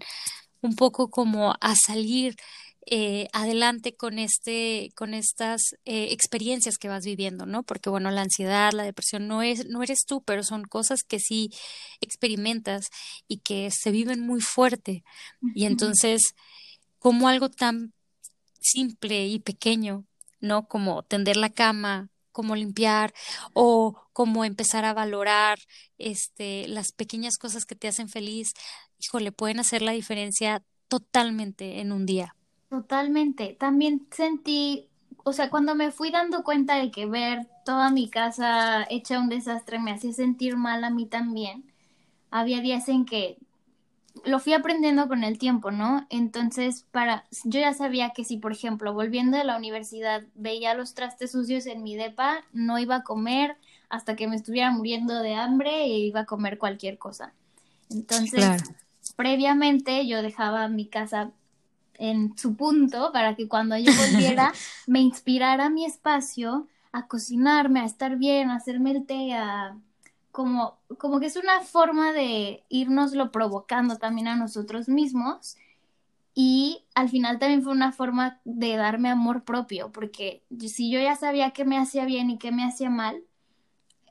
un 0.61 0.75
poco 0.75 1.09
como 1.09 1.53
a 1.59 1.75
salir 1.75 2.37
eh, 2.85 3.27
adelante 3.31 3.95
con 3.95 4.19
este 4.19 4.91
con 4.95 5.13
estas 5.13 5.61
eh, 5.85 6.09
experiencias 6.11 6.77
que 6.77 6.89
vas 6.89 7.05
viviendo 7.05 7.45
no 7.45 7.63
porque 7.63 7.89
bueno 7.89 8.11
la 8.11 8.21
ansiedad 8.21 8.73
la 8.73 8.83
depresión 8.83 9.27
no 9.27 9.41
es 9.41 9.65
no 9.67 9.83
eres 9.83 10.05
tú 10.05 10.21
pero 10.21 10.43
son 10.43 10.63
cosas 10.63 11.03
que 11.03 11.19
sí 11.19 11.51
experimentas 12.01 12.87
y 13.27 13.37
que 13.37 13.69
se 13.71 13.91
viven 13.91 14.19
muy 14.19 14.41
fuerte. 14.41 15.03
Y 15.55 15.65
entonces 15.65 16.35
como 16.99 17.27
algo 17.27 17.49
tan 17.49 17.93
simple 18.59 19.27
y 19.27 19.39
pequeño 19.39 20.05
no 20.39 20.67
como 20.67 21.03
tender 21.03 21.37
la 21.37 21.49
cama 21.49 22.09
como 22.31 22.55
limpiar 22.55 23.13
o 23.53 23.95
como 24.11 24.43
empezar 24.43 24.85
a 24.85 24.93
valorar 24.93 25.59
este 25.97 26.67
las 26.67 26.91
pequeñas 26.91 27.37
cosas 27.37 27.65
que 27.65 27.75
te 27.75 27.87
hacen 27.87 28.09
feliz 28.09 28.53
híjole, 29.03 29.31
pueden 29.31 29.59
hacer 29.59 29.81
la 29.81 29.91
diferencia 29.91 30.63
totalmente 30.87 31.79
en 31.79 31.91
un 31.91 32.05
día. 32.05 32.35
Totalmente. 32.73 33.55
También 33.59 34.07
sentí, 34.09 34.89
o 35.23 35.31
sea, 35.31 35.51
cuando 35.51 35.75
me 35.75 35.91
fui 35.91 36.09
dando 36.09 36.43
cuenta 36.43 36.77
de 36.77 36.89
que 36.89 37.05
ver 37.05 37.45
toda 37.65 37.91
mi 37.91 38.09
casa 38.09 38.83
hecha 38.89 39.19
un 39.19 39.29
desastre 39.29 39.77
me 39.77 39.91
hacía 39.91 40.11
sentir 40.11 40.57
mal 40.57 40.83
a 40.83 40.89
mí 40.89 41.05
también, 41.05 41.71
había 42.31 42.61
días 42.61 42.89
en 42.89 43.05
que 43.05 43.37
lo 44.25 44.39
fui 44.39 44.53
aprendiendo 44.53 45.07
con 45.07 45.23
el 45.23 45.37
tiempo, 45.37 45.69
¿no? 45.69 46.07
Entonces, 46.09 46.87
para, 46.89 47.25
yo 47.43 47.59
ya 47.59 47.75
sabía 47.75 48.09
que 48.09 48.23
si, 48.23 48.37
por 48.37 48.53
ejemplo, 48.53 48.91
volviendo 48.91 49.37
de 49.37 49.43
la 49.43 49.55
universidad 49.55 50.23
veía 50.33 50.73
los 50.73 50.95
trastes 50.95 51.33
sucios 51.33 51.67
en 51.67 51.83
mi 51.83 51.95
depa, 51.95 52.43
no 52.53 52.79
iba 52.79 52.95
a 52.95 53.03
comer 53.03 53.55
hasta 53.87 54.15
que 54.15 54.27
me 54.27 54.35
estuviera 54.35 54.71
muriendo 54.71 55.21
de 55.21 55.35
hambre 55.35 55.83
e 55.83 55.99
iba 55.99 56.21
a 56.21 56.25
comer 56.25 56.57
cualquier 56.57 56.97
cosa. 56.97 57.33
Entonces, 57.91 58.63
previamente 59.15 60.07
yo 60.07 60.23
dejaba 60.23 60.67
mi 60.69 60.87
casa 60.87 61.33
en 62.03 62.37
su 62.37 62.57
punto 62.57 63.11
para 63.13 63.33
que 63.33 63.47
cuando 63.47 63.77
yo 63.77 63.91
volviera 63.93 64.51
me 64.87 64.99
inspirara 64.99 65.69
mi 65.69 65.85
espacio 65.85 66.67
a 66.91 67.07
cocinarme, 67.07 67.79
a 67.79 67.85
estar 67.85 68.17
bien, 68.17 68.49
a 68.49 68.57
hacerme 68.57 68.91
el 68.91 69.05
té, 69.05 69.33
a 69.33 69.77
como, 70.31 70.77
como 70.97 71.21
que 71.21 71.27
es 71.27 71.37
una 71.37 71.61
forma 71.61 72.11
de 72.11 72.63
irnoslo 72.67 73.31
provocando 73.31 73.95
también 73.97 74.27
a 74.27 74.35
nosotros 74.35 74.89
mismos. 74.89 75.55
Y 76.35 76.83
al 76.93 77.09
final 77.09 77.39
también 77.39 77.61
fue 77.63 77.71
una 77.71 77.93
forma 77.93 78.41
de 78.43 78.75
darme 78.75 79.09
amor 79.09 79.43
propio, 79.43 79.91
porque 79.91 80.43
si 80.59 80.91
yo 80.91 80.99
ya 80.99 81.15
sabía 81.15 81.51
qué 81.51 81.63
me 81.63 81.77
hacía 81.77 82.05
bien 82.05 82.31
y 82.31 82.37
qué 82.37 82.51
me 82.51 82.65
hacía 82.65 82.89
mal, 82.89 83.23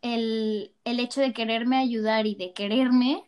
el, 0.01 0.72
el 0.84 0.99
hecho 0.99 1.20
de 1.20 1.34
quererme 1.34 1.76
ayudar 1.76 2.26
y 2.26 2.36
de 2.36 2.55
quererme 2.55 3.24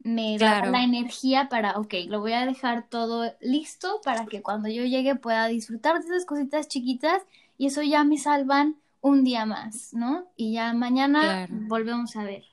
me 0.00 0.38
da 0.38 0.64
la 0.66 0.82
energía 0.82 1.48
para, 1.48 1.78
ok, 1.78 1.94
lo 2.06 2.20
voy 2.20 2.32
a 2.32 2.46
dejar 2.46 2.88
todo 2.88 3.34
listo 3.40 4.00
para 4.04 4.26
que 4.26 4.42
cuando 4.42 4.68
yo 4.68 4.84
llegue 4.84 5.16
pueda 5.16 5.46
disfrutar 5.48 6.00
de 6.00 6.06
esas 6.06 6.24
cositas 6.24 6.68
chiquitas 6.68 7.22
y 7.56 7.66
eso 7.66 7.82
ya 7.82 8.04
me 8.04 8.18
salvan 8.18 8.76
un 9.00 9.24
día 9.24 9.44
más, 9.44 9.92
¿no? 9.92 10.26
Y 10.36 10.52
ya 10.52 10.72
mañana 10.72 11.46
volvemos 11.50 12.16
a 12.16 12.24
ver. 12.24 12.44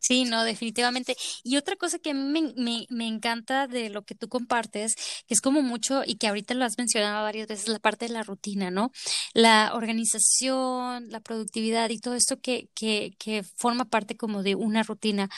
Sí, 0.00 0.24
no, 0.24 0.44
definitivamente. 0.44 1.14
Y 1.44 1.58
otra 1.58 1.76
cosa 1.76 1.98
que 1.98 2.14
mí 2.14 2.52
me, 2.56 2.86
me, 2.88 3.06
encanta 3.06 3.66
de 3.66 3.90
lo 3.90 4.02
que 4.02 4.14
tú 4.14 4.28
compartes, 4.28 4.94
que 5.26 5.34
es 5.34 5.42
como 5.42 5.60
mucho 5.60 6.02
y 6.06 6.14
que 6.16 6.26
ahorita 6.26 6.54
lo 6.54 6.64
has 6.64 6.78
mencionado 6.78 7.22
varias 7.22 7.46
veces, 7.46 7.68
la 7.68 7.78
parte 7.78 8.06
de 8.06 8.14
la 8.14 8.22
rutina, 8.22 8.70
¿no? 8.70 8.92
La 9.34 9.72
organización, 9.74 11.10
la 11.10 11.20
productividad 11.20 11.90
y 11.90 11.98
todo 11.98 12.14
esto 12.14 12.40
que, 12.40 12.70
que, 12.74 13.12
que 13.18 13.42
forma 13.56 13.84
parte 13.84 14.16
como 14.16 14.42
de 14.42 14.54
una 14.54 14.82
rutina. 14.82 15.28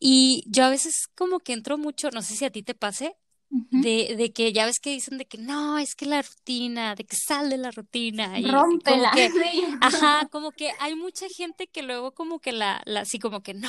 Y 0.00 0.42
yo 0.48 0.64
a 0.64 0.70
veces 0.70 1.06
como 1.14 1.38
que 1.38 1.52
entro 1.52 1.78
mucho, 1.78 2.10
no 2.10 2.22
sé 2.22 2.34
si 2.34 2.44
a 2.44 2.50
ti 2.50 2.62
te 2.62 2.74
pase, 2.74 3.14
de, 3.50 4.14
de 4.16 4.32
que 4.32 4.52
ya 4.52 4.64
ves 4.64 4.78
que 4.78 4.90
dicen 4.90 5.18
de 5.18 5.24
que 5.24 5.36
no, 5.36 5.76
es 5.78 5.96
que 5.96 6.06
la 6.06 6.22
rutina, 6.22 6.94
de 6.94 7.04
que 7.04 7.16
sale 7.16 7.56
la 7.56 7.72
rutina. 7.72 8.38
Y 8.38 8.46
Rómpela. 8.46 9.10
que, 9.14 9.28
ajá, 9.80 10.28
como 10.30 10.52
que 10.52 10.70
hay 10.78 10.94
mucha 10.94 11.26
gente 11.28 11.66
que 11.66 11.82
luego 11.82 12.12
como 12.12 12.38
que 12.38 12.52
la, 12.52 12.80
la, 12.86 13.00
así 13.00 13.18
como 13.18 13.42
que 13.42 13.52
no, 13.54 13.68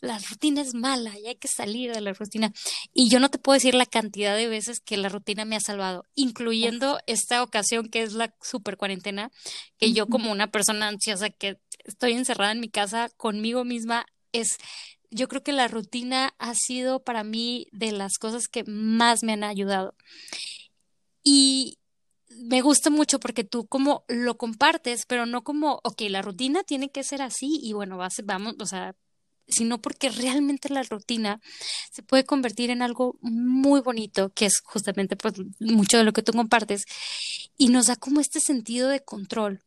la 0.00 0.18
rutina 0.18 0.60
es 0.60 0.74
mala 0.74 1.18
y 1.18 1.28
hay 1.28 1.36
que 1.36 1.48
salir 1.48 1.94
de 1.94 2.02
la 2.02 2.12
rutina. 2.12 2.52
Y 2.92 3.08
yo 3.08 3.18
no 3.18 3.30
te 3.30 3.38
puedo 3.38 3.54
decir 3.54 3.74
la 3.74 3.86
cantidad 3.86 4.36
de 4.36 4.48
veces 4.48 4.80
que 4.80 4.98
la 4.98 5.08
rutina 5.08 5.46
me 5.46 5.56
ha 5.56 5.60
salvado, 5.60 6.04
incluyendo 6.14 7.00
esta 7.06 7.42
ocasión 7.42 7.88
que 7.88 8.02
es 8.02 8.12
la 8.12 8.34
super 8.42 8.76
cuarentena, 8.76 9.30
que 9.78 9.94
yo 9.94 10.08
como 10.08 10.30
una 10.30 10.50
persona 10.50 10.88
ansiosa 10.88 11.30
que 11.30 11.58
estoy 11.84 12.12
encerrada 12.12 12.52
en 12.52 12.60
mi 12.60 12.68
casa 12.68 13.08
conmigo 13.16 13.64
misma, 13.64 14.04
es 14.32 14.58
yo 15.10 15.28
creo 15.28 15.42
que 15.42 15.52
la 15.52 15.68
rutina 15.68 16.34
ha 16.38 16.54
sido 16.54 17.02
para 17.02 17.24
mí 17.24 17.66
de 17.72 17.92
las 17.92 18.18
cosas 18.18 18.48
que 18.48 18.64
más 18.64 19.22
me 19.22 19.32
han 19.32 19.44
ayudado. 19.44 19.94
Y 21.22 21.78
me 22.28 22.60
gusta 22.60 22.90
mucho 22.90 23.18
porque 23.18 23.44
tú 23.44 23.66
como 23.66 24.04
lo 24.08 24.36
compartes, 24.36 25.04
pero 25.06 25.26
no 25.26 25.42
como, 25.42 25.80
ok, 25.82 26.02
la 26.08 26.22
rutina 26.22 26.62
tiene 26.62 26.90
que 26.90 27.02
ser 27.02 27.22
así 27.22 27.58
y 27.62 27.72
bueno, 27.72 27.98
vamos, 28.24 28.54
o 28.60 28.66
sea, 28.66 28.94
sino 29.48 29.80
porque 29.80 30.08
realmente 30.10 30.68
la 30.68 30.82
rutina 30.82 31.40
se 31.90 32.02
puede 32.02 32.24
convertir 32.24 32.70
en 32.70 32.82
algo 32.82 33.16
muy 33.20 33.80
bonito, 33.80 34.30
que 34.30 34.46
es 34.46 34.60
justamente 34.64 35.16
pues 35.16 35.34
mucho 35.60 35.98
de 35.98 36.04
lo 36.04 36.12
que 36.12 36.22
tú 36.22 36.32
compartes, 36.32 36.84
y 37.56 37.68
nos 37.68 37.86
da 37.86 37.96
como 37.96 38.20
este 38.20 38.40
sentido 38.40 38.88
de 38.88 39.04
control. 39.04 39.62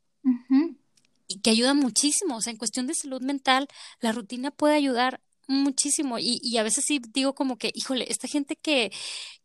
Y 1.27 1.39
que 1.41 1.51
ayuda 1.51 1.73
muchísimo, 1.73 2.37
o 2.37 2.41
sea, 2.41 2.51
en 2.51 2.57
cuestión 2.57 2.87
de 2.87 2.95
salud 2.95 3.21
mental, 3.21 3.67
la 3.99 4.11
rutina 4.11 4.51
puede 4.51 4.75
ayudar 4.75 5.21
muchísimo 5.49 6.19
y, 6.19 6.39
y 6.41 6.57
a 6.57 6.63
veces 6.63 6.85
sí 6.85 7.01
digo 7.11 7.33
como 7.33 7.57
que, 7.57 7.71
híjole, 7.73 8.05
esta 8.09 8.27
gente 8.27 8.55
que, 8.55 8.91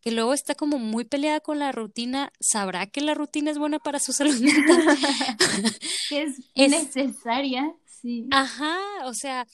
que 0.00 0.12
luego 0.12 0.34
está 0.34 0.54
como 0.54 0.78
muy 0.78 1.04
peleada 1.04 1.40
con 1.40 1.58
la 1.58 1.72
rutina, 1.72 2.30
¿sabrá 2.38 2.86
que 2.86 3.00
la 3.00 3.14
rutina 3.14 3.50
es 3.50 3.58
buena 3.58 3.78
para 3.78 3.98
su 3.98 4.12
salud 4.12 4.38
mental? 4.38 4.84
es, 6.10 6.36
es 6.54 6.70
necesaria, 6.70 7.74
sí. 7.86 8.28
Ajá, 8.30 8.78
o 9.04 9.14
sea, 9.14 9.46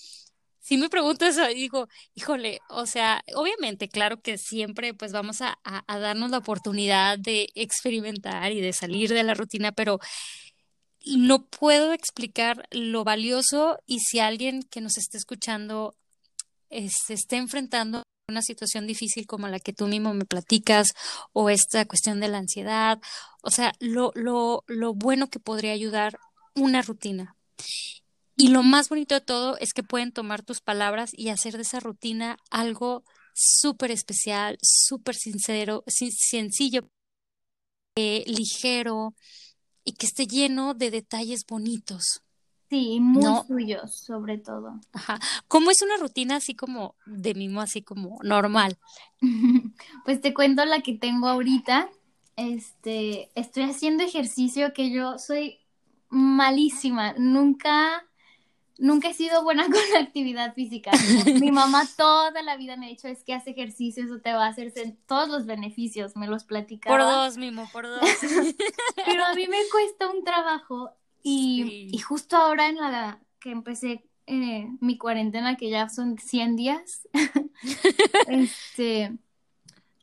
si 0.59 0.77
me 0.77 0.91
pregunto 0.91 1.25
eso 1.25 1.47
digo, 1.49 1.89
híjole, 2.15 2.61
o 2.69 2.85
sea, 2.85 3.23
obviamente, 3.35 3.89
claro 3.89 4.21
que 4.21 4.37
siempre 4.37 4.93
pues 4.93 5.13
vamos 5.13 5.41
a, 5.41 5.59
a, 5.65 5.99
darnos 5.99 6.31
la 6.31 6.39
oportunidad 6.39 7.19
de 7.19 7.49
experimentar 7.55 8.53
y 8.53 8.61
de 8.61 8.73
salir 8.73 9.11
de 9.11 9.23
la 9.23 9.35
rutina, 9.35 9.73
pero 9.73 10.01
no 11.07 11.47
puedo 11.47 11.93
explicar 11.93 12.69
lo 12.71 13.05
valioso 13.05 13.79
y 13.87 14.01
si 14.01 14.19
alguien 14.19 14.63
que 14.63 14.81
nos 14.81 14.99
esté 14.99 15.17
escuchando 15.17 15.95
se 16.71 17.15
esté 17.15 17.37
enfrentando 17.37 18.03
una 18.29 18.43
situación 18.43 18.87
difícil 18.87 19.27
como 19.27 19.49
la 19.49 19.59
que 19.59 19.73
tú 19.73 19.87
mismo 19.87 20.15
me 20.15 20.25
platicas 20.25 20.89
o 21.33 21.51
esta 21.51 21.85
cuestión 21.85 22.21
de 22.21 22.29
la 22.29 22.39
ansiedad, 22.39 23.01
o 23.43 23.51
sea, 23.51 23.73
lo, 23.81 24.13
lo, 24.15 24.65
lo 24.67 24.95
bueno 24.95 25.29
que 25.29 25.41
podría 25.41 25.73
ayudar 25.73 26.19
una 26.55 26.83
rutina. 26.83 27.37
Y 28.37 28.49
lo 28.49 28.63
más 28.63 28.89
bonito 28.89 29.15
de 29.15 29.21
todo 29.21 29.59
es 29.59 29.75
que 29.75 29.83
pueden 29.83 30.13
tomar 30.13 30.43
tus 30.43 30.61
palabras 30.61 31.11
y 31.13 31.29
hacer 31.29 31.57
de 31.57 31.63
esa 31.63 31.81
rutina 31.81 32.39
algo 32.51 33.05
súper 33.35 33.91
especial, 33.91 34.59
súper 34.63 35.15
sincero, 35.15 35.85
sencillo, 35.87 36.89
eh, 37.97 38.25
ligero 38.27 39.15
y 39.85 39.93
que 39.93 40.07
esté 40.07 40.27
lleno 40.27 40.75
de 40.75 40.91
detalles 40.91 41.45
bonitos. 41.47 42.23
Sí, 42.71 43.01
muy 43.01 43.25
suyos, 43.49 43.93
sobre 43.93 44.39
todo. 44.39 44.79
Ajá. 44.93 45.19
¿Cómo 45.49 45.73
es 45.73 45.83
una 45.83 45.97
rutina 45.97 46.37
así 46.37 46.55
como 46.55 46.95
de 47.05 47.35
mimo, 47.35 47.61
así 47.61 47.83
como 47.83 48.21
normal? 48.23 48.79
pues 50.05 50.21
te 50.21 50.33
cuento 50.33 50.65
la 50.65 50.81
que 50.81 50.95
tengo 50.95 51.27
ahorita. 51.27 51.91
Este, 52.37 53.29
estoy 53.35 53.65
haciendo 53.65 54.05
ejercicio 54.05 54.73
que 54.73 54.93
yo 54.93 55.19
soy 55.19 55.59
malísima. 56.11 57.15
Nunca 57.19 58.07
nunca 58.79 59.09
he 59.11 59.15
sido 59.15 59.43
buena 59.43 59.65
con 59.67 59.81
la 59.93 59.99
actividad 59.99 60.55
física. 60.55 60.93
Mi 61.41 61.51
mamá 61.53 61.89
toda 61.97 62.41
la 62.43 62.57
vida 62.57 62.77
me 62.77 62.87
ha 62.87 62.89
dicho, 62.89 63.09
es 63.09 63.25
que 63.25 63.35
hace 63.35 63.51
ejercicio, 63.51 64.05
eso 64.05 64.21
te 64.21 64.33
va 64.33 64.47
a 64.47 64.49
hacer 64.49 64.73
todos 65.07 65.29
los 65.29 65.45
beneficios, 65.45 66.17
me 66.17 66.29
los 66.29 66.45
platicaba. 66.45 66.97
Por 66.97 67.05
dos, 67.05 67.37
Mimo, 67.37 67.69
por 67.73 67.89
dos. 67.89 68.01
Pero 69.05 69.25
a 69.25 69.35
mí 69.35 69.47
me 69.49 69.59
cuesta 69.71 70.09
un 70.09 70.25
trabajo 70.25 70.91
y, 71.23 71.99
justo 71.99 72.37
ahora 72.37 72.69
en 72.69 72.77
la 72.77 73.21
que 73.41 73.51
empecé 73.51 74.05
eh, 74.27 74.69
mi 74.81 74.99
cuarentena, 74.99 75.57
que 75.57 75.71
ya 75.71 75.89
son 75.89 76.19
100 76.19 76.57
días, 76.57 77.09
este, 78.29 79.19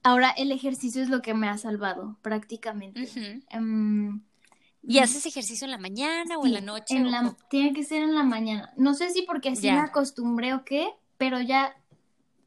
ahora 0.03 0.31
el 0.31 0.51
ejercicio 0.51 1.01
es 1.01 1.09
lo 1.09 1.21
que 1.21 1.33
me 1.33 1.47
ha 1.47 1.57
salvado 1.57 2.17
prácticamente. 2.21 3.09
¿Y 4.89 4.99
haces 4.99 5.25
ejercicio 5.25 5.65
en 5.65 5.71
la 5.71 5.77
mañana 5.77 6.37
o 6.37 6.45
en 6.45 6.53
la 6.53 6.61
noche? 6.61 6.95
En 6.95 7.11
la, 7.11 7.35
tiene 7.49 7.73
que 7.73 7.83
ser 7.83 8.03
en 8.03 8.15
la 8.15 8.23
mañana. 8.23 8.71
No 8.77 8.93
sé 8.93 9.09
si 9.09 9.23
porque 9.23 9.49
así 9.49 9.67
me 9.69 9.79
acostumbré 9.79 10.53
o 10.53 10.63
qué, 10.63 10.87
pero 11.17 11.41
ya 11.41 11.75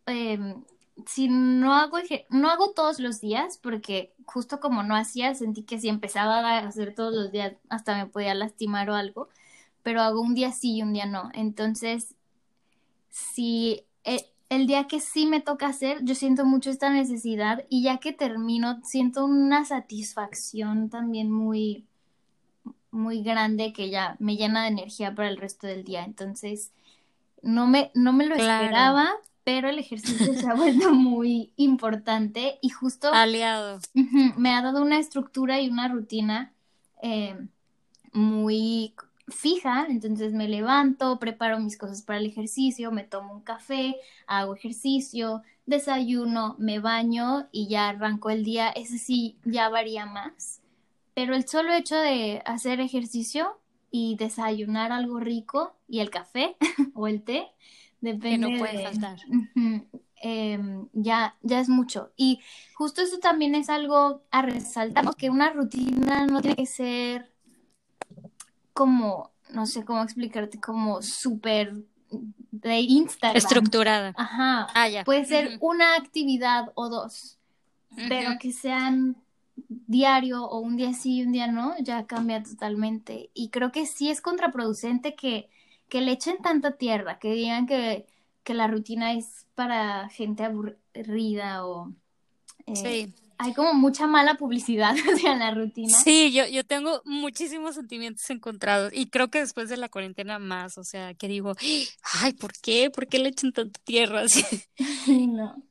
em, 0.06 0.64
si 1.07 1.28
no 1.28 1.74
hago 1.74 1.98
no 2.30 2.51
hago 2.51 2.72
todos 2.72 3.01
los 3.01 3.20
días, 3.20 3.59
porque 3.59 4.14
justo 4.26 4.61
como 4.61 4.82
no 4.82 4.96
hacía, 4.96 5.34
sentí 5.34 5.62
que 5.64 5.80
si 5.80 5.88
empezaba 5.88 6.40
a 6.40 6.59
hacer 6.59 6.94
todos 6.94 7.14
los 7.14 7.32
días 7.32 7.55
hasta 7.68 7.96
me 7.96 8.07
podía 8.07 8.34
lastimar 8.34 8.90
o 8.90 8.94
algo, 8.94 9.28
pero 9.82 10.03
hago 10.03 10.20
un 10.20 10.34
día 10.34 10.53
sí 10.53 10.76
y 10.76 10.82
un 10.82 10.92
día 10.92 11.07
no. 11.07 11.30
Entonces, 11.34 12.14
si 13.11 13.84
eh, 14.05 14.26
el 14.48 14.66
día 14.66 14.86
que 14.86 15.01
sí 15.01 15.26
me 15.26 15.40
toca 15.40 15.66
hacer, 15.68 16.05
yo 16.05 16.14
siento 16.14 16.44
mucho 16.44 16.70
esta 16.70 16.90
necesidad 16.90 17.64
y 17.68 17.82
ya 17.82 17.98
que 17.98 18.12
termino, 18.12 18.80
siento 18.84 19.24
una 19.24 19.64
satisfacción 19.64 20.90
también 20.90 21.30
muy 21.30 21.86
muy 22.90 23.22
grande 23.22 23.72
que 23.72 23.90
ya 23.90 24.16
me 24.18 24.36
llena 24.36 24.62
de 24.62 24.68
energía 24.68 25.14
para 25.14 25.28
el 25.28 25.36
resto 25.36 25.66
del 25.66 25.84
día. 25.84 26.05
Entonces, 26.05 26.72
no 27.42 27.66
me, 27.66 27.90
no 27.94 28.12
me 28.12 28.26
lo 28.26 28.34
esperaba, 28.34 29.11
pero 29.45 29.68
el 29.68 29.78
ejercicio 29.78 30.34
se 30.34 30.49
ha 30.49 30.55
vuelto 30.57 30.93
muy 30.93 31.53
importante 31.57 32.59
y 32.61 32.70
justo... 32.70 33.12
Aliado. 33.12 33.80
me 34.36 34.55
ha 34.55 34.62
dado 34.62 34.82
una 34.82 34.99
estructura 34.99 35.61
y 35.61 35.68
una 35.68 35.88
rutina 35.88 36.53
eh, 37.03 37.36
muy 38.12 38.95
fija, 39.28 39.86
entonces 39.88 40.32
me 40.32 40.49
levanto, 40.49 41.18
preparo 41.18 41.61
mis 41.61 41.78
cosas 41.78 42.03
para 42.03 42.18
el 42.18 42.26
ejercicio, 42.26 42.91
me 42.91 43.05
tomo 43.05 43.32
un 43.32 43.43
café, 43.43 43.97
hago 44.26 44.57
ejercicio, 44.57 45.43
desayuno, 45.66 46.57
me 46.59 46.80
baño 46.80 47.49
y 47.53 47.68
ya 47.68 47.88
arranco 47.88 48.30
el 48.30 48.45
día, 48.45 48.70
ese 48.70 48.99
sí 48.99 49.38
ya 49.45 49.68
varía 49.68 50.05
más 50.05 50.61
pero 51.20 51.34
el 51.34 51.47
solo 51.47 51.74
hecho 51.74 51.97
de 51.97 52.43
hacer 52.47 52.80
ejercicio 52.80 53.59
y 53.91 54.16
desayunar 54.16 54.91
algo 54.91 55.20
rico 55.20 55.76
y 55.86 56.01
el 56.01 56.09
café 56.09 56.57
o 56.95 57.09
el 57.09 57.22
té, 57.22 57.49
depende. 58.01 58.30
Que 58.30 58.38
no 58.38 58.59
puede 58.59 58.82
faltar. 58.82 59.18
Em, 60.22 60.86
ya, 60.92 61.36
ya 61.40 61.61
es 61.61 61.68
mucho. 61.68 62.12
Y 62.16 62.40
justo 62.74 63.01
eso 63.01 63.18
también 63.18 63.55
es 63.55 63.70
algo 63.70 64.22
a 64.30 64.42
resaltar, 64.42 65.05
que 65.16 65.30
una 65.30 65.51
rutina 65.51 66.26
no 66.26 66.42
tiene 66.42 66.57
que 66.57 66.66
ser 66.66 67.32
como, 68.74 69.30
no 69.53 69.64
sé 69.66 69.84
cómo 69.84 70.03
explicarte, 70.03 70.61
como 70.61 71.01
súper 71.01 71.74
de 72.51 72.80
Instagram. 72.80 73.36
Estructurada. 73.36 74.12
Ajá. 74.16 74.66
Ah, 74.74 74.88
ya. 74.88 75.05
Puede 75.05 75.24
ser 75.24 75.57
una 75.61 75.94
actividad 75.94 76.72
o 76.74 76.88
dos, 76.88 77.38
pero 78.09 78.38
que 78.38 78.53
sean 78.53 79.16
diario 79.86 80.44
o 80.44 80.59
un 80.59 80.76
día 80.76 80.92
sí 80.92 81.16
y 81.16 81.22
un 81.22 81.32
día 81.32 81.46
no, 81.46 81.74
ya 81.78 82.07
cambia 82.07 82.42
totalmente. 82.42 83.30
Y 83.34 83.48
creo 83.48 83.72
que 83.72 83.86
sí 83.86 84.11
es 84.11 84.20
contraproducente 84.20 85.14
que, 85.14 85.48
que 85.91 86.01
le 86.01 86.12
echen 86.12 86.38
tanta 86.38 86.76
tierra, 86.76 87.18
que 87.18 87.32
digan 87.32 87.66
que, 87.66 88.07
que 88.43 88.55
la 88.55 88.66
rutina 88.66 89.12
es 89.12 89.47
para 89.55 90.09
gente 90.09 90.45
aburrida 90.45 91.66
o... 91.66 91.93
Eh, 92.66 92.76
sí. 92.76 93.14
Hay 93.36 93.55
como 93.55 93.72
mucha 93.74 94.07
mala 94.07 94.34
publicidad 94.34 94.95
hacia 95.12 95.34
la 95.36 95.51
rutina. 95.51 95.99
Sí, 95.99 96.32
yo, 96.32 96.47
yo 96.47 96.64
tengo 96.64 97.03
muchísimos 97.05 97.74
sentimientos 97.74 98.28
encontrados 98.30 98.93
y 98.95 99.11
creo 99.11 99.28
que 99.28 99.41
después 99.41 99.68
de 99.68 99.76
la 99.76 99.88
cuarentena 99.88 100.38
más, 100.38 100.78
o 100.78 100.84
sea, 100.84 101.14
que 101.14 101.28
digo, 101.28 101.55
ay, 102.22 102.32
¿por 102.34 102.53
qué? 102.62 102.91
¿Por 102.91 103.07
qué 103.07 103.18
le 103.18 103.30
echan 103.30 103.53
tanta 103.53 103.80
tierra? 103.84 104.22
Sí, 105.05 105.26
no. 105.26 105.62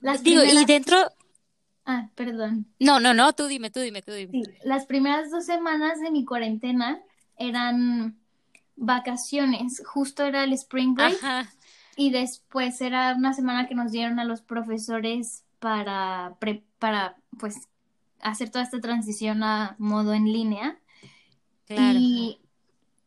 Las 0.00 0.22
digo, 0.22 0.42
y 0.42 0.64
dentro, 0.64 0.96
Ah, 1.84 2.10
perdón. 2.16 2.66
No, 2.80 2.98
no, 2.98 3.14
no, 3.14 3.32
tú 3.32 3.46
dime, 3.46 3.70
tú 3.70 3.78
dime, 3.78 4.02
tú 4.02 4.12
dime. 4.12 4.32
Sí, 4.32 4.42
las 4.64 4.86
primeras 4.86 5.30
dos 5.30 5.46
semanas 5.46 6.00
de 6.00 6.10
mi 6.10 6.24
cuarentena 6.24 7.00
eran 7.38 8.18
vacaciones, 8.76 9.82
justo 9.84 10.24
era 10.24 10.44
el 10.44 10.52
spring 10.52 10.94
break. 10.94 11.16
Ajá. 11.22 11.50
Y 11.96 12.10
después 12.10 12.80
era 12.82 13.14
una 13.14 13.32
semana 13.32 13.66
que 13.66 13.74
nos 13.74 13.90
dieron 13.90 14.18
a 14.18 14.24
los 14.24 14.42
profesores 14.42 15.44
para, 15.58 16.36
para 16.78 17.16
pues, 17.38 17.68
hacer 18.20 18.50
toda 18.50 18.64
esta 18.64 18.80
transición 18.80 19.42
a 19.42 19.76
modo 19.78 20.12
en 20.12 20.30
línea. 20.30 20.78
Claro. 21.66 21.98
Y, 21.98 22.38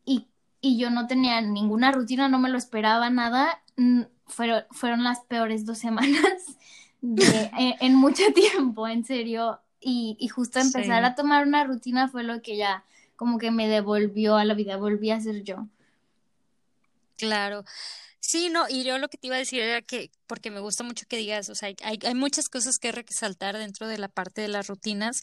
y, 0.06 0.28
y 0.60 0.80
yo 0.80 0.90
no 0.90 1.06
tenía 1.06 1.40
ninguna 1.42 1.92
rutina, 1.92 2.28
no 2.30 2.40
me 2.40 2.50
lo 2.50 2.58
esperaba 2.58 3.12
nada. 3.12 3.62
Fueron, 4.26 4.64
fueron 4.72 5.04
las 5.04 5.22
peores 5.22 5.66
dos 5.66 5.78
semanas 5.78 6.58
eh, 7.04 7.76
en, 7.80 7.96
mucho 7.96 8.24
tiempo, 8.34 8.88
en 8.88 9.06
serio. 9.06 9.60
Y, 9.80 10.18
y 10.20 10.28
justo 10.28 10.60
empezar 10.60 11.06
a 11.06 11.16
tomar 11.16 11.46
una 11.46 11.64
rutina 11.64 12.10
fue 12.10 12.24
lo 12.24 12.42
que 12.42 12.58
ya 12.58 12.84
como 13.20 13.38
que 13.38 13.52
me 13.52 13.68
devolvió 13.68 14.38
a 14.38 14.46
la 14.46 14.54
vida, 14.54 14.78
volví 14.78 15.12
a 15.12 15.20
ser 15.20 15.44
yo. 15.44 15.68
Claro. 17.18 17.66
Sí, 18.22 18.48
no, 18.50 18.70
y 18.70 18.86
yo 18.86 18.98
lo 18.98 19.10
que 19.10 19.18
te 19.18 19.28
iba 19.28 19.36
a 19.36 19.40
decir 19.40 19.60
era 19.60 19.82
que, 19.82 20.10
porque 20.26 20.52
me 20.52 20.62
gusta 20.62 20.86
mucho 20.86 21.06
que 21.06 21.18
digas, 21.18 21.50
o 21.50 21.56
sea, 21.56 21.68
hay, 21.84 22.00
hay 22.02 22.16
muchas 22.16 22.48
cosas 22.48 22.78
que 22.80 22.94
resaltar 22.94 23.58
dentro 23.58 23.90
de 23.90 23.98
la 23.98 24.08
parte 24.08 24.40
de 24.40 24.48
las 24.48 24.68
rutinas, 24.68 25.18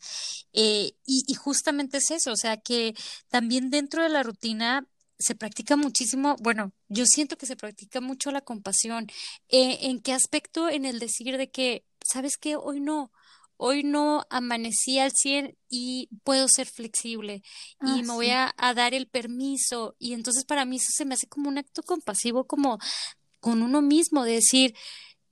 eh, 0.53 0.93
y, 1.07 1.25
y 1.27 1.35
justamente 1.37 1.97
es 1.97 2.11
eso, 2.11 2.33
o 2.33 2.37
sea, 2.37 2.59
que 2.59 2.95
también 3.29 3.71
dentro 3.71 4.03
de 4.03 4.11
la 4.11 4.23
rutina 4.23 4.87
se 5.19 5.35
practica 5.35 5.77
muchísimo, 5.77 6.37
bueno, 6.41 6.73
yo 6.89 7.07
siento 7.07 7.39
que 7.39 7.47
se 7.47 7.57
practica 7.57 8.03
mucho 8.03 8.31
la 8.31 8.43
compasión. 8.43 9.07
Eh, 9.49 9.79
¿En 9.89 10.03
qué 10.03 10.13
aspecto? 10.13 10.69
En 10.69 10.85
el 10.85 10.99
decir 10.99 11.39
de 11.39 11.49
que, 11.49 11.87
¿sabes 12.05 12.37
qué? 12.37 12.57
Hoy 12.57 12.81
no, 12.81 13.11
hoy 13.57 13.83
no 13.83 14.25
amanecí 14.31 14.99
al 14.99 15.13
100 15.13 15.57
y 15.69 16.09
puedo 16.25 16.49
ser 16.49 16.67
flexible 16.67 17.43
y 17.81 18.01
ah, 18.01 18.03
me 18.03 18.13
voy 18.13 18.31
a, 18.31 18.55
dar 18.75 18.95
el 18.95 19.09
permiso. 19.09 19.97
Y 19.99 20.13
entonces 20.13 20.45
para 20.45 20.65
mí 20.65 20.77
eso 20.77 20.91
se 20.91 21.05
me 21.05 21.15
hace 21.15 21.27
como 21.27 21.49
un 21.49 21.59
acto 21.59 21.83
compasivo, 21.83 22.45
como 22.45 22.79
con 23.41 23.63
uno 23.63 23.83
mismo, 23.83 24.25
de 24.25 24.33
decir, 24.33 24.75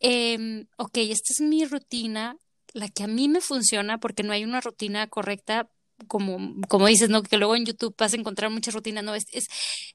eh, 0.00 0.66
ok, 0.76 0.96
esta 0.98 1.32
es 1.32 1.40
mi 1.40 1.64
rutina, 1.64 2.36
la 2.72 2.88
que 2.88 3.04
a 3.04 3.08
mí 3.08 3.28
me 3.28 3.40
funciona, 3.40 3.98
porque 3.98 4.22
no 4.22 4.32
hay 4.32 4.44
una 4.44 4.60
rutina 4.60 5.06
correcta 5.08 5.68
como, 6.08 6.60
como 6.68 6.86
dices, 6.86 7.08
¿no? 7.08 7.22
Que 7.22 7.36
luego 7.36 7.56
en 7.56 7.66
YouTube 7.66 7.94
vas 7.98 8.12
a 8.12 8.16
encontrar 8.16 8.50
muchas 8.50 8.74
rutinas, 8.74 9.04
no, 9.04 9.14
es, 9.14 9.24
es 9.32 9.46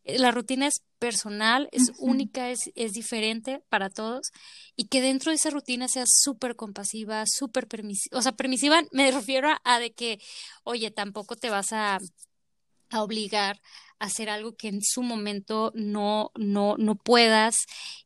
la 0.06 0.32
rutina 0.32 0.68
es 0.68 0.82
personal, 0.98 1.70
es 1.72 1.92
única, 1.98 2.50
es, 2.52 2.72
es 2.76 2.92
diferente 2.94 3.62
para 3.70 3.90
todos 3.90 4.32
y 4.76 4.88
que 4.88 5.02
dentro 5.02 5.32
de 5.32 5.36
esa 5.36 5.50
rutina 5.50 5.88
sea 5.88 6.06
súper 6.08 6.56
compasiva, 6.56 7.24
súper 7.28 7.68
permisiva, 7.68 8.18
o 8.18 8.22
sea, 8.22 8.32
permisiva 8.34 8.82
me 8.92 9.12
refiero 9.12 9.50
a, 9.64 9.80
de 9.80 9.92
que, 9.92 10.20
oye, 10.64 10.92
tampoco 10.92 11.36
te 11.36 11.50
vas 11.50 11.72
a, 11.72 12.00
a 12.90 13.04
obligar 13.04 13.60
hacer 14.00 14.30
algo 14.30 14.56
que 14.56 14.70
en 14.70 14.82
su 14.82 15.04
momento 15.04 15.72
no, 15.76 16.32
no, 16.36 16.76
no 16.78 16.96
puedas 16.96 17.58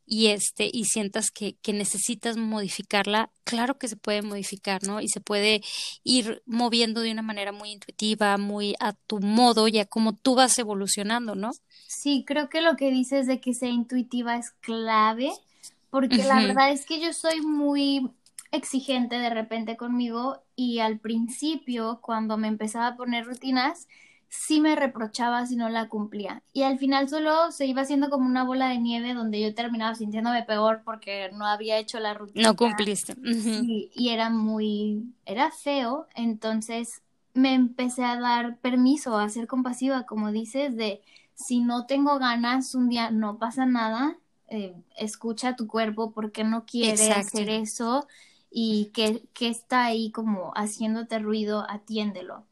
y 0.04 0.26
este, 0.26 0.68
y 0.70 0.84
sientas 0.84 1.30
que, 1.30 1.54
que 1.62 1.72
necesitas 1.72 2.36
modificarla, 2.36 3.30
claro 3.44 3.78
que 3.78 3.88
se 3.88 3.96
puede 3.96 4.20
modificar, 4.20 4.82
¿no? 4.82 5.00
Y 5.00 5.08
se 5.08 5.20
puede 5.20 5.62
ir 6.02 6.42
moviendo 6.46 7.00
de 7.00 7.12
una 7.12 7.22
manera 7.22 7.52
muy 7.52 7.70
intuitiva, 7.70 8.36
muy 8.36 8.74
a 8.80 8.92
tu 8.92 9.20
modo, 9.20 9.68
ya 9.68 9.86
como 9.86 10.14
tú 10.14 10.34
vas 10.34 10.58
evolucionando, 10.58 11.36
¿no? 11.36 11.52
Sí, 11.86 12.24
creo 12.26 12.48
que 12.48 12.60
lo 12.60 12.76
que 12.76 12.90
dices 12.90 13.26
de 13.26 13.40
que 13.40 13.54
sea 13.54 13.70
intuitiva 13.70 14.36
es 14.36 14.50
clave, 14.60 15.30
porque 15.90 16.24
la 16.24 16.40
verdad 16.40 16.72
es 16.72 16.86
que 16.86 17.00
yo 17.00 17.12
soy 17.12 17.40
muy 17.40 18.10
exigente 18.50 19.16
de 19.16 19.30
repente 19.30 19.76
conmigo 19.76 20.42
y 20.56 20.80
al 20.80 20.98
principio, 20.98 22.00
cuando 22.02 22.36
me 22.36 22.48
empezaba 22.48 22.88
a 22.88 22.96
poner 22.96 23.24
rutinas, 23.24 23.86
sí 24.36 24.60
me 24.60 24.74
reprochaba 24.74 25.46
si 25.46 25.56
no 25.56 25.68
la 25.68 25.88
cumplía. 25.88 26.42
Y 26.52 26.62
al 26.62 26.78
final 26.78 27.08
solo 27.08 27.52
se 27.52 27.66
iba 27.66 27.82
haciendo 27.82 28.10
como 28.10 28.26
una 28.26 28.44
bola 28.44 28.68
de 28.68 28.78
nieve 28.78 29.14
donde 29.14 29.40
yo 29.40 29.54
terminaba 29.54 29.94
sintiéndome 29.94 30.42
peor 30.42 30.82
porque 30.84 31.30
no 31.32 31.46
había 31.46 31.78
hecho 31.78 32.00
la 32.00 32.14
rutina. 32.14 32.48
No 32.48 32.56
cumpliste. 32.56 33.14
y 33.22 34.08
era 34.08 34.30
muy, 34.30 35.04
era 35.24 35.50
feo. 35.50 36.08
Entonces 36.14 37.02
me 37.32 37.54
empecé 37.54 38.04
a 38.04 38.20
dar 38.20 38.58
permiso 38.58 39.16
a 39.16 39.28
ser 39.28 39.46
compasiva, 39.46 40.04
como 40.04 40.32
dices, 40.32 40.76
de 40.76 41.00
si 41.34 41.60
no 41.60 41.86
tengo 41.86 42.18
ganas 42.18 42.74
un 42.74 42.88
día, 42.88 43.10
no 43.10 43.38
pasa 43.38 43.66
nada. 43.66 44.18
Eh, 44.48 44.74
escucha 44.96 45.56
tu 45.56 45.66
cuerpo 45.66 46.10
porque 46.10 46.44
no 46.44 46.66
quiere 46.66 47.12
hacer 47.12 47.48
eso 47.48 48.06
y 48.50 48.90
que, 48.92 49.24
que 49.32 49.48
está 49.48 49.84
ahí 49.84 50.10
como 50.10 50.52
haciéndote 50.54 51.18
ruido, 51.18 51.64
atiéndelo. 51.68 52.44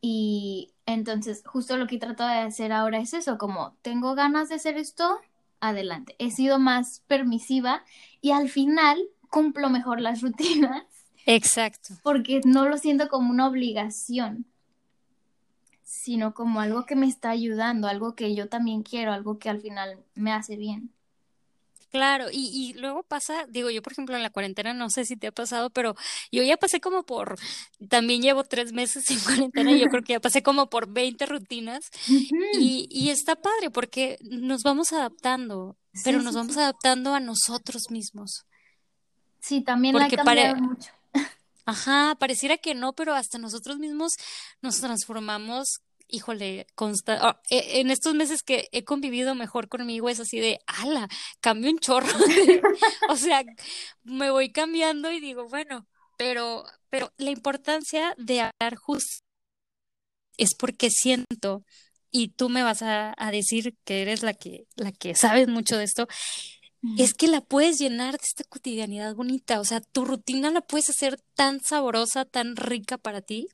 Y 0.00 0.69
entonces, 0.86 1.42
justo 1.46 1.76
lo 1.76 1.86
que 1.86 1.98
trato 1.98 2.26
de 2.26 2.34
hacer 2.34 2.72
ahora 2.72 2.98
es 2.98 3.14
eso, 3.14 3.38
como 3.38 3.76
tengo 3.82 4.14
ganas 4.14 4.48
de 4.48 4.56
hacer 4.56 4.76
esto, 4.76 5.20
adelante. 5.60 6.16
He 6.18 6.30
sido 6.30 6.58
más 6.58 7.02
permisiva 7.06 7.84
y 8.20 8.32
al 8.32 8.48
final 8.48 8.98
cumplo 9.28 9.70
mejor 9.70 10.00
las 10.00 10.20
rutinas. 10.22 10.84
Exacto. 11.26 11.94
Porque 12.02 12.40
no 12.44 12.68
lo 12.68 12.78
siento 12.78 13.08
como 13.08 13.30
una 13.30 13.46
obligación, 13.46 14.46
sino 15.82 16.34
como 16.34 16.60
algo 16.60 16.86
que 16.86 16.96
me 16.96 17.06
está 17.06 17.30
ayudando, 17.30 17.88
algo 17.88 18.14
que 18.14 18.34
yo 18.34 18.48
también 18.48 18.82
quiero, 18.82 19.12
algo 19.12 19.38
que 19.38 19.50
al 19.50 19.60
final 19.60 19.98
me 20.14 20.32
hace 20.32 20.56
bien. 20.56 20.92
Claro, 21.90 22.26
y, 22.30 22.50
y 22.52 22.74
luego 22.74 23.02
pasa, 23.02 23.46
digo, 23.48 23.68
yo 23.68 23.82
por 23.82 23.92
ejemplo 23.92 24.14
en 24.14 24.22
la 24.22 24.30
cuarentena, 24.30 24.72
no 24.72 24.90
sé 24.90 25.04
si 25.04 25.16
te 25.16 25.26
ha 25.26 25.32
pasado, 25.32 25.70
pero 25.70 25.96
yo 26.30 26.42
ya 26.44 26.56
pasé 26.56 26.80
como 26.80 27.04
por, 27.04 27.36
también 27.88 28.22
llevo 28.22 28.44
tres 28.44 28.72
meses 28.72 29.10
en 29.10 29.18
cuarentena 29.20 29.72
y 29.72 29.80
yo 29.80 29.88
creo 29.88 30.02
que 30.04 30.12
ya 30.12 30.20
pasé 30.20 30.42
como 30.42 30.70
por 30.70 30.88
20 30.88 31.26
rutinas 31.26 31.90
y, 32.58 32.86
y 32.90 33.10
está 33.10 33.34
padre 33.34 33.70
porque 33.70 34.18
nos 34.22 34.62
vamos 34.62 34.92
adaptando, 34.92 35.76
pero 36.04 36.22
nos 36.22 36.34
vamos 36.34 36.56
adaptando 36.56 37.12
a 37.14 37.20
nosotros 37.20 37.90
mismos. 37.90 38.44
Sí, 39.40 39.62
también 39.62 39.96
la 39.96 40.04
ha 40.04 40.10
cambiado 40.10 40.56
mucho. 40.56 40.90
Ajá, 41.64 42.16
pareciera 42.18 42.56
que 42.56 42.74
no, 42.74 42.92
pero 42.92 43.14
hasta 43.14 43.38
nosotros 43.38 43.78
mismos 43.78 44.14
nos 44.60 44.80
transformamos 44.80 45.80
híjole, 46.10 46.66
consta 46.74 47.18
ah, 47.20 47.40
e, 47.50 47.80
en 47.80 47.90
estos 47.90 48.14
meses 48.14 48.42
que 48.42 48.68
he 48.72 48.84
convivido 48.84 49.34
mejor 49.34 49.68
conmigo 49.68 50.08
es 50.08 50.20
así 50.20 50.40
de, 50.40 50.60
ala, 50.66 51.08
cambio 51.40 51.70
un 51.70 51.78
chorro. 51.78 52.08
o 53.08 53.16
sea, 53.16 53.44
me 54.02 54.30
voy 54.30 54.52
cambiando 54.52 55.10
y 55.12 55.20
digo, 55.20 55.48
bueno, 55.48 55.86
pero, 56.16 56.64
pero 56.88 57.12
la 57.16 57.30
importancia 57.30 58.14
de 58.18 58.40
hablar 58.42 58.76
justo 58.76 59.24
es 60.36 60.54
porque 60.54 60.90
siento, 60.90 61.64
y 62.10 62.28
tú 62.28 62.48
me 62.48 62.62
vas 62.62 62.82
a, 62.82 63.14
a, 63.16 63.30
decir 63.30 63.76
que 63.84 64.02
eres 64.02 64.22
la 64.22 64.34
que, 64.34 64.66
la 64.76 64.92
que 64.92 65.14
sabes 65.14 65.48
mucho 65.48 65.76
de 65.76 65.84
esto, 65.84 66.08
es 66.96 67.12
que 67.12 67.28
la 67.28 67.42
puedes 67.42 67.78
llenar 67.78 68.12
de 68.12 68.24
esta 68.24 68.44
cotidianidad 68.44 69.14
bonita, 69.14 69.60
o 69.60 69.64
sea, 69.64 69.80
tu 69.80 70.04
rutina 70.04 70.50
la 70.50 70.62
puedes 70.62 70.88
hacer 70.88 71.20
tan 71.34 71.60
sabrosa, 71.60 72.24
tan 72.24 72.56
rica 72.56 72.96
para 72.96 73.20
ti, 73.20 73.48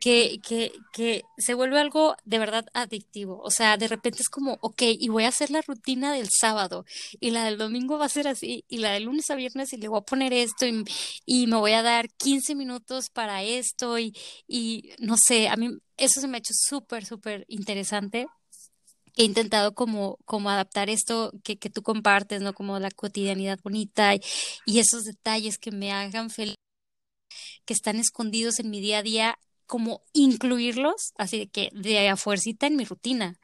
que, 0.00 0.40
que, 0.42 0.72
que 0.92 1.22
se 1.36 1.54
vuelve 1.54 1.78
algo 1.80 2.16
de 2.24 2.38
verdad 2.38 2.66
adictivo. 2.74 3.40
O 3.42 3.50
sea, 3.50 3.76
de 3.76 3.88
repente 3.88 4.22
es 4.22 4.28
como, 4.28 4.58
ok, 4.60 4.82
y 4.82 5.08
voy 5.08 5.24
a 5.24 5.28
hacer 5.28 5.50
la 5.50 5.62
rutina 5.62 6.12
del 6.12 6.28
sábado, 6.30 6.84
y 7.20 7.30
la 7.30 7.44
del 7.44 7.58
domingo 7.58 7.98
va 7.98 8.06
a 8.06 8.10
ser 8.10 8.28
así, 8.28 8.64
y 8.68 8.78
la 8.78 8.92
de 8.92 9.00
lunes 9.00 9.30
a 9.30 9.36
viernes, 9.36 9.72
y 9.72 9.76
le 9.76 9.88
voy 9.88 9.98
a 9.98 10.02
poner 10.02 10.32
esto, 10.32 10.66
y, 10.66 10.84
y 11.26 11.46
me 11.46 11.56
voy 11.56 11.72
a 11.72 11.82
dar 11.82 12.08
15 12.10 12.54
minutos 12.54 13.10
para 13.10 13.42
esto, 13.42 13.98
y, 13.98 14.14
y 14.46 14.90
no 14.98 15.16
sé, 15.16 15.48
a 15.48 15.56
mí 15.56 15.68
eso 15.96 16.20
se 16.20 16.28
me 16.28 16.36
ha 16.36 16.38
hecho 16.38 16.54
súper, 16.54 17.04
súper 17.04 17.44
interesante 17.48 18.28
he 19.18 19.24
intentado 19.24 19.74
como, 19.74 20.16
como 20.24 20.48
adaptar 20.48 20.88
esto 20.90 21.32
que, 21.42 21.58
que, 21.58 21.70
tú 21.70 21.82
compartes, 21.82 22.40
¿no? 22.40 22.54
Como 22.54 22.78
la 22.78 22.90
cotidianidad 22.90 23.58
bonita 23.64 24.14
y, 24.14 24.20
y, 24.64 24.78
esos 24.78 25.02
detalles 25.04 25.58
que 25.58 25.72
me 25.72 25.90
hagan 25.92 26.30
feliz, 26.30 26.54
que 27.64 27.74
están 27.74 27.96
escondidos 27.96 28.60
en 28.60 28.70
mi 28.70 28.80
día 28.80 28.98
a 28.98 29.02
día, 29.02 29.38
como 29.68 30.02
incluirlos, 30.14 31.12
así 31.16 31.38
de 31.38 31.48
que 31.48 31.70
de 31.72 32.08
a 32.08 32.16
fuercita 32.16 32.66
en 32.66 32.74
mi 32.74 32.84
rutina. 32.84 33.38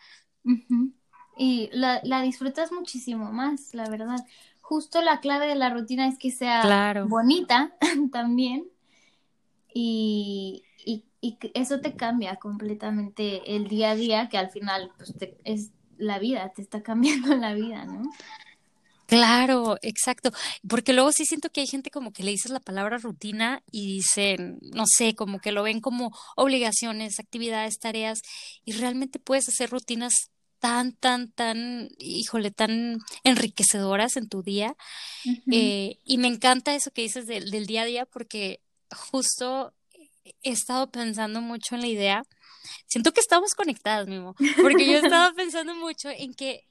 Y 1.36 1.70
la, 1.72 2.00
la, 2.02 2.22
disfrutas 2.22 2.72
muchísimo 2.72 3.30
más, 3.30 3.74
la 3.74 3.88
verdad. 3.88 4.24
Justo 4.60 5.02
la 5.02 5.20
clave 5.20 5.46
de 5.46 5.54
la 5.54 5.70
rutina 5.70 6.08
es 6.08 6.18
que 6.18 6.30
sea 6.30 7.04
bonita 7.06 7.76
también. 8.12 8.66
Y, 9.72 10.64
y, 10.84 11.04
y, 11.20 11.38
eso 11.54 11.80
te 11.80 11.94
cambia 11.94 12.36
completamente 12.36 13.54
el 13.56 13.68
día 13.68 13.90
a 13.90 13.94
día, 13.94 14.28
que 14.28 14.38
al 14.38 14.50
final 14.50 14.92
pues, 14.96 15.14
es 15.44 15.72
la 15.98 16.18
vida, 16.18 16.52
te 16.54 16.62
está 16.62 16.82
cambiando 16.82 17.34
la 17.36 17.54
vida, 17.54 17.84
¿no? 17.84 18.10
Claro, 19.14 19.78
exacto. 19.82 20.32
Porque 20.68 20.92
luego 20.92 21.12
sí 21.12 21.24
siento 21.24 21.50
que 21.50 21.60
hay 21.60 21.66
gente 21.66 21.90
como 21.90 22.12
que 22.12 22.24
le 22.24 22.32
dices 22.32 22.50
la 22.50 22.60
palabra 22.60 22.98
rutina 22.98 23.62
y 23.70 23.86
dicen, 23.86 24.58
no 24.60 24.84
sé, 24.86 25.14
como 25.14 25.38
que 25.38 25.52
lo 25.52 25.62
ven 25.62 25.80
como 25.80 26.10
obligaciones, 26.36 27.20
actividades, 27.20 27.78
tareas, 27.78 28.20
y 28.64 28.72
realmente 28.72 29.20
puedes 29.20 29.48
hacer 29.48 29.70
rutinas 29.70 30.14
tan, 30.58 30.92
tan, 30.94 31.30
tan, 31.30 31.88
híjole, 31.98 32.50
tan 32.50 32.98
enriquecedoras 33.22 34.16
en 34.16 34.28
tu 34.28 34.42
día. 34.42 34.74
eh, 35.52 35.98
y 36.04 36.18
me 36.18 36.28
encanta 36.28 36.74
eso 36.74 36.90
que 36.90 37.02
dices 37.02 37.26
del, 37.26 37.50
del 37.50 37.66
día 37.66 37.82
a 37.82 37.86
día 37.86 38.06
porque 38.06 38.60
justo 38.90 39.74
he 40.42 40.50
estado 40.50 40.90
pensando 40.90 41.40
mucho 41.40 41.76
en 41.76 41.82
la 41.82 41.86
idea. 41.86 42.22
Siento 42.86 43.12
que 43.12 43.20
estamos 43.20 43.54
conectadas, 43.54 44.08
Mimo, 44.08 44.34
porque 44.60 44.86
yo 44.86 44.98
estaba 45.04 45.32
pensando 45.34 45.74
mucho 45.74 46.08
en 46.08 46.34
que 46.34 46.66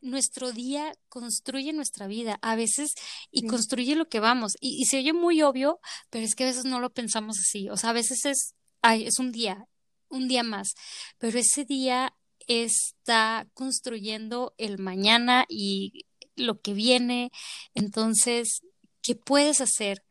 nuestro 0.00 0.52
día 0.52 0.94
construye 1.08 1.72
nuestra 1.72 2.06
vida 2.06 2.38
a 2.42 2.56
veces 2.56 2.94
y 3.30 3.46
construye 3.46 3.96
lo 3.96 4.08
que 4.08 4.20
vamos. 4.20 4.56
Y, 4.60 4.84
se 4.86 4.98
oye 4.98 5.12
muy 5.12 5.42
obvio, 5.42 5.80
pero 6.10 6.24
es 6.24 6.34
que 6.34 6.44
a 6.44 6.48
veces 6.48 6.64
no 6.64 6.80
lo 6.80 6.90
pensamos 6.90 7.38
así. 7.38 7.68
O 7.68 7.76
sea, 7.76 7.90
a 7.90 7.94
veces 7.94 8.24
es, 8.24 8.54
ay, 8.82 9.04
es 9.06 9.18
un 9.18 9.32
día, 9.32 9.66
un 10.08 10.28
día 10.28 10.42
más, 10.42 10.74
pero 11.18 11.38
ese 11.38 11.64
día 11.64 12.14
está 12.46 13.46
construyendo 13.54 14.54
el 14.58 14.78
mañana 14.78 15.44
y 15.48 16.06
lo 16.36 16.60
que 16.60 16.72
viene. 16.72 17.30
Entonces, 17.74 18.62
¿qué 19.02 19.14
puedes 19.14 19.60
hacer 19.60 20.02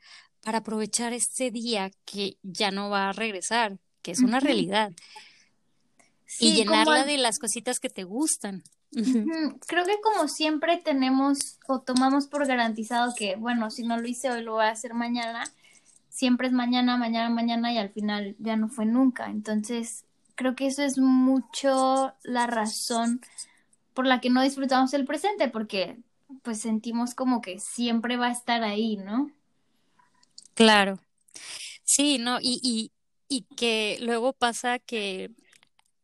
para 0.41 0.59
aprovechar 0.59 1.13
este 1.13 1.51
día 1.51 1.91
que 2.05 2.37
ya 2.43 2.71
no 2.71 2.89
va 2.89 3.09
a 3.09 3.13
regresar, 3.13 3.79
que 4.01 4.11
es 4.11 4.19
una 4.19 4.39
realidad? 4.39 4.93
y 6.39 6.53
llenarla 6.53 7.05
de 7.05 7.17
las 7.17 7.39
cositas 7.39 7.79
que 7.79 7.89
te 7.89 8.03
gustan. 8.03 8.63
Creo 8.91 9.85
que 9.85 9.99
como 10.01 10.27
siempre 10.27 10.77
tenemos 10.77 11.59
o 11.67 11.81
tomamos 11.81 12.27
por 12.27 12.47
garantizado 12.47 13.13
que, 13.15 13.35
bueno, 13.35 13.69
si 13.69 13.83
no 13.83 13.97
lo 13.97 14.07
hice 14.07 14.31
hoy, 14.31 14.43
lo 14.43 14.53
voy 14.53 14.65
a 14.65 14.69
hacer 14.69 14.93
mañana. 14.93 15.43
Siempre 16.09 16.47
es 16.47 16.53
mañana, 16.53 16.97
mañana, 16.97 17.29
mañana 17.29 17.71
y 17.73 17.77
al 17.77 17.89
final 17.89 18.35
ya 18.39 18.55
no 18.55 18.69
fue 18.69 18.85
nunca. 18.85 19.27
Entonces, 19.27 20.05
creo 20.35 20.55
que 20.55 20.67
eso 20.67 20.83
es 20.83 20.97
mucho 20.97 22.13
la 22.23 22.47
razón 22.47 23.21
por 23.93 24.05
la 24.05 24.21
que 24.21 24.29
no 24.29 24.41
disfrutamos 24.41 24.93
el 24.93 25.05
presente, 25.05 25.49
porque 25.49 25.97
pues 26.43 26.59
sentimos 26.59 27.15
como 27.15 27.41
que 27.41 27.59
siempre 27.59 28.17
va 28.17 28.27
a 28.27 28.31
estar 28.31 28.63
ahí, 28.63 28.97
¿no? 28.97 29.31
Claro. 30.53 30.99
Sí, 31.83 32.17
no, 32.17 32.39
y, 32.41 32.59
y, 32.63 32.91
y 33.27 33.43
que 33.55 33.97
luego 34.01 34.33
pasa 34.33 34.79
que 34.79 35.31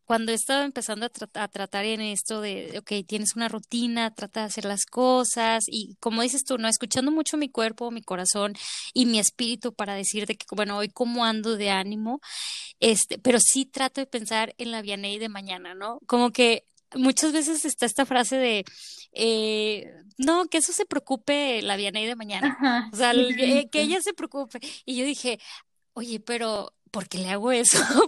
cuando 0.05 0.31
he 0.31 0.35
estado 0.35 0.63
empezando 0.63 1.05
a, 1.05 1.47
tratar 1.47 1.85
en 1.85 2.01
esto 2.01 2.41
de, 2.41 2.79
ok, 2.79 3.07
tienes 3.07 3.35
una 3.35 3.47
rutina, 3.47 4.13
trata 4.13 4.41
de 4.41 4.45
hacer 4.47 4.65
las 4.65 4.85
cosas 4.85 5.63
y 5.67 5.95
como 5.99 6.21
dices 6.21 6.43
tú, 6.43 6.57
no, 6.57 6.67
escuchando 6.67 7.11
mucho 7.11 7.37
mi 7.37 7.49
cuerpo, 7.49 7.91
mi 7.91 8.01
corazón 8.01 8.53
y 8.93 9.05
mi 9.05 9.19
espíritu 9.19 9.73
para 9.73 9.95
decirte 9.95 10.35
que, 10.35 10.45
bueno, 10.51 10.77
hoy 10.77 10.89
cómo 10.89 11.25
ando 11.25 11.55
de 11.55 11.69
ánimo, 11.69 12.19
este, 12.79 13.17
pero 13.17 13.39
sí 13.39 13.65
trato 13.65 14.01
de 14.01 14.07
pensar 14.07 14.53
en 14.57 14.71
la 14.71 14.81
Vianey 14.81 15.19
de 15.19 15.29
mañana, 15.29 15.73
¿no? 15.73 15.99
Como 16.05 16.31
que 16.31 16.65
muchas 16.95 17.31
veces 17.31 17.65
está 17.65 17.85
esta 17.85 18.05
frase 18.05 18.37
de, 18.37 18.65
eh, 19.13 19.89
no, 20.17 20.45
que 20.45 20.57
eso 20.57 20.73
se 20.73 20.85
preocupe 20.85 21.61
la 21.61 21.77
Vianey 21.77 22.05
de 22.05 22.15
mañana, 22.15 22.89
o 22.91 22.95
sea, 22.95 23.13
que 23.13 23.81
ella 23.81 24.01
se 24.01 24.13
preocupe. 24.13 24.59
Y 24.85 24.97
yo 24.97 25.05
dije, 25.05 25.39
oye, 25.93 26.19
pero 26.19 26.73
¿por 26.93 27.09
qué 27.09 27.17
le 27.17 27.29
hago 27.29 27.51
eso? 27.51 27.79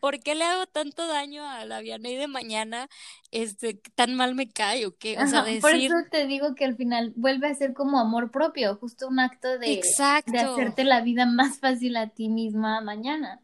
¿Por 0.00 0.20
qué 0.20 0.36
le 0.36 0.44
hago, 0.44 0.66
tanto 0.66 1.08
daño 1.08 1.44
a 1.44 1.64
la 1.64 1.80
Vianey 1.80 2.14
de 2.14 2.28
mañana? 2.28 2.88
Este, 3.32 3.74
tan 3.96 4.14
mal 4.14 4.36
me 4.36 4.48
cae 4.48 4.86
o 4.86 4.96
qué? 4.96 5.18
O 5.18 5.26
sea, 5.26 5.44
Por 5.60 5.74
eso 5.74 5.94
te 6.08 6.26
digo 6.28 6.54
que 6.54 6.64
al 6.64 6.76
final 6.76 7.12
vuelve 7.16 7.48
a 7.48 7.54
ser 7.54 7.74
como 7.74 7.98
amor 7.98 8.30
propio, 8.30 8.76
justo 8.76 9.08
un 9.08 9.18
acto 9.18 9.58
de, 9.58 9.82
de 10.26 10.38
hacerte 10.38 10.84
la 10.84 11.00
vida 11.00 11.26
más 11.26 11.58
fácil 11.58 11.96
a 11.96 12.08
ti 12.10 12.28
misma 12.28 12.80
mañana. 12.80 13.40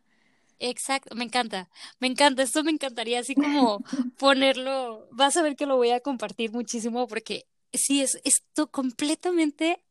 Exacto, 0.60 1.16
me 1.16 1.24
encanta, 1.24 1.68
me 1.98 2.06
encanta, 2.06 2.44
esto 2.44 2.62
me 2.62 2.70
encantaría 2.70 3.18
así 3.18 3.34
como 3.34 3.82
ponerlo, 4.16 5.08
vas 5.10 5.36
a 5.36 5.42
ver 5.42 5.56
que 5.56 5.66
lo 5.66 5.76
voy 5.76 5.90
a 5.90 5.98
compartir 5.98 6.52
muchísimo 6.52 7.08
porque 7.08 7.46
sí, 7.72 8.00
es 8.00 8.20
esto 8.22 8.70
completamente 8.70 9.82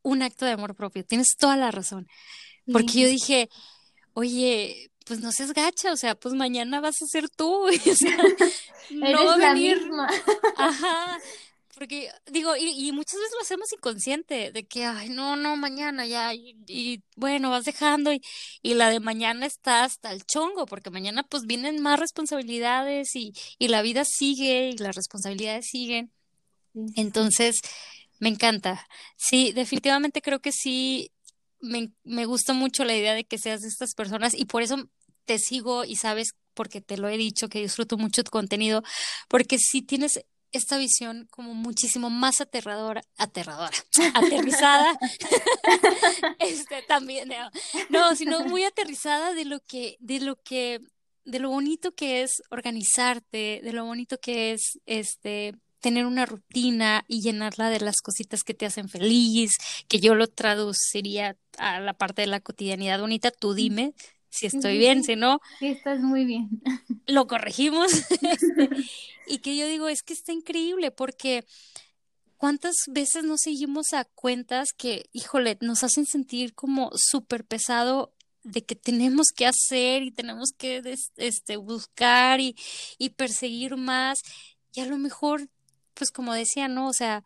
un 0.00 0.22
acto 0.22 0.46
de 0.46 0.52
amor 0.52 0.74
propio, 0.74 1.04
tienes 1.04 1.36
toda 1.38 1.58
la 1.58 1.70
razón. 1.70 2.06
Porque 2.70 3.00
yo 3.00 3.08
dije, 3.08 3.48
oye, 4.14 4.90
pues 5.04 5.20
no 5.20 5.32
seas 5.32 5.52
gacha, 5.52 5.92
o 5.92 5.96
sea, 5.96 6.14
pues 6.14 6.34
mañana 6.34 6.80
vas 6.80 7.02
a 7.02 7.06
ser 7.06 7.28
tú, 7.28 7.66
o 7.68 7.94
sea, 7.94 8.16
no 8.90 9.24
va 9.26 9.34
a 9.34 9.52
venir. 9.52 9.80
Misma. 9.80 10.08
Ajá, 10.56 11.18
porque 11.74 12.08
digo, 12.26 12.56
y, 12.56 12.92
muchas 12.92 13.18
veces 13.18 13.32
lo 13.34 13.42
hacemos 13.42 13.72
inconsciente, 13.72 14.52
de 14.52 14.64
que, 14.64 14.84
ay, 14.84 15.08
no, 15.08 15.36
no, 15.36 15.56
mañana 15.56 16.06
ya, 16.06 16.32
y, 16.32 17.02
bueno, 17.16 17.50
vas 17.50 17.64
dejando, 17.64 18.12
y, 18.12 18.22
y, 18.62 18.74
la 18.74 18.90
de 18.90 19.00
mañana 19.00 19.44
está 19.44 19.84
hasta 19.84 20.12
el 20.12 20.24
chongo, 20.24 20.66
porque 20.66 20.90
mañana 20.90 21.24
pues 21.24 21.44
vienen 21.44 21.82
más 21.82 21.98
responsabilidades 21.98 23.14
y, 23.16 23.34
y 23.58 23.68
la 23.68 23.82
vida 23.82 24.04
sigue 24.04 24.70
y 24.70 24.78
las 24.78 24.94
responsabilidades 24.94 25.66
siguen. 25.70 26.12
Entonces, 26.96 27.60
me 28.18 28.28
encanta. 28.28 28.86
Sí, 29.16 29.52
definitivamente 29.52 30.22
creo 30.22 30.40
que 30.40 30.52
sí, 30.52 31.10
me, 31.64 31.92
me 32.04 32.26
gusta 32.26 32.52
mucho 32.52 32.84
la 32.84 32.94
idea 32.94 33.14
de 33.14 33.24
que 33.24 33.38
seas 33.38 33.62
de 33.62 33.68
estas 33.68 33.94
personas 33.94 34.34
y 34.34 34.44
por 34.44 34.62
eso 34.62 34.88
te 35.24 35.38
sigo 35.38 35.84
y 35.84 35.96
sabes 35.96 36.34
porque 36.54 36.80
te 36.80 36.96
lo 36.96 37.08
he 37.08 37.16
dicho 37.16 37.48
que 37.48 37.60
disfruto 37.60 37.96
mucho 37.96 38.22
tu 38.22 38.30
contenido, 38.30 38.82
porque 39.28 39.58
si 39.58 39.82
tienes 39.82 40.24
esta 40.52 40.78
visión 40.78 41.26
como 41.30 41.52
muchísimo 41.52 42.10
más 42.10 42.40
aterradora, 42.40 43.02
aterradora, 43.16 43.76
aterrizada, 44.14 44.96
este 46.38 46.82
también, 46.82 47.28
no, 47.90 48.14
sino 48.14 48.40
muy 48.44 48.62
aterrizada 48.62 49.34
de 49.34 49.44
lo 49.44 49.58
que, 49.60 49.96
de 49.98 50.20
lo 50.20 50.36
que, 50.36 50.80
de 51.24 51.38
lo 51.40 51.50
bonito 51.50 51.92
que 51.94 52.22
es 52.22 52.40
organizarte, 52.50 53.60
de 53.64 53.72
lo 53.72 53.84
bonito 53.84 54.18
que 54.20 54.52
es, 54.52 54.78
este, 54.86 55.54
tener 55.84 56.06
una 56.06 56.24
rutina 56.24 57.04
y 57.08 57.20
llenarla 57.20 57.68
de 57.68 57.78
las 57.78 57.96
cositas 58.02 58.42
que 58.42 58.54
te 58.54 58.64
hacen 58.64 58.88
feliz, 58.88 59.50
que 59.86 60.00
yo 60.00 60.14
lo 60.14 60.28
traduciría 60.28 61.36
a 61.58 61.78
la 61.78 61.92
parte 61.92 62.22
de 62.22 62.26
la 62.26 62.40
cotidianidad 62.40 63.00
bonita, 63.00 63.30
tú 63.30 63.52
dime 63.52 63.92
si 64.30 64.46
estoy 64.46 64.78
bien, 64.78 65.04
si 65.04 65.14
no. 65.14 65.40
Sí, 65.58 65.66
estás 65.66 66.00
muy 66.00 66.24
bien. 66.24 66.48
Lo 67.06 67.26
corregimos. 67.26 67.92
Y 69.26 69.38
que 69.38 69.56
yo 69.56 69.66
digo, 69.66 69.88
es 69.88 70.02
que 70.02 70.12
está 70.12 70.34
increíble 70.34 70.90
porque 70.90 71.46
cuántas 72.36 72.74
veces 72.88 73.24
nos 73.24 73.40
seguimos 73.40 73.94
a 73.94 74.04
cuentas 74.04 74.74
que, 74.76 75.08
híjole, 75.12 75.56
nos 75.62 75.82
hacen 75.82 76.04
sentir 76.04 76.52
como 76.52 76.90
súper 76.94 77.46
pesado 77.46 78.12
de 78.42 78.66
que 78.66 78.76
tenemos 78.76 79.28
que 79.34 79.46
hacer 79.46 80.02
y 80.02 80.10
tenemos 80.10 80.50
que 80.58 80.82
este, 81.16 81.56
buscar 81.56 82.38
y, 82.38 82.54
y 82.98 83.10
perseguir 83.10 83.78
más. 83.78 84.18
Y 84.74 84.80
a 84.80 84.86
lo 84.86 84.98
mejor, 84.98 85.48
pues 85.94 86.10
como 86.10 86.34
decía, 86.34 86.68
¿no? 86.68 86.88
O 86.88 86.92
sea, 86.92 87.24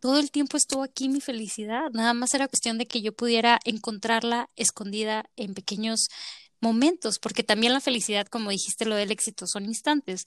todo 0.00 0.18
el 0.18 0.30
tiempo 0.30 0.56
estuvo 0.56 0.82
aquí 0.82 1.08
mi 1.08 1.20
felicidad. 1.20 1.90
Nada 1.92 2.14
más 2.14 2.34
era 2.34 2.48
cuestión 2.48 2.78
de 2.78 2.86
que 2.86 3.02
yo 3.02 3.12
pudiera 3.12 3.58
encontrarla 3.64 4.50
escondida 4.56 5.28
en 5.36 5.54
pequeños 5.54 6.08
momentos, 6.60 7.18
porque 7.18 7.42
también 7.42 7.72
la 7.72 7.80
felicidad, 7.80 8.26
como 8.26 8.50
dijiste, 8.50 8.84
lo 8.84 8.96
del 8.96 9.10
éxito, 9.10 9.46
son 9.46 9.64
instantes, 9.64 10.26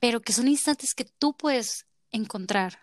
pero 0.00 0.20
que 0.20 0.32
son 0.32 0.48
instantes 0.48 0.94
que 0.94 1.04
tú 1.04 1.34
puedes 1.36 1.86
encontrar, 2.10 2.80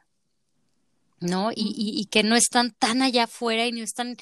¿no? 1.19 1.51
Y, 1.51 1.73
y, 1.75 2.05
que 2.05 2.23
no 2.23 2.35
están 2.35 2.71
tan 2.71 3.01
allá 3.01 3.25
afuera 3.25 3.67
y 3.67 3.71
no 3.71 3.83
están 3.83 4.17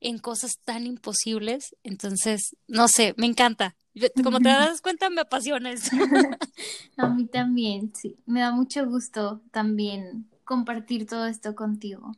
en 0.00 0.18
cosas 0.18 0.58
tan 0.64 0.86
imposibles. 0.86 1.76
Entonces, 1.84 2.56
no 2.66 2.88
sé, 2.88 3.14
me 3.16 3.26
encanta. 3.26 3.76
Como 4.22 4.38
te 4.38 4.48
das 4.48 4.80
cuenta, 4.80 5.10
me 5.10 5.22
apasiona 5.22 5.70
eso. 5.72 5.90
A 6.96 7.08
mí 7.08 7.26
también, 7.26 7.92
sí. 7.94 8.16
Me 8.26 8.40
da 8.40 8.52
mucho 8.52 8.86
gusto 8.86 9.40
también 9.50 10.28
compartir 10.44 11.06
todo 11.06 11.26
esto 11.26 11.54
contigo. 11.54 12.12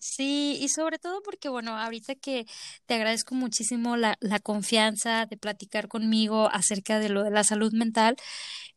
Sí, 0.00 0.56
y 0.58 0.68
sobre 0.68 0.98
todo 0.98 1.22
porque, 1.22 1.50
bueno, 1.50 1.76
ahorita 1.76 2.14
que 2.14 2.46
te 2.86 2.94
agradezco 2.94 3.34
muchísimo 3.34 3.98
la, 3.98 4.16
la 4.20 4.38
confianza 4.38 5.26
de 5.26 5.36
platicar 5.36 5.88
conmigo 5.88 6.48
acerca 6.50 6.98
de 6.98 7.10
lo 7.10 7.22
de 7.22 7.30
la 7.30 7.44
salud 7.44 7.72
mental, 7.74 8.16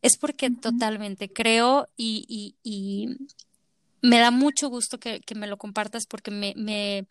es 0.02 0.18
porque 0.18 0.50
totalmente 0.50 1.30
creo 1.30 1.88
y, 1.96 2.26
y, 2.28 2.56
y, 2.62 3.16
me 4.02 4.18
da 4.18 4.30
mucho 4.30 4.68
gusto 4.68 4.98
que, 4.98 5.20
que 5.20 5.34
me 5.34 5.46
lo 5.46 5.56
compartas 5.56 6.06
porque 6.06 6.30
me, 6.30 6.52
me 6.56 7.06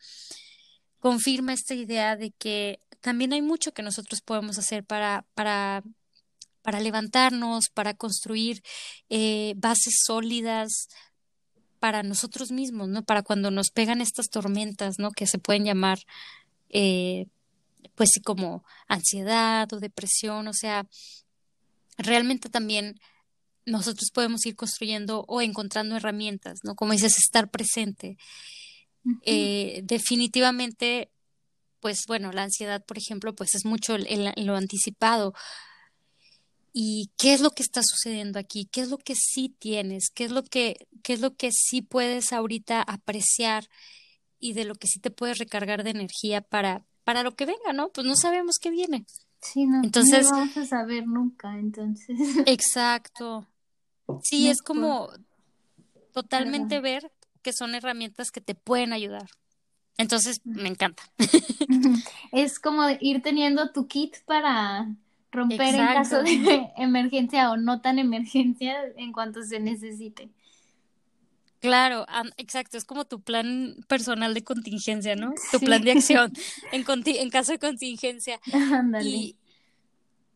confirma 0.99 1.51
esta 1.53 1.73
idea 1.73 2.15
de 2.15 2.31
que 2.31 2.79
también 3.03 3.33
hay 3.33 3.41
mucho 3.41 3.73
que 3.73 3.83
nosotros 3.83 4.21
podemos 4.21 4.57
hacer 4.57 4.85
para, 4.85 5.25
para, 5.35 5.83
para 6.61 6.79
levantarnos, 6.79 7.65
para 7.73 7.93
construir 7.93 8.63
eh, 9.09 9.53
bases 9.57 9.95
sólidas, 10.05 10.87
para 11.79 12.01
nosotros 12.01 12.51
mismos, 12.51 12.87
¿no? 12.87 13.03
Para 13.03 13.21
cuando 13.21 13.51
nos 13.51 13.71
pegan 13.71 13.99
estas 13.99 14.29
tormentas, 14.29 14.99
¿no? 14.99 15.11
Que 15.11 15.27
se 15.27 15.37
pueden 15.37 15.65
llamar, 15.65 15.99
eh, 16.69 17.27
pues 17.95 18.11
sí, 18.13 18.21
como 18.21 18.63
ansiedad 18.87 19.67
o 19.73 19.81
depresión, 19.81 20.47
o 20.47 20.53
sea, 20.53 20.87
realmente 21.97 22.47
también 22.47 23.01
nosotros 23.65 24.11
podemos 24.13 24.45
ir 24.45 24.55
construyendo 24.55 25.25
o 25.27 25.41
encontrando 25.41 25.97
herramientas, 25.97 26.59
¿no? 26.63 26.75
Como 26.75 26.93
dices, 26.93 27.17
estar 27.17 27.49
presente. 27.49 28.15
Eh, 29.25 29.81
definitivamente, 29.83 31.11
pues 31.84 32.05
bueno, 32.07 32.31
la 32.31 32.43
ansiedad, 32.43 32.81
por 32.86 32.97
ejemplo, 32.97 33.36
pues 33.36 33.55
es 33.55 33.65
mucho 33.65 33.97
lo 33.97 34.55
anticipado, 34.55 35.34
y 36.71 37.11
qué 37.17 37.34
es 37.34 37.41
lo 37.41 37.51
que 37.51 37.61
está 37.61 37.81
sucediendo 37.84 38.39
aquí, 38.39 38.69
qué 38.71 38.79
es 38.79 38.89
lo 38.89 38.97
que 38.97 39.15
sí 39.15 39.53
tienes, 39.59 40.09
qué 40.15 40.23
es 40.23 40.31
lo 40.31 40.43
que, 40.45 40.88
qué 41.03 41.11
es 41.11 41.19
lo 41.19 41.36
que 41.36 41.49
sí 41.51 41.81
puedes 41.81 42.31
ahorita 42.31 42.81
apreciar 42.81 43.67
y 44.39 44.53
de 44.53 44.63
lo 44.63 44.75
que 44.75 44.88
sí 44.88 45.01
te 45.01 45.11
puedes 45.11 45.39
recargar 45.39 45.84
de 45.84 45.89
energía 45.89 46.39
para, 46.39 46.86
para 47.03 47.21
lo 47.21 47.36
que 47.36 47.45
venga, 47.45 47.73
¿no? 47.73 47.89
Pues 47.89 48.07
no 48.07 48.15
sabemos 48.15 48.59
qué 48.61 48.69
viene. 48.69 49.05
Sí, 49.41 49.65
no, 49.65 49.84
entonces, 49.84 50.31
no 50.31 50.38
vamos 50.38 50.55
a 50.55 50.65
saber 50.65 51.05
nunca, 51.05 51.59
entonces. 51.59 52.17
Exacto. 52.47 53.45
Sí, 54.21 54.47
es 54.47 54.61
como 54.61 55.09
totalmente 56.13 56.79
ver 56.79 57.11
que 57.41 57.51
son 57.51 57.75
herramientas 57.75 58.31
que 58.31 58.39
te 58.39 58.55
pueden 58.55 58.93
ayudar. 58.93 59.27
Entonces, 59.97 60.41
me 60.43 60.69
encanta. 60.69 61.03
Es 62.31 62.59
como 62.59 62.89
ir 62.99 63.21
teniendo 63.21 63.71
tu 63.71 63.87
kit 63.87 64.17
para 64.25 64.87
romper 65.31 65.75
en 65.75 65.85
caso 65.87 66.23
de 66.23 66.71
emergencia 66.77 67.51
o 67.51 67.57
no 67.57 67.81
tan 67.81 67.99
emergencia 67.99 68.75
en 68.97 69.11
cuanto 69.11 69.41
se 69.43 69.59
necesite. 69.59 70.29
Claro, 71.59 72.05
exacto, 72.35 72.77
es 72.77 72.83
como 72.83 73.05
tu 73.05 73.21
plan 73.21 73.77
personal 73.87 74.33
de 74.33 74.43
contingencia, 74.43 75.15
¿no? 75.15 75.33
Tu 75.51 75.59
plan 75.61 75.81
de 75.81 75.93
acción 75.93 76.33
en, 76.73 76.83
en 77.05 77.29
caso 77.29 77.53
de 77.53 77.59
contingencia. 77.59 78.37
Y, 79.01 79.37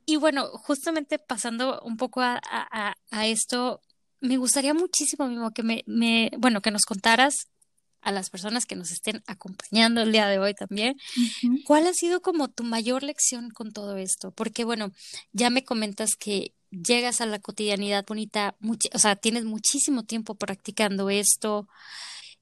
y 0.05 0.15
bueno, 0.15 0.47
justamente 0.53 1.19
pasando 1.19 1.81
un 1.81 1.97
poco 1.97 2.21
a, 2.21 2.39
a, 2.49 2.93
a, 3.11 3.27
esto, 3.27 3.81
me 4.21 4.37
gustaría 4.37 4.73
muchísimo, 4.73 5.27
mismo 5.27 5.51
que 5.51 5.63
me, 5.63 5.83
me, 5.85 6.31
bueno, 6.37 6.61
que 6.61 6.71
nos 6.71 6.83
contaras 6.83 7.49
a 8.07 8.11
las 8.13 8.29
personas 8.29 8.65
que 8.65 8.77
nos 8.77 8.91
estén 8.91 9.21
acompañando 9.27 10.01
el 10.01 10.13
día 10.13 10.27
de 10.27 10.39
hoy 10.39 10.53
también. 10.53 10.95
¿Cuál 11.65 11.87
ha 11.87 11.93
sido 11.93 12.21
como 12.21 12.47
tu 12.47 12.63
mayor 12.63 13.03
lección 13.03 13.49
con 13.49 13.73
todo 13.73 13.97
esto? 13.97 14.31
Porque 14.31 14.63
bueno, 14.63 14.93
ya 15.33 15.49
me 15.49 15.65
comentas 15.65 16.11
que 16.17 16.53
llegas 16.71 17.19
a 17.19 17.25
la 17.25 17.39
cotidianidad 17.39 18.05
bonita, 18.07 18.55
o 18.93 18.97
sea, 18.97 19.17
tienes 19.17 19.43
muchísimo 19.43 20.03
tiempo 20.03 20.35
practicando 20.35 21.09
esto. 21.09 21.67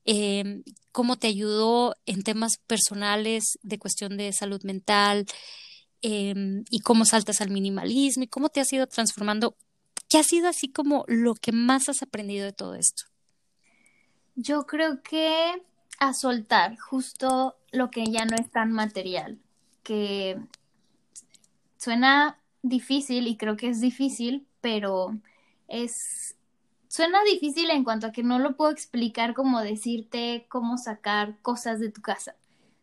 Em, 0.03 0.61
¿Cómo 0.91 1.17
te 1.17 1.25
ayudó 1.25 1.95
en 2.05 2.21
temas 2.21 2.57
personales 2.67 3.57
de 3.63 3.79
cuestión 3.79 4.17
de 4.17 4.33
salud 4.33 4.61
mental? 4.61 5.25
Em, 6.03 6.63
y 6.69 6.81
cómo 6.81 7.05
saltas 7.05 7.41
al 7.41 7.49
minimalismo 7.49 8.23
y 8.23 8.27
cómo 8.27 8.49
te 8.49 8.59
has 8.59 8.71
ido 8.71 8.85
transformando. 8.85 9.57
¿Qué 10.09 10.19
ha 10.19 10.23
sido 10.23 10.47
así 10.47 10.71
como 10.71 11.05
lo 11.07 11.33
que 11.33 11.51
más 11.51 11.89
has 11.89 12.03
aprendido 12.03 12.45
de 12.45 12.53
todo 12.53 12.75
esto? 12.75 13.05
Yo 14.35 14.65
creo 14.65 15.01
que 15.01 15.63
a 15.99 16.13
soltar 16.13 16.77
justo 16.77 17.55
lo 17.71 17.89
que 17.89 18.05
ya 18.05 18.25
no 18.25 18.35
es 18.35 18.49
tan 18.51 18.71
material, 18.71 19.39
que 19.83 20.37
suena 21.77 22.37
difícil 22.61 23.27
y 23.27 23.37
creo 23.37 23.55
que 23.57 23.69
es 23.69 23.79
difícil, 23.79 24.45
pero 24.61 25.17
es 25.67 26.35
suena 26.87 27.23
difícil 27.23 27.69
en 27.69 27.83
cuanto 27.83 28.07
a 28.07 28.11
que 28.11 28.23
no 28.23 28.39
lo 28.39 28.55
puedo 28.55 28.71
explicar 28.71 29.33
como 29.33 29.61
decirte 29.61 30.45
cómo 30.49 30.77
sacar 30.77 31.37
cosas 31.41 31.79
de 31.79 31.91
tu 31.91 32.01
casa. 32.01 32.35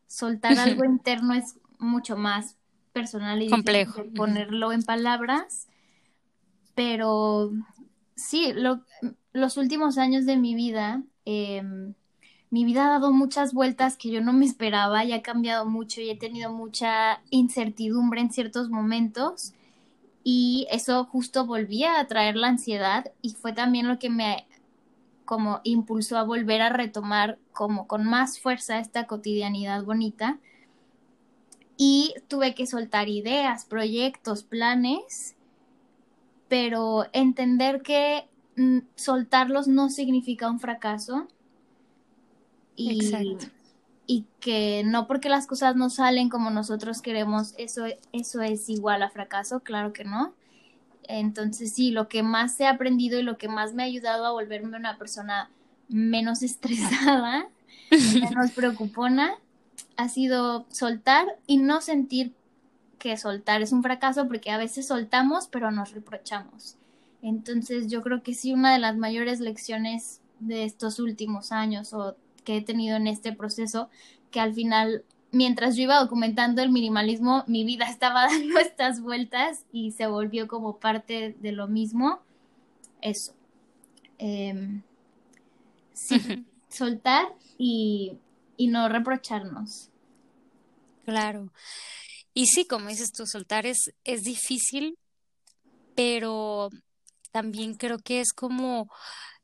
Soltar 0.07 0.59
algo 0.59 0.85
interno 0.85 1.35
es 1.35 1.57
mucho 1.79 2.17
más 2.17 2.57
personal 2.93 3.43
y 3.43 3.49
complejo. 3.49 4.05
ponerlo 4.15 4.73
en 4.73 4.83
palabras, 4.83 5.69
pero 6.75 7.51
sí, 8.15 8.53
los 9.33 9.57
últimos 9.57 9.97
años 9.99 10.27
de 10.27 10.37
mi 10.37 10.55
vida 10.55 11.03
Em, 11.25 11.95
mi 12.51 12.65
vida 12.65 12.87
ha 12.87 12.91
dado 12.91 13.13
muchas 13.13 13.55
vueltas 13.55 13.97
que 13.97 14.11
yo 14.11 14.21
no 14.21 14.33
me 14.33 14.45
esperaba 14.45 15.05
y 15.05 15.13
ha 15.13 15.23
cambiado 15.23 15.65
mucho 15.67 16.01
y 16.01 16.11
he 16.11 16.17
tenido 16.17 16.53
mucha 16.53 17.23
incertidumbre 17.31 18.21
en 18.21 18.31
ciertos 18.31 18.69
momentos 18.69 19.55
y 20.25 20.67
eso 20.71 21.05
justo 21.05 21.47
volvía 21.47 21.99
a 21.99 22.07
traer 22.07 22.37
la 22.37 22.49
ansiedad 22.49 23.13
y 23.23 23.31
fue 23.31 23.53
también 23.53 23.89
lo 23.89 23.99
que 23.99 24.11
me 24.11 24.47
como 25.25 25.61
impulsó 25.65 26.19
a 26.19 26.25
volver 26.25 26.61
a 26.63 26.69
retomar 26.69 27.39
como 27.53 27.87
con 27.87 28.05
más 28.05 28.39
fuerza 28.39 28.79
esta 28.79 29.07
cotidianidad 29.07 29.85
bonita 29.85 30.39
y 31.77 32.15
tuve 32.29 32.55
que 32.55 32.67
soltar 32.67 33.09
ideas, 33.09 33.65
proyectos, 33.65 34.43
planes, 34.43 35.37
pero 36.49 37.07
entender 37.13 37.83
que 37.83 38.29
soltarlos 38.95 39.69
no 39.69 39.89
significa 39.91 40.51
un 40.51 40.61
fracaso. 40.61 41.29
Y, 42.75 43.11
y 44.07 44.27
que 44.41 44.83
no 44.85 45.07
porque 45.07 45.29
las 45.29 45.47
cosas 45.47 45.77
no 45.77 45.91
salen 45.91 46.29
como 46.29 46.51
nosotros 46.51 47.03
queremos, 47.03 47.55
eso, 47.59 47.85
eso 48.13 48.43
es 48.43 48.69
igual 48.69 49.03
a 49.03 49.11
fracaso, 49.11 49.61
claro 49.61 49.93
que 49.93 50.05
no. 50.05 50.35
Entonces 51.05 51.73
sí, 51.73 51.91
lo 51.91 52.09
que 52.09 52.23
más 52.23 52.59
he 52.61 52.67
aprendido 52.67 53.19
y 53.19 53.23
lo 53.23 53.39
que 53.39 53.49
más 53.49 53.75
me 53.75 53.83
ha 53.83 53.87
ayudado 53.87 54.27
a 54.27 54.33
volverme 54.33 54.77
una 54.77 54.99
persona 54.99 55.51
menos 55.89 56.43
estresada, 56.43 57.49
menos 57.91 58.51
preocupona, 58.53 59.35
ha 59.97 60.09
sido 60.09 60.67
soltar 60.71 61.27
y 61.47 61.59
no 61.59 61.81
sentir 61.81 62.35
que 62.99 63.17
soltar 63.17 63.63
es 63.63 63.73
un 63.73 63.83
fracaso 63.83 64.29
porque 64.29 64.51
a 64.51 64.59
veces 64.59 64.87
soltamos 64.87 65.49
pero 65.49 65.71
nos 65.71 65.93
reprochamos. 65.93 66.77
Entonces 67.23 67.89
yo 67.89 68.03
creo 68.03 68.23
que 68.23 68.35
sí 68.35 68.53
una 68.53 68.73
de 68.73 68.81
las 68.81 68.97
mayores 68.97 69.41
lecciones 69.41 70.21
de 70.41 70.65
estos 70.65 70.99
últimos 70.99 71.53
años 71.53 71.95
o 71.95 72.17
que 72.45 72.57
he 72.57 72.63
tenido 72.63 72.97
en 72.97 73.07
este 73.07 73.33
proceso, 73.33 73.89
que 74.33 74.41
al 74.41 74.53
final, 74.53 75.05
mientras 75.31 75.77
yo 75.77 75.85
iba 75.85 76.01
documentando 76.01 76.63
el 76.63 76.71
minimalismo, 76.71 77.45
mi 77.47 77.65
vida 77.65 77.87
estaba 77.89 78.27
dando 78.27 78.59
estas 78.59 79.01
vueltas 79.01 79.65
y 79.73 79.93
se 79.93 80.09
volvió 80.09 80.49
como 80.49 80.79
parte 80.79 81.37
de 81.41 81.53
lo 81.53 81.69
mismo. 81.69 82.21
Eso. 83.01 83.35
Em, 84.19 84.83
sí, 85.93 86.45
soltar 86.69 87.27
y, 87.57 88.19
y 88.57 88.67
no 88.67 88.89
reprocharnos. 88.89 89.91
Claro. 91.05 91.53
Y 92.35 92.47
sí, 92.47 92.65
como 92.65 92.89
dices 92.89 93.13
tú, 93.13 93.27
soltar 93.27 93.67
es, 93.67 93.93
es 94.05 94.23
difícil, 94.23 94.97
pero 95.95 96.71
también 97.33 97.75
creo 97.75 97.99
que 97.99 98.21
es 98.21 98.33
como, 98.33 98.91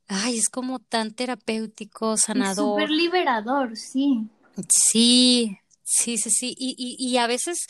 ay, 0.07 0.39
es 0.39 0.49
como 0.49 0.79
tan 0.79 1.13
terapéutico, 1.13 2.17
sanador. 2.17 2.81
Súper 2.81 2.91
liberador, 2.91 3.77
sí. 3.77 4.29
Sí, 4.69 5.59
sí, 5.83 6.19
sí, 6.19 6.31
sí. 6.31 6.55
Y, 6.57 6.75
y, 6.79 6.97
y 6.99 7.17
a 7.17 7.27
veces 7.27 7.67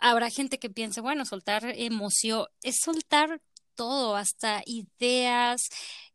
habrá 0.00 0.30
gente 0.30 0.58
que 0.58 0.70
piense, 0.70 1.00
bueno, 1.00 1.24
soltar 1.24 1.64
emoción, 1.76 2.46
es 2.62 2.76
soltar 2.82 3.40
todo, 3.74 4.14
hasta 4.14 4.62
ideas, 4.66 5.68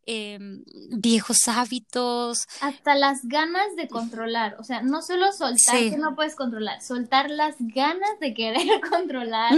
Em, 0.07 0.63
viejos 0.91 1.38
hábitos. 1.47 2.45
Hasta 2.61 2.93
las 2.93 3.23
ganas 3.23 3.76
de 3.76 3.88
controlar, 3.88 4.55
o 4.59 4.63
sea, 4.63 4.84
no 4.84 5.01
solo 5.01 5.32
soltar 5.32 5.80
que 5.89 5.97
no 5.97 6.13
puedes 6.13 6.36
controlar, 6.36 6.80
soltar 6.84 7.32
las 7.32 7.55
ganas 7.57 8.19
de 8.19 8.36
querer 8.36 8.67
controlar 8.89 9.51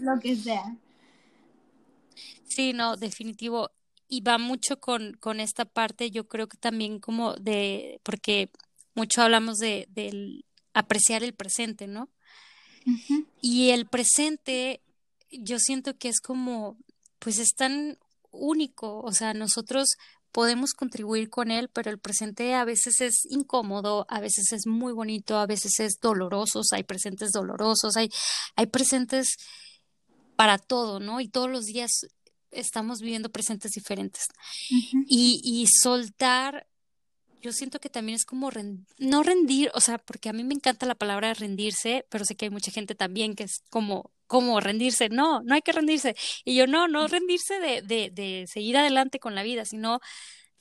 lo 0.00 0.20
que 0.20 0.36
sea. 0.36 0.76
Sí, 2.50 2.72
no, 2.72 2.96
definitivo. 2.96 3.70
Y 4.08 4.22
va 4.22 4.38
mucho 4.38 4.80
con, 4.80 5.14
con 5.14 5.38
esta 5.38 5.64
parte, 5.64 6.10
yo 6.10 6.26
creo 6.26 6.48
que 6.48 6.58
también 6.58 6.98
como 6.98 7.34
de, 7.34 8.00
porque 8.02 8.50
mucho 8.94 9.22
hablamos 9.22 9.58
de, 9.58 9.86
del 9.90 10.44
apreciar 10.74 11.22
el 11.22 11.32
presente, 11.32 11.86
¿no? 11.86 12.10
Y 13.40 13.70
el 13.70 13.86
presente, 13.86 14.82
yo 15.30 15.58
siento 15.58 15.96
que 15.96 16.08
es 16.08 16.20
como, 16.20 16.76
pues 17.20 17.38
es 17.38 17.54
tan 17.54 17.98
único, 18.32 19.00
o 19.00 19.12
sea, 19.12 19.32
nosotros 19.32 19.90
podemos 20.32 20.72
contribuir 20.72 21.30
con 21.30 21.50
él, 21.50 21.68
pero 21.68 21.90
el 21.90 21.98
presente 21.98 22.54
a 22.54 22.64
veces 22.64 23.00
es 23.00 23.24
incómodo, 23.28 24.06
a 24.08 24.20
veces 24.20 24.52
es 24.52 24.66
muy 24.66 24.92
bonito, 24.92 25.38
a 25.38 25.46
veces 25.46 25.78
es 25.80 25.98
doloroso, 26.00 26.62
hay 26.72 26.84
presentes 26.84 27.30
dolorosos, 27.30 27.96
hay, 27.96 28.10
hay 28.56 28.66
presentes 28.66 29.36
para 30.36 30.58
todo, 30.58 31.00
¿no? 31.00 31.20
Y 31.20 31.28
todos 31.28 31.50
los 31.50 31.66
días 31.66 31.90
estamos 32.50 33.00
viviendo 33.00 33.30
presentes 33.30 33.72
diferentes. 33.72 34.24
y, 35.06 35.40
y 35.44 35.66
soltar 35.66 36.66
yo 37.40 37.52
siento 37.52 37.80
que 37.80 37.88
también 37.88 38.16
es 38.16 38.24
como 38.24 38.50
no 38.98 39.22
rendir, 39.22 39.70
o 39.74 39.80
sea, 39.80 39.98
porque 39.98 40.28
a 40.28 40.32
mí 40.32 40.44
me 40.44 40.54
encanta 40.54 40.86
la 40.86 40.94
palabra 40.94 41.34
rendirse, 41.34 42.06
pero 42.10 42.24
sé 42.24 42.34
que 42.34 42.46
hay 42.46 42.50
mucha 42.50 42.70
gente 42.70 42.94
también 42.94 43.34
que 43.34 43.44
es 43.44 43.62
como, 43.70 44.12
como 44.26 44.60
rendirse, 44.60 45.08
no, 45.08 45.42
no 45.42 45.54
hay 45.54 45.62
que 45.62 45.72
rendirse. 45.72 46.14
Y 46.44 46.54
yo 46.54 46.66
no, 46.66 46.88
no 46.88 47.08
rendirse 47.08 47.58
de, 47.58 47.82
de, 47.82 48.10
de 48.10 48.46
seguir 48.46 48.76
adelante 48.76 49.18
con 49.18 49.34
la 49.34 49.42
vida, 49.42 49.64
sino 49.64 50.00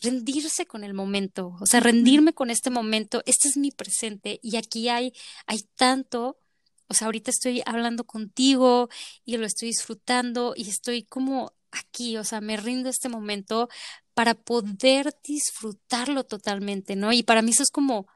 rendirse 0.02 0.66
con 0.66 0.84
el 0.84 0.94
momento, 0.94 1.58
o 1.60 1.66
sea, 1.66 1.82
rendirme 1.82 2.34
con 2.34 2.50
este 2.50 2.70
momento, 2.70 3.22
este 3.26 3.50
es 3.50 3.58
mi 3.58 3.72
presente. 3.72 4.40
Y 4.42 4.56
aquí 4.56 4.88
hay, 4.88 5.12
hay 5.46 5.60
tanto, 5.76 6.40
o 6.88 6.94
sea, 6.94 7.08
ahorita 7.08 7.32
estoy 7.32 7.62
hablando 7.66 8.06
contigo 8.06 8.90
y 9.26 9.36
lo 9.38 9.46
estoy 9.46 9.70
disfrutando 9.70 10.54
y 10.56 10.70
estoy 10.70 11.04
como 11.04 11.52
aquí, 11.72 12.18
o 12.18 12.24
sea, 12.24 12.42
me 12.42 12.58
rindo 12.58 12.90
este 12.90 13.10
momento 13.10 13.70
para 14.14 14.34
poder 14.36 15.16
disfrutarlo 15.24 16.24
totalmente, 16.26 16.96
¿no? 16.96 17.14
Y 17.14 17.24
para 17.24 17.42
mí 17.42 17.52
eso 17.52 17.64
es 17.64 17.70
como 17.72 18.08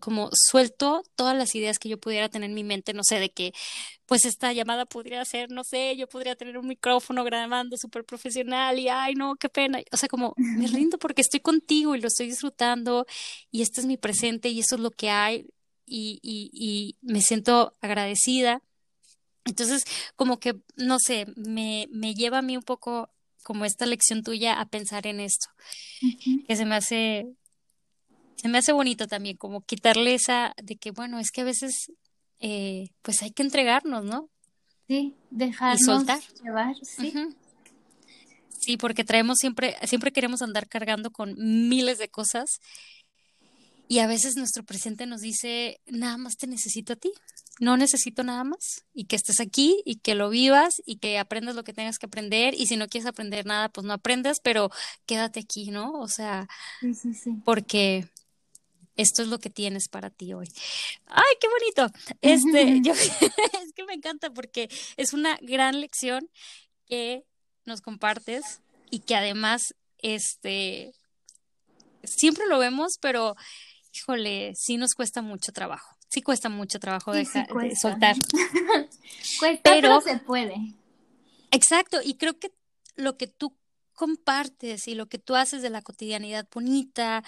como 0.00 0.30
suelto 0.32 1.02
todas 1.16 1.36
las 1.36 1.54
ideas 1.54 1.78
que 1.78 1.88
yo 1.88 1.98
pudiera 1.98 2.28
tener 2.28 2.48
en 2.48 2.54
mi 2.54 2.64
mente, 2.64 2.92
no 2.92 3.02
sé, 3.02 3.18
de 3.18 3.30
que 3.30 3.52
pues 4.06 4.24
esta 4.24 4.52
llamada 4.52 4.86
podría 4.86 5.24
ser, 5.24 5.50
no 5.50 5.64
sé, 5.64 5.96
yo 5.96 6.08
podría 6.08 6.36
tener 6.36 6.58
un 6.58 6.68
micrófono 6.68 7.24
grabando 7.24 7.76
súper 7.76 8.04
profesional 8.04 8.78
y 8.78 8.88
ay 8.88 9.14
no, 9.14 9.36
qué 9.36 9.48
pena, 9.48 9.80
o 9.92 9.96
sea, 9.96 10.08
como 10.08 10.34
me 10.36 10.66
rindo 10.68 10.98
porque 10.98 11.22
estoy 11.22 11.40
contigo 11.40 11.94
y 11.96 12.00
lo 12.00 12.08
estoy 12.08 12.26
disfrutando 12.28 13.06
y 13.50 13.62
este 13.62 13.80
es 13.80 13.86
mi 13.86 13.96
presente 13.96 14.48
y 14.48 14.60
eso 14.60 14.76
es 14.76 14.80
lo 14.80 14.90
que 14.90 15.10
hay 15.10 15.48
y, 15.86 16.20
y, 16.22 16.50
y 16.52 16.96
me 17.02 17.20
siento 17.20 17.76
agradecida. 17.80 18.62
Entonces, 19.44 19.84
como 20.16 20.38
que, 20.38 20.56
no 20.76 20.98
sé, 20.98 21.26
me, 21.36 21.86
me 21.90 22.14
lleva 22.14 22.38
a 22.38 22.42
mí 22.42 22.56
un 22.56 22.62
poco 22.62 23.10
como 23.42 23.64
esta 23.64 23.86
lección 23.86 24.22
tuya 24.22 24.58
a 24.58 24.66
pensar 24.66 25.06
en 25.06 25.20
esto, 25.20 25.48
que 26.48 26.56
se 26.56 26.64
me 26.64 26.74
hace, 26.74 27.26
se 28.36 28.48
me 28.48 28.58
hace 28.58 28.72
bonito 28.72 29.06
también, 29.06 29.36
como 29.36 29.60
quitarle 29.60 30.14
esa 30.14 30.54
de 30.62 30.76
que, 30.76 30.90
bueno, 30.90 31.18
es 31.18 31.30
que 31.30 31.42
a 31.42 31.44
veces, 31.44 31.92
eh, 32.40 32.88
pues 33.02 33.22
hay 33.22 33.32
que 33.32 33.42
entregarnos, 33.42 34.04
¿no? 34.04 34.30
Sí, 34.88 35.14
dejarnos 35.30 35.80
y 35.80 35.84
soltar. 35.84 36.20
llevar, 36.42 36.74
sí. 36.82 37.12
Sí, 38.58 38.78
porque 38.78 39.04
traemos 39.04 39.36
siempre, 39.38 39.76
siempre 39.86 40.10
queremos 40.10 40.40
andar 40.40 40.68
cargando 40.68 41.10
con 41.10 41.34
miles 41.36 41.98
de 41.98 42.08
cosas 42.08 42.60
y 43.88 43.98
a 43.98 44.06
veces 44.06 44.36
nuestro 44.36 44.64
presente 44.64 45.06
nos 45.06 45.20
dice, 45.20 45.80
nada 45.86 46.16
más 46.16 46.36
te 46.36 46.46
necesito 46.46 46.94
a 46.94 46.96
ti, 46.96 47.12
no 47.60 47.76
necesito 47.76 48.22
nada 48.22 48.44
más. 48.44 48.84
Y 48.92 49.04
que 49.04 49.16
estés 49.16 49.40
aquí 49.40 49.82
y 49.84 49.96
que 49.96 50.14
lo 50.14 50.30
vivas 50.30 50.74
y 50.86 50.96
que 50.96 51.18
aprendas 51.18 51.54
lo 51.54 51.64
que 51.64 51.72
tengas 51.72 51.98
que 51.98 52.06
aprender. 52.06 52.54
Y 52.54 52.66
si 52.66 52.76
no 52.76 52.88
quieres 52.88 53.06
aprender 53.06 53.46
nada, 53.46 53.68
pues 53.68 53.86
no 53.86 53.92
aprendas, 53.92 54.38
pero 54.42 54.70
quédate 55.06 55.40
aquí, 55.40 55.70
¿no? 55.70 55.92
O 55.92 56.08
sea, 56.08 56.48
sí, 56.80 56.94
sí, 56.94 57.14
sí. 57.14 57.30
porque 57.44 58.08
esto 58.96 59.22
es 59.22 59.28
lo 59.28 59.38
que 59.38 59.50
tienes 59.50 59.88
para 59.88 60.10
ti 60.10 60.32
hoy. 60.32 60.48
¡Ay, 61.06 61.36
qué 61.40 61.48
bonito! 61.48 61.98
Este, 62.20 62.80
yo, 62.82 62.92
es 63.62 63.72
que 63.74 63.84
me 63.84 63.94
encanta 63.94 64.30
porque 64.30 64.68
es 64.96 65.12
una 65.12 65.38
gran 65.42 65.80
lección 65.80 66.30
que 66.86 67.24
nos 67.66 67.80
compartes 67.80 68.60
y 68.90 69.00
que 69.00 69.14
además, 69.16 69.74
este, 69.98 70.92
siempre 72.04 72.46
lo 72.46 72.58
vemos, 72.58 72.94
pero 73.00 73.36
híjole, 73.94 74.52
sí 74.56 74.76
nos 74.76 74.94
cuesta 74.94 75.22
mucho 75.22 75.52
trabajo. 75.52 75.96
Sí 76.08 76.22
cuesta 76.22 76.48
mucho 76.48 76.78
trabajo 76.78 77.12
dejar, 77.12 77.46
de 77.48 77.76
soltar. 77.76 78.16
cuesta, 79.38 79.70
pero, 79.70 80.00
se 80.00 80.18
puede. 80.18 80.56
Exacto, 81.50 82.00
y 82.02 82.14
creo 82.14 82.38
que 82.38 82.52
lo 82.96 83.16
que 83.16 83.26
tú 83.26 83.56
compartes 83.94 84.88
y 84.88 84.94
lo 84.94 85.06
que 85.06 85.18
tú 85.18 85.36
haces 85.36 85.62
de 85.62 85.70
la 85.70 85.82
cotidianidad 85.82 86.48
bonita 86.52 87.22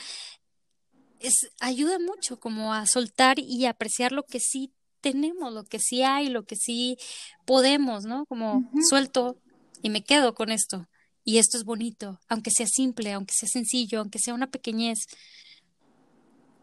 es 1.21 1.51
ayuda 1.61 1.99
mucho 1.99 2.39
como 2.39 2.75
a 2.75 2.87
soltar 2.87 3.39
y 3.39 3.67
apreciar 3.67 4.13
lo 4.13 4.25
que 4.25 4.41
sí 4.41 4.73
tenemos, 5.01 5.53
lo 5.53 5.65
que 5.65 5.79
sí 5.79 6.03
hay, 6.03 6.29
lo 6.29 6.45
que 6.45 6.57
sí 6.57 6.99
podemos, 7.45 8.05
¿no? 8.05 8.27
Como 8.27 8.69
suelto 8.89 9.37
y 9.83 9.91
me 9.91 10.03
quedo 10.03 10.35
con 10.35 10.51
esto. 10.51 10.89
Y 11.25 11.39
esto 11.39 11.57
es 11.59 11.65
bonito, 11.65 12.21
aunque 12.29 12.51
sea 12.51 12.67
simple, 12.69 13.13
aunque 13.13 13.33
sea 13.37 13.49
sencillo, 13.49 14.01
aunque 14.01 14.19
sea 14.19 14.35
una 14.35 14.51
pequeñez. 14.51 14.99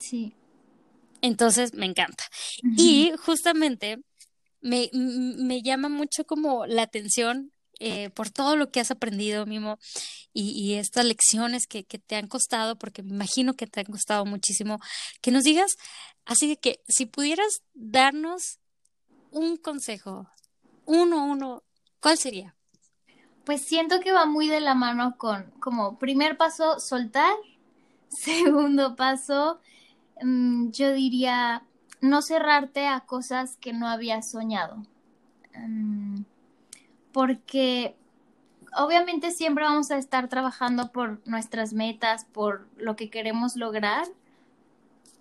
Sí. 0.04 0.34
Entonces, 1.22 1.74
me 1.74 1.86
encanta. 1.86 2.26
Y 2.76 3.14
justamente 3.26 4.00
me, 4.60 4.90
me, 4.94 5.62
llama 5.62 5.88
mucho 5.88 6.26
como 6.26 6.66
la 6.66 6.82
atención 6.82 7.54
eh, 7.80 8.10
por 8.10 8.30
todo 8.30 8.58
lo 8.58 8.70
que 8.70 8.82
has 8.82 8.92
aprendido, 8.92 9.46
Mimo, 9.46 9.80
y, 10.34 10.50
y 10.52 10.74
estas 10.74 11.06
lecciones 11.06 11.66
que, 11.66 11.86
que, 11.86 12.00
te 12.00 12.18
han 12.18 12.28
costado, 12.28 12.78
porque 12.78 13.02
me 13.02 13.12
imagino 13.12 13.54
que 13.54 13.68
te 13.68 13.80
han 13.80 13.86
costado 13.86 14.26
muchísimo, 14.26 14.80
que 15.22 15.32
nos 15.32 15.44
digas, 15.44 15.78
así 16.26 16.58
que 16.58 16.82
si 16.88 17.06
pudieras 17.06 17.62
darnos 17.74 18.60
un 19.32 19.56
consejo, 19.56 20.28
uno, 20.86 21.26
uno, 21.26 21.64
¿cuál 22.02 22.18
sería? 22.18 22.56
Pues 23.46 23.62
siento 23.62 24.02
que 24.02 24.12
va 24.12 24.26
muy 24.26 24.50
de 24.50 24.60
la 24.60 24.76
mano 24.76 25.18
con, 25.18 25.52
como 25.62 25.98
primer 26.00 26.36
paso, 26.36 26.82
soltar, 26.82 27.34
segundo 28.10 28.98
paso, 28.98 29.62
Mm, 30.22 30.72
yo 30.72 30.94
diría 30.94 31.64
no 32.02 32.22
cerrarte 32.22 32.88
a 32.88 33.02
cosas 33.02 33.58
que 33.58 33.74
no 33.74 33.88
habías 33.88 34.30
soñado. 34.30 34.84
Mm, 35.56 36.24
porque 37.12 37.96
obviamente 38.76 39.32
siempre 39.32 39.64
vamos 39.64 39.92
a 39.92 39.98
estar 39.98 40.28
trabajando 40.28 40.92
por 40.92 41.22
nuestras 41.28 41.74
metas, 41.74 42.26
por 42.26 42.68
lo 42.78 42.96
que 42.96 43.10
queremos 43.10 43.56
lograr, 43.56 44.06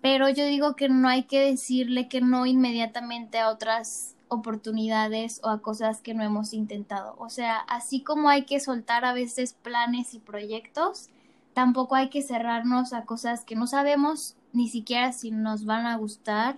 pero 0.01 0.27
yo 0.29 0.45
digo 0.45 0.75
que 0.75 0.89
no 0.89 1.07
hay 1.07 1.23
que 1.23 1.39
decirle 1.39 2.09
que 2.09 2.19
no 2.19 2.45
inmediatamente 2.45 3.39
a 3.39 3.49
otras 3.49 4.15
oportunidades 4.27 5.39
o 5.43 5.49
a 5.49 5.61
cosas 5.61 6.01
que 6.01 6.13
no 6.13 6.23
hemos 6.23 6.53
intentado. 6.53 7.15
O 7.19 7.29
sea, 7.29 7.59
así 7.59 8.01
como 8.01 8.29
hay 8.29 8.43
que 8.43 8.59
soltar 8.59 9.05
a 9.05 9.13
veces 9.13 9.53
planes 9.53 10.13
y 10.13 10.19
proyectos, 10.19 11.09
tampoco 11.53 11.95
hay 11.95 12.09
que 12.09 12.21
cerrarnos 12.21 12.93
a 12.93 13.05
cosas 13.05 13.45
que 13.45 13.55
no 13.55 13.67
sabemos 13.67 14.35
ni 14.53 14.69
siquiera 14.69 15.11
si 15.11 15.31
nos 15.31 15.65
van 15.65 15.85
a 15.85 15.97
gustar 15.97 16.57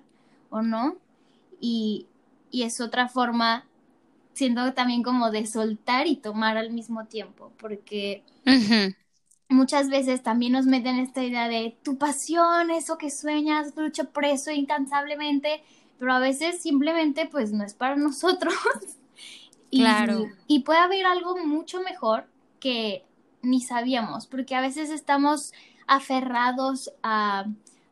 o 0.50 0.62
no. 0.62 0.98
Y, 1.60 2.06
y 2.52 2.64
es 2.64 2.80
otra 2.80 3.10
forma 3.10 3.66
siento 4.36 4.74
también 4.74 5.02
como 5.02 5.32
de 5.32 5.48
soltar 5.48 6.08
y 6.08 6.18
tomar 6.18 6.58
al 6.58 6.72
mismo 6.72 7.06
tiempo, 7.06 7.52
porque 7.58 8.22
muchas 9.50 9.90
veces 9.90 10.22
también 10.22 10.52
nos 10.52 10.66
meten 10.66 11.00
esta 11.00 11.24
idea 11.24 11.48
de 11.48 11.76
tu 11.84 11.98
pasión, 11.98 12.70
eso 12.70 12.98
que 12.98 13.10
sueñas, 13.10 13.74
lucha 13.76 14.04
por 14.04 14.26
eso 14.26 14.52
incansablemente, 14.52 15.64
pero 15.98 16.14
a 16.14 16.20
veces 16.20 16.62
simplemente 16.62 17.28
pues 17.28 17.54
no 17.54 17.64
es 17.64 17.74
para 17.74 17.96
nosotros. 17.96 18.54
y, 19.72 19.80
claro. 19.80 20.26
Y 20.48 20.60
puede 20.60 20.80
haber 20.80 21.06
algo 21.06 21.38
mucho 21.38 21.82
mejor 21.82 22.28
que 22.60 23.06
ni 23.42 23.62
sabíamos, 23.62 24.28
porque 24.28 24.56
a 24.56 24.62
veces 24.62 24.90
estamos 24.90 25.54
aferrados 25.88 26.92
a, 27.04 27.46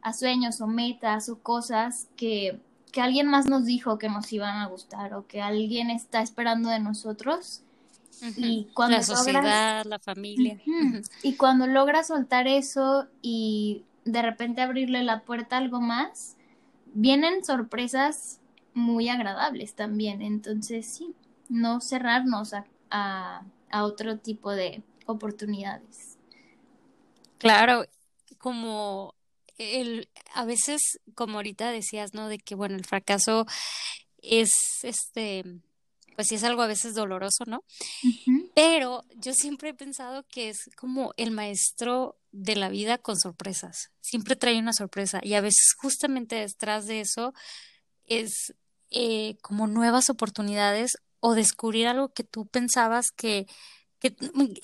a 0.04 0.14
sueños 0.14 0.62
o 0.62 0.68
metas 0.68 1.30
o 1.30 1.40
cosas 1.40 2.08
que 2.16 2.60
que 2.94 3.02
alguien 3.02 3.28
más 3.28 3.48
nos 3.48 3.66
dijo 3.66 3.98
que 3.98 4.08
nos 4.08 4.32
iban 4.32 4.58
a 4.58 4.68
gustar 4.68 5.16
o 5.16 5.26
que 5.26 5.42
alguien 5.42 5.90
está 5.90 6.22
esperando 6.22 6.70
de 6.70 6.80
nosotros. 6.80 7.64
Y 8.38 8.68
cuando 8.76 8.98
la 8.98 9.04
sociedad, 9.04 9.84
la 9.84 9.98
familia. 9.98 10.62
Y 11.24 11.36
cuando 11.36 11.66
logras 11.66 12.08
soltar 12.08 12.48
eso 12.48 13.08
y 13.24 13.84
de 14.06 14.22
repente 14.22 14.62
abrirle 14.62 15.02
la 15.02 15.22
puerta 15.24 15.56
a 15.56 15.60
algo 15.60 15.82
más, 15.82 16.38
vienen 16.94 17.44
sorpresas 17.44 18.40
muy 18.76 19.10
agradables 19.10 19.74
también. 19.74 20.22
Entonces, 20.22 20.86
sí, 20.86 21.16
no 21.50 21.82
cerrarnos 21.82 22.54
a, 22.54 22.66
a, 22.92 23.42
a 23.72 23.84
otro 23.86 24.20
tipo 24.20 24.52
de 24.52 24.84
oportunidades. 25.08 26.20
Claro, 27.40 27.86
como 28.38 29.16
el, 29.58 30.10
a 30.34 30.46
veces, 30.46 31.00
como 31.16 31.38
ahorita 31.38 31.72
decías, 31.72 32.14
¿no? 32.14 32.28
De 32.28 32.40
que, 32.40 32.56
bueno, 32.56 32.76
el 32.76 32.86
fracaso 32.86 33.46
es, 34.22 34.50
este, 34.84 35.44
pues 36.16 36.28
sí 36.28 36.36
es 36.36 36.44
algo 36.44 36.62
a 36.62 36.68
veces 36.68 36.94
doloroso, 36.94 37.44
¿no? 37.46 37.64
Pero 38.56 39.04
yo 39.16 39.34
siempre 39.34 39.70
he 39.70 39.74
pensado 39.74 40.26
que 40.28 40.50
es 40.50 40.70
como 40.76 41.14
el 41.18 41.32
maestro 41.32 42.18
de 42.32 42.56
la 42.56 42.70
vida 42.70 42.98
con 42.98 43.18
sorpresas. 43.18 43.92
Siempre 44.02 44.36
trae 44.36 44.60
una 44.60 44.74
sorpresa 44.74 45.20
y 45.24 45.34
a 45.34 45.42
veces 45.42 45.74
justamente 45.78 46.36
detrás 46.36 46.86
de 46.86 47.02
eso 47.02 47.34
es 48.06 48.54
eh, 48.92 49.38
como 49.42 49.68
nuevas 49.68 50.10
oportunidades 50.10 50.98
o 51.20 51.36
descubrir 51.36 51.88
algo 51.88 52.14
que 52.14 52.24
tú 52.24 52.46
pensabas 52.46 53.12
que, 53.16 53.48
que, 54.00 54.16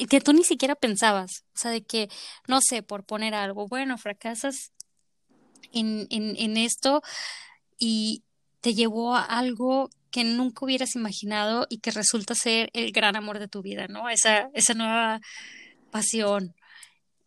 que, 0.09 0.21
tú 0.21 0.33
ni 0.33 0.43
siquiera 0.43 0.75
pensabas. 0.75 1.45
O 1.55 1.57
sea, 1.57 1.71
de 1.71 1.83
que, 1.83 2.09
no 2.47 2.59
sé, 2.61 2.83
por 2.83 3.05
poner 3.05 3.33
algo, 3.33 3.67
bueno, 3.67 3.97
fracasas 3.97 4.71
en, 5.72 6.07
en, 6.09 6.57
esto 6.57 7.01
y 7.78 8.24
te 8.61 8.74
llevó 8.74 9.15
a 9.15 9.24
algo 9.24 9.89
que 10.11 10.24
nunca 10.24 10.65
hubieras 10.65 10.95
imaginado 10.95 11.67
y 11.70 11.80
que 11.80 11.91
resulta 11.91 12.36
ser 12.36 12.70
el 12.74 12.91
gran 12.91 13.15
amor 13.15 13.39
de 13.39 13.47
tu 13.47 13.61
vida, 13.61 13.88
¿no? 13.88 14.09
Esa, 14.09 14.49
esa 14.53 14.74
nueva 14.74 15.22
pasión. 15.91 16.55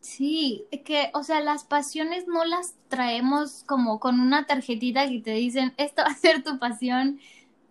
Sí, 0.01 0.65
que, 0.83 1.09
o 1.13 1.23
sea, 1.23 1.39
las 1.39 1.63
pasiones 1.63 2.25
no 2.27 2.43
las 2.43 2.75
traemos 2.89 3.63
como 3.65 3.99
con 3.99 4.19
una 4.19 4.45
tarjetita 4.45 5.07
que 5.07 5.21
te 5.21 5.31
dicen, 5.31 5.73
esto 5.77 6.01
va 6.03 6.11
a 6.11 6.15
ser 6.15 6.43
tu 6.43 6.59
pasión, 6.59 7.19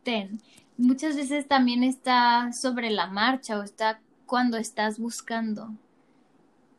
ten. 0.03 0.41
Muchas 0.79 1.15
veces 1.17 1.47
también 1.47 1.85
está 1.85 2.51
sobre 2.53 2.91
la 2.91 3.07
marcha 3.07 3.59
o 3.59 3.63
está 3.63 4.01
cuando 4.25 4.57
estás 4.57 4.99
buscando. 4.99 5.75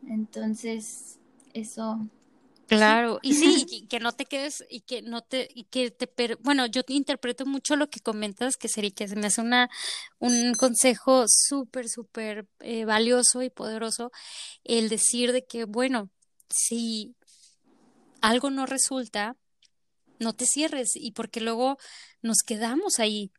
Entonces, 0.08 1.20
eso 1.54 2.00
Claro, 2.68 3.20
y 3.22 3.34
sí, 3.34 3.66
y 3.70 3.88
que 3.88 4.00
no 4.00 4.14
te 4.14 4.26
quedes 4.26 4.64
y 4.70 4.82
que 4.82 5.02
no 5.02 5.22
te 5.22 5.48
y 5.54 5.66
que 5.66 5.92
te 5.92 6.10
bueno, 6.42 6.66
yo 6.66 6.84
te 6.84 6.94
interpreto 6.94 7.46
mucho 7.46 7.76
lo 7.76 7.90
que 7.90 8.00
comentas 8.00 8.58
que 8.58 8.70
sería 8.70 8.92
que 8.92 9.08
se 9.08 9.16
me 9.16 9.28
hace 9.28 9.42
una 9.42 9.70
un 10.20 10.54
consejo 10.56 11.26
súper 11.28 11.90
súper 11.90 12.48
eh, 12.62 12.86
valioso 12.86 13.42
y 13.44 13.50
poderoso 13.50 14.12
el 14.64 14.90
decir 14.90 15.34
de 15.34 15.46
que 15.46 15.66
bueno, 15.66 16.10
si 16.50 17.16
algo 18.22 18.50
no 18.50 18.66
resulta, 18.66 19.36
no 20.20 20.34
te 20.34 20.46
cierres 20.46 20.92
y 20.96 21.12
porque 21.12 21.42
luego 21.42 21.78
nos 22.22 22.40
quedamos 22.46 23.00
ahí. 23.00 23.32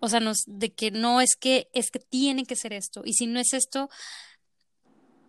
O 0.00 0.08
sea, 0.08 0.20
nos 0.20 0.38
de 0.46 0.72
que 0.72 0.90
no 0.90 1.20
es 1.20 1.36
que 1.36 1.68
es 1.72 1.90
que 1.90 2.00
tiene 2.00 2.44
que 2.44 2.56
ser 2.56 2.72
esto 2.72 3.02
y 3.04 3.12
si 3.14 3.26
no 3.26 3.38
es 3.38 3.52
esto, 3.52 3.88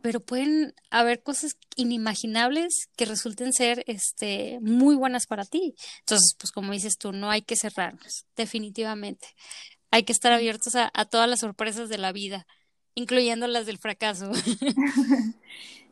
pero 0.03 0.19
pueden 0.19 0.75
haber 0.91 1.23
cosas 1.23 1.57
inimaginables 1.77 2.89
que 2.97 3.05
resulten 3.05 3.53
ser 3.53 3.85
este 3.87 4.59
muy 4.61 4.95
buenas 4.95 5.27
para 5.27 5.45
ti. 5.45 5.75
Entonces, 5.99 6.35
pues 6.37 6.51
como 6.51 6.73
dices 6.73 6.97
tú, 6.99 7.13
no 7.13 7.29
hay 7.29 7.41
que 7.41 7.55
cerrarnos, 7.55 8.25
definitivamente. 8.35 9.29
Hay 9.91 10.03
que 10.03 10.11
estar 10.11 10.33
abiertos 10.33 10.75
a, 10.75 10.89
todas 11.05 11.29
las 11.29 11.39
sorpresas 11.39 11.87
de 11.87 11.99
la 11.99 12.11
vida, 12.11 12.45
incluyendo 12.95 13.47
las 13.47 13.65
del 13.65 13.79
fracaso. 13.79 14.31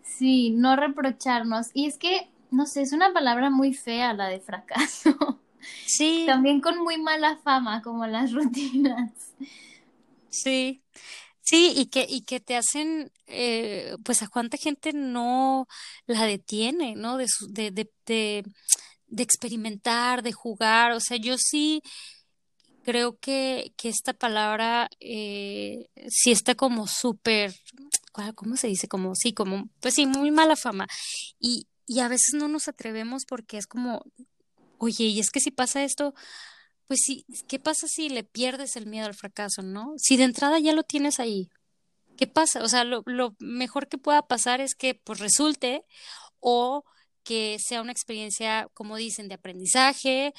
Sí, 0.04 0.52
no 0.52 0.76
reprocharnos. 0.76 1.68
Y 1.74 1.88
es 1.88 1.98
que, 1.98 2.30
no 2.52 2.68
sé, 2.68 2.84
es 2.84 2.92
una 2.92 3.12
palabra 3.12 3.50
muy 3.50 3.74
fea 3.74 4.14
la 4.14 4.28
de 4.28 4.40
fracaso. 4.40 5.16
Sí. 5.86 6.26
También 6.26 6.60
con 6.60 6.80
muy 6.80 6.98
mala 7.00 7.38
fama, 7.38 7.82
como 7.84 8.08
las 8.08 8.34
rutinas. 8.34 9.12
Sí. 10.30 10.82
Sí, 11.52 11.74
y 11.76 11.88
que, 11.88 12.06
y 12.10 12.22
que 12.22 12.40
te 12.40 12.56
hacen, 12.56 13.12
eh, 13.28 13.98
pues 14.06 14.22
a 14.22 14.30
cuánta 14.30 14.56
gente 14.56 14.94
no 14.94 15.68
la 16.06 16.26
detiene, 16.26 16.96
¿no? 16.96 17.18
De, 17.18 17.26
de, 17.50 17.72
de, 17.72 17.92
de, 18.06 19.24
experimentar, 19.24 20.24
de 20.24 20.32
jugar. 20.32 20.94
O 20.94 21.02
sea, 21.02 21.18
yo 21.18 21.36
sí 21.38 21.82
creo 22.84 23.18
que, 23.20 23.74
que 23.76 23.90
esta 23.90 24.14
palabra 24.14 24.88
eh, 25.02 25.90
sí 26.08 26.32
está 26.32 26.56
como 26.56 26.88
súper, 26.88 27.54
¿cómo 28.36 28.56
se 28.56 28.68
dice? 28.68 28.88
Como, 28.88 29.14
sí, 29.16 29.34
como, 29.34 29.68
pues 29.82 29.96
sí, 29.96 30.06
muy 30.06 30.32
mala 30.32 30.56
fama. 30.56 30.88
Y, 31.38 31.68
y 31.86 32.00
a 32.00 32.08
veces 32.08 32.34
no 32.34 32.48
nos 32.48 32.70
atrevemos 32.70 33.26
porque 33.28 33.58
es 33.58 33.68
como, 33.68 34.06
oye, 34.78 35.04
y 35.04 35.20
es 35.20 35.30
que 35.32 35.42
si 35.42 35.52
pasa 35.52 35.84
esto, 35.84 36.14
pues 36.88 37.00
sí, 37.06 37.26
¿qué 37.48 37.60
pasa 37.60 37.88
si 37.88 38.10
le 38.10 38.24
pierdes 38.24 38.76
el 38.76 38.86
miedo 38.86 39.08
al 39.08 39.16
fracaso, 39.16 39.62
no? 39.62 39.94
Si 39.98 40.18
de 40.18 40.24
entrada 40.24 40.60
ya 40.60 40.74
lo 40.74 40.84
tienes 40.84 41.20
ahí, 41.20 41.50
¿qué 42.18 42.28
pasa? 42.28 42.64
O 42.64 42.68
sea, 42.68 42.84
lo, 42.84 43.04
lo 43.06 43.36
mejor 43.40 43.88
que 43.88 43.98
pueda 43.98 44.22
pasar 44.28 44.62
es 44.62 44.76
que 44.76 44.96
pues 44.96 45.20
resulte 45.20 45.86
o 46.40 46.84
que 47.24 47.58
sea 47.60 47.82
una 47.82 47.92
experiencia, 47.92 48.68
como 48.74 48.96
dicen, 48.96 49.28
de 49.28 49.36
aprendizaje, 49.36 50.34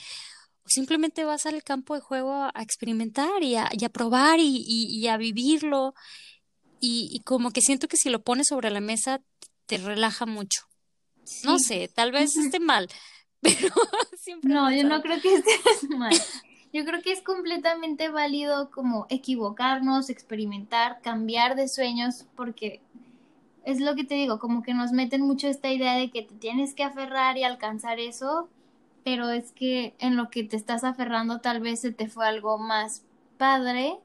o 0.64 0.68
simplemente 0.68 1.24
vas 1.24 1.46
al 1.46 1.62
campo 1.62 1.94
de 1.94 2.00
juego 2.00 2.34
a, 2.34 2.62
experimentar 2.62 3.42
y 3.42 3.56
a, 3.56 3.68
probar 3.92 4.38
y, 4.40 5.06
a 5.08 5.16
vivirlo. 5.16 5.94
Y, 6.80 7.08
y, 7.12 7.20
como 7.20 7.50
que 7.52 7.60
siento 7.60 7.88
que 7.88 7.96
si 7.96 8.10
lo 8.10 8.22
pones 8.22 8.48
sobre 8.48 8.70
la 8.70 8.80
mesa 8.80 9.20
te 9.66 9.78
relaja 9.78 10.26
mucho. 10.26 10.62
No 11.44 11.58
sé, 11.58 11.88
tal 11.88 12.12
vez 12.12 12.36
esté 12.36 12.58
mal, 12.60 12.88
pero 13.60 13.74
siempre. 14.16 14.52
No, 14.52 14.70
yo 14.72 14.84
no 14.84 15.02
creo 15.02 15.20
que 15.20 15.34
estés 15.34 15.90
mal. 15.96 16.14
Yo 16.72 16.84
creo 16.86 17.02
que 17.02 17.12
es 17.12 17.20
completamente 17.20 18.08
válido 18.08 18.70
como 18.70 19.06
equivocarnos, 19.10 20.08
experimentar, 20.08 21.00
cambiar 21.02 21.54
de 21.54 21.68
sueños, 21.68 22.26
porque 22.34 22.80
es 23.64 23.80
lo 23.80 23.94
que 23.94 24.04
te 24.04 24.14
digo, 24.14 24.38
como 24.38 24.62
que 24.62 24.72
nos 24.72 24.92
meten 24.92 25.20
mucho 25.20 25.48
esta 25.48 25.70
idea 25.70 25.96
de 25.96 26.10
que 26.10 26.22
te 26.22 26.34
tienes 26.34 26.74
que 26.74 26.82
aferrar 26.82 27.36
y 27.36 27.44
alcanzar 27.44 28.00
eso, 28.00 28.48
pero 29.04 29.30
es 29.30 29.52
que 29.52 29.94
en 29.98 30.16
lo 30.16 30.30
que 30.30 30.44
te 30.44 30.56
estás 30.56 30.82
aferrando 30.82 31.40
tal 31.40 31.60
vez 31.60 31.80
se 31.80 31.92
te 31.92 32.08
fue 32.08 32.26
algo 32.26 32.56
más 32.56 33.04
padre 33.36 33.98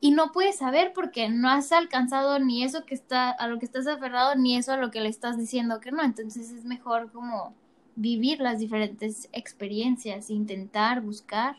y 0.00 0.12
no 0.12 0.32
puedes 0.32 0.56
saber 0.56 0.92
porque 0.94 1.28
no 1.28 1.50
has 1.50 1.70
alcanzado 1.70 2.38
ni 2.38 2.64
eso 2.64 2.86
que 2.86 2.94
está 2.94 3.30
a 3.30 3.46
lo 3.46 3.58
que 3.58 3.66
estás 3.66 3.86
aferrado 3.86 4.34
ni 4.36 4.56
eso 4.56 4.72
a 4.72 4.76
lo 4.78 4.90
que 4.90 5.00
le 5.00 5.08
estás 5.08 5.36
diciendo 5.36 5.80
que 5.80 5.92
no, 5.92 6.02
entonces 6.02 6.50
es 6.50 6.64
mejor 6.64 7.12
como 7.12 7.54
vivir 7.96 8.40
las 8.40 8.60
diferentes 8.60 9.28
experiencias, 9.32 10.30
intentar, 10.30 11.00
buscar. 11.02 11.56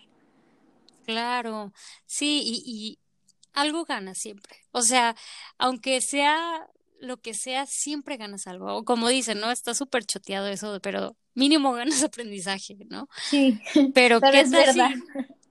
Claro, 1.05 1.71
sí, 2.05 2.41
y, 2.43 2.63
y 2.65 2.99
algo 3.53 3.85
gana 3.85 4.13
siempre. 4.15 4.57
O 4.71 4.81
sea, 4.81 5.15
aunque 5.57 6.01
sea 6.01 6.67
lo 6.99 7.17
que 7.21 7.33
sea, 7.33 7.65
siempre 7.65 8.17
ganas 8.17 8.47
algo. 8.47 8.75
O 8.77 8.83
como 8.85 9.07
dicen, 9.09 9.39
¿no? 9.39 9.51
Está 9.51 9.73
súper 9.75 10.05
choteado 10.05 10.47
eso, 10.47 10.79
pero 10.81 11.15
mínimo 11.33 11.71
ganas 11.73 12.03
aprendizaje, 12.03 12.77
¿no? 12.89 13.07
Sí, 13.19 13.61
pero, 13.93 14.23
pero 14.29 14.43
¿qué 14.47 14.47
es 14.51 14.51
verdad. 14.51 14.89
si- 14.89 15.03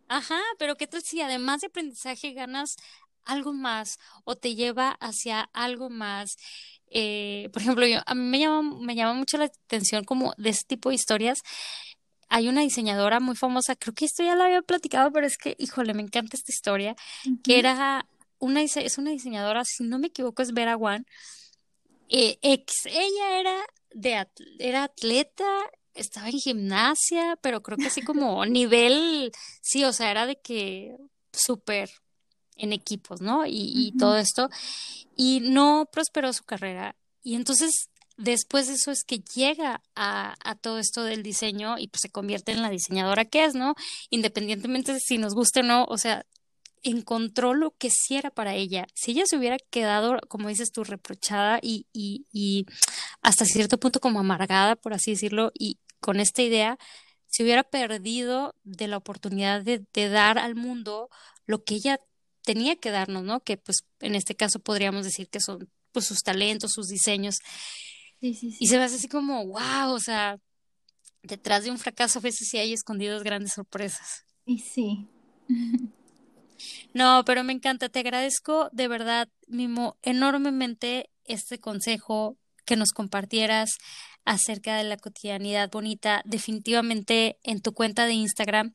Ajá, 0.08 0.40
pero 0.58 0.76
¿qué 0.76 0.86
tal 0.88 1.02
si 1.02 1.20
además 1.22 1.60
de 1.62 1.68
aprendizaje 1.68 2.32
ganas 2.34 2.76
algo 3.24 3.52
más 3.54 3.98
o 4.24 4.36
te 4.36 4.54
lleva 4.56 4.92
hacia 5.00 5.42
algo 5.54 5.90
más? 5.90 6.38
Eh, 6.90 7.48
por 7.52 7.62
ejemplo, 7.62 7.86
yo, 7.86 8.00
a 8.06 8.14
mí 8.14 8.22
me 8.22 8.38
llama, 8.38 8.78
me 8.80 8.94
llama 8.94 9.14
mucho 9.14 9.38
la 9.38 9.46
atención 9.46 10.04
como 10.04 10.34
de 10.38 10.50
ese 10.50 10.64
tipo 10.66 10.88
de 10.90 10.94
historias. 10.94 11.40
Hay 12.28 12.48
una 12.48 12.62
diseñadora 12.62 13.20
muy 13.20 13.36
famosa, 13.36 13.76
creo 13.76 13.94
que 13.94 14.04
esto 14.04 14.22
ya 14.24 14.34
la 14.34 14.46
había 14.46 14.62
platicado, 14.62 15.12
pero 15.12 15.26
es 15.26 15.38
que, 15.38 15.54
híjole, 15.58 15.94
me 15.94 16.02
encanta 16.02 16.36
esta 16.36 16.52
historia, 16.52 16.96
que 17.44 17.58
era 17.58 18.06
una, 18.38 18.60
dise- 18.62 18.84
es 18.84 18.98
una 18.98 19.10
diseñadora, 19.12 19.64
si 19.64 19.84
no 19.84 19.98
me 19.98 20.08
equivoco, 20.08 20.42
es 20.42 20.52
Vera 20.52 20.76
Wang, 20.76 21.04
eh, 22.08 22.38
ex, 22.42 22.86
ella 22.86 23.40
era 23.40 23.56
de, 23.92 24.26
era 24.58 24.84
atleta, 24.84 25.44
estaba 25.94 26.28
en 26.28 26.38
gimnasia, 26.38 27.36
pero 27.40 27.62
creo 27.62 27.78
que 27.78 27.86
así 27.86 28.02
como 28.02 28.44
nivel, 28.46 29.32
sí, 29.62 29.84
o 29.84 29.92
sea, 29.92 30.10
era 30.10 30.26
de 30.26 30.36
que 30.40 30.96
súper 31.32 31.90
en 32.56 32.72
equipos, 32.72 33.20
¿no? 33.20 33.44
Y, 33.46 33.92
todo 33.98 34.16
esto, 34.16 34.48
y 35.16 35.40
no 35.40 35.88
prosperó 35.92 36.32
su 36.32 36.44
carrera. 36.44 36.96
Y 37.22 37.34
entonces, 37.34 37.90
después 38.16 38.68
de 38.68 38.74
eso 38.74 38.90
es 38.90 39.04
que 39.04 39.18
llega 39.34 39.82
a, 39.94 40.34
a 40.42 40.54
todo 40.54 40.78
esto 40.78 41.04
del 41.04 41.22
diseño 41.22 41.78
y 41.78 41.88
pues 41.88 42.02
se 42.02 42.10
convierte 42.10 42.52
en 42.52 42.62
la 42.62 42.70
diseñadora 42.70 43.24
que 43.24 43.44
es, 43.44 43.54
¿no? 43.54 43.74
Independientemente 44.10 44.92
de 44.92 45.00
si 45.00 45.18
nos 45.18 45.34
guste 45.34 45.60
o 45.60 45.64
no, 45.64 45.84
o 45.84 45.98
sea, 45.98 46.24
encontró 46.82 47.54
lo 47.54 47.72
que 47.76 47.90
sí 47.90 48.16
era 48.16 48.30
para 48.30 48.54
ella. 48.54 48.86
Si 48.94 49.12
ella 49.12 49.24
se 49.26 49.36
hubiera 49.36 49.58
quedado, 49.58 50.18
como 50.28 50.48
dices 50.48 50.70
tú, 50.72 50.84
reprochada 50.84 51.58
y, 51.62 51.86
y, 51.92 52.26
y 52.32 52.66
hasta 53.22 53.44
cierto 53.44 53.78
punto 53.78 54.00
como 54.00 54.20
amargada, 54.20 54.76
por 54.76 54.94
así 54.94 55.12
decirlo, 55.12 55.52
y 55.58 55.78
con 56.00 56.20
esta 56.20 56.42
idea, 56.42 56.78
se 57.26 57.42
hubiera 57.42 57.64
perdido 57.64 58.54
de 58.64 58.88
la 58.88 58.96
oportunidad 58.96 59.62
de, 59.62 59.84
de 59.92 60.08
dar 60.08 60.38
al 60.38 60.54
mundo 60.54 61.10
lo 61.46 61.64
que 61.64 61.74
ella 61.74 62.00
tenía 62.46 62.76
que 62.76 62.90
darnos, 62.90 63.24
¿no? 63.24 63.40
Que 63.40 63.56
pues 63.56 63.78
en 64.00 64.14
este 64.14 64.36
caso 64.36 64.60
podríamos 64.60 65.04
decir 65.04 65.28
que 65.28 65.40
son 65.40 65.68
pues 65.92 66.06
sus 66.06 66.20
talentos, 66.22 66.72
sus 66.72 66.86
diseños. 66.86 67.38
Sí, 68.20 68.34
sí, 68.34 68.56
Y 68.60 68.68
se 68.68 68.78
me 68.78 68.84
hace 68.84 68.96
así 68.96 69.08
como, 69.08 69.44
wow, 69.46 69.92
o 69.92 69.98
sea, 70.00 70.38
detrás 71.22 71.64
de 71.64 71.70
un 71.70 71.78
fracaso 71.78 72.20
a 72.20 72.22
veces 72.22 72.48
sí 72.48 72.56
hay 72.56 72.72
escondidas 72.72 73.22
grandes 73.22 73.52
sorpresas. 73.52 74.24
Y 74.46 74.60
sí. 74.60 75.06
No, 76.94 77.24
pero 77.26 77.44
me 77.44 77.52
encanta, 77.52 77.90
te 77.90 77.98
agradezco 77.98 78.70
de 78.72 78.88
verdad, 78.88 79.28
Mimo, 79.46 79.98
enormemente 80.00 81.10
este 81.24 81.58
consejo 81.58 82.38
que 82.64 82.76
nos 82.76 82.92
compartieras 82.92 83.76
acerca 84.24 84.78
de 84.78 84.84
la 84.84 84.96
cotidianidad 84.96 85.70
bonita, 85.70 86.22
definitivamente 86.24 87.38
en 87.42 87.60
tu 87.60 87.72
cuenta 87.72 88.06
de 88.06 88.14
Instagram, 88.14 88.72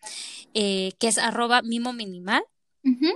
eh, 0.53 0.91
que 0.99 1.07
es 1.07 1.17
arroba 1.17 1.63
mimo 1.63 1.93
minimal. 1.93 2.43
Mm, 2.83 3.07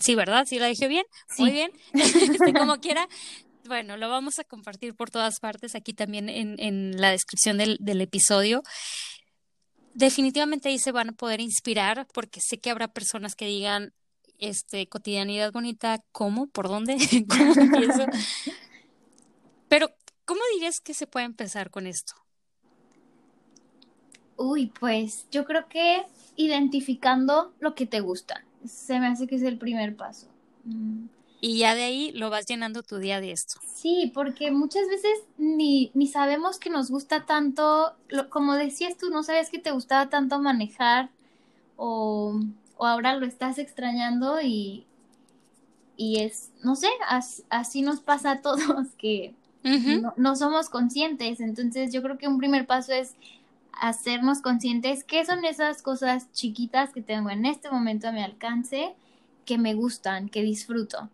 Sí, 0.00 0.14
¿verdad? 0.14 0.46
Sí, 0.46 0.58
la 0.58 0.66
dije 0.66 0.88
bien. 0.88 1.04
Muy 1.38 1.50
bien. 1.50 1.70
Este, 1.92 2.52
como 2.52 2.76
quiera. 2.80 3.08
Bueno, 3.66 3.96
lo 3.96 4.08
vamos 4.08 4.38
a 4.38 4.44
compartir 4.44 4.94
por 4.94 5.10
todas 5.10 5.40
partes, 5.40 5.74
aquí 5.74 5.92
también 5.92 6.28
en, 6.28 6.56
en 6.58 7.00
la 7.00 7.10
descripción 7.10 7.58
del, 7.58 7.76
del 7.80 8.00
episodio. 8.00 8.62
Definitivamente 9.92 10.68
ahí 10.68 10.78
se 10.78 10.92
van 10.92 11.10
a 11.10 11.12
poder 11.12 11.40
inspirar, 11.40 12.06
porque 12.14 12.40
sé 12.40 12.58
que 12.58 12.70
habrá 12.70 12.88
personas 12.88 13.34
que 13.34 13.46
digan, 13.46 13.92
este, 14.38 14.86
cotidianidad 14.86 15.52
bonita, 15.52 16.02
¿cómo? 16.12 16.46
¿Por 16.46 16.68
dónde? 16.68 16.96
¿Cómo 17.28 17.52
empiezo? 17.54 18.06
Pero, 19.68 19.90
¿cómo 20.24 20.40
dirías 20.54 20.80
que 20.80 20.94
se 20.94 21.06
puede 21.06 21.26
empezar 21.26 21.70
con 21.70 21.86
esto? 21.86 22.14
Uy, 24.36 24.72
pues 24.78 25.26
yo 25.30 25.44
creo 25.44 25.68
que 25.68 26.04
identificando 26.36 27.52
lo 27.58 27.74
que 27.74 27.86
te 27.86 28.00
gusta. 28.00 28.44
Se 28.66 28.98
me 29.00 29.06
hace 29.06 29.26
que 29.26 29.36
es 29.36 29.42
el 29.42 29.58
primer 29.58 29.96
paso. 29.96 30.26
Mm. 30.64 31.06
Y 31.40 31.58
ya 31.58 31.74
de 31.76 31.84
ahí 31.84 32.10
lo 32.12 32.30
vas 32.30 32.46
llenando 32.46 32.82
tu 32.82 32.98
día 32.98 33.20
de 33.20 33.30
esto. 33.30 33.60
Sí, 33.72 34.10
porque 34.12 34.50
muchas 34.50 34.88
veces 34.88 35.12
ni, 35.36 35.92
ni 35.94 36.08
sabemos 36.08 36.58
que 36.58 36.68
nos 36.68 36.90
gusta 36.90 37.26
tanto, 37.26 37.94
lo- 38.08 38.28
como 38.28 38.54
decías 38.54 38.96
tú, 38.96 39.10
no 39.10 39.22
sabes 39.22 39.48
que 39.48 39.60
te 39.60 39.70
gustaba 39.70 40.08
tanto 40.08 40.40
manejar 40.40 41.10
o, 41.76 42.40
o 42.76 42.86
ahora 42.86 43.14
lo 43.14 43.24
estás 43.24 43.58
extrañando 43.58 44.40
y, 44.40 44.84
y 45.96 46.20
es, 46.20 46.50
no 46.64 46.74
sé, 46.76 46.88
as- 47.08 47.44
así 47.50 47.82
nos 47.82 48.00
pasa 48.00 48.32
a 48.32 48.42
todos 48.42 48.88
que 48.98 49.32
no 50.16 50.34
somos 50.34 50.68
conscientes. 50.70 51.38
Entonces 51.40 51.92
yo 51.92 52.02
creo 52.02 52.18
que 52.18 52.26
un 52.26 52.38
primer 52.38 52.66
paso 52.66 52.92
es 52.92 53.14
hacernos 53.80 54.40
conscientes 54.40 55.04
qué 55.04 55.24
son 55.24 55.44
esas 55.44 55.82
cosas 55.82 56.30
chiquitas 56.32 56.92
que 56.92 57.02
tengo 57.02 57.30
en 57.30 57.46
este 57.46 57.70
momento 57.70 58.08
a 58.08 58.12
mi 58.12 58.22
alcance, 58.22 58.94
que 59.44 59.58
me 59.58 59.74
gustan, 59.74 60.28
que 60.28 60.42
disfruto. 60.42 61.10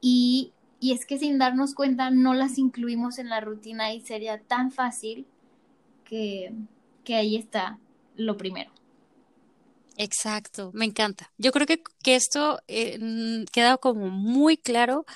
Y, 0.00 0.52
y 0.80 0.92
es 0.92 1.06
que 1.06 1.18
sin 1.18 1.38
darnos 1.38 1.74
cuenta 1.74 2.10
no 2.10 2.34
las 2.34 2.58
incluimos 2.58 3.18
en 3.18 3.28
la 3.28 3.40
rutina 3.40 3.92
y 3.92 4.00
sería 4.00 4.40
tan 4.40 4.70
fácil 4.70 5.26
que, 6.04 6.52
que 7.04 7.14
ahí 7.14 7.36
está 7.36 7.78
lo 8.16 8.36
primero. 8.36 8.70
Exacto, 9.98 10.70
me 10.74 10.84
encanta. 10.84 11.32
Yo 11.38 11.52
creo 11.52 11.66
que, 11.66 11.82
que 12.02 12.16
esto 12.16 12.60
eh, 12.68 13.44
queda 13.50 13.78
como 13.78 14.08
muy 14.10 14.58
claro 14.58 15.06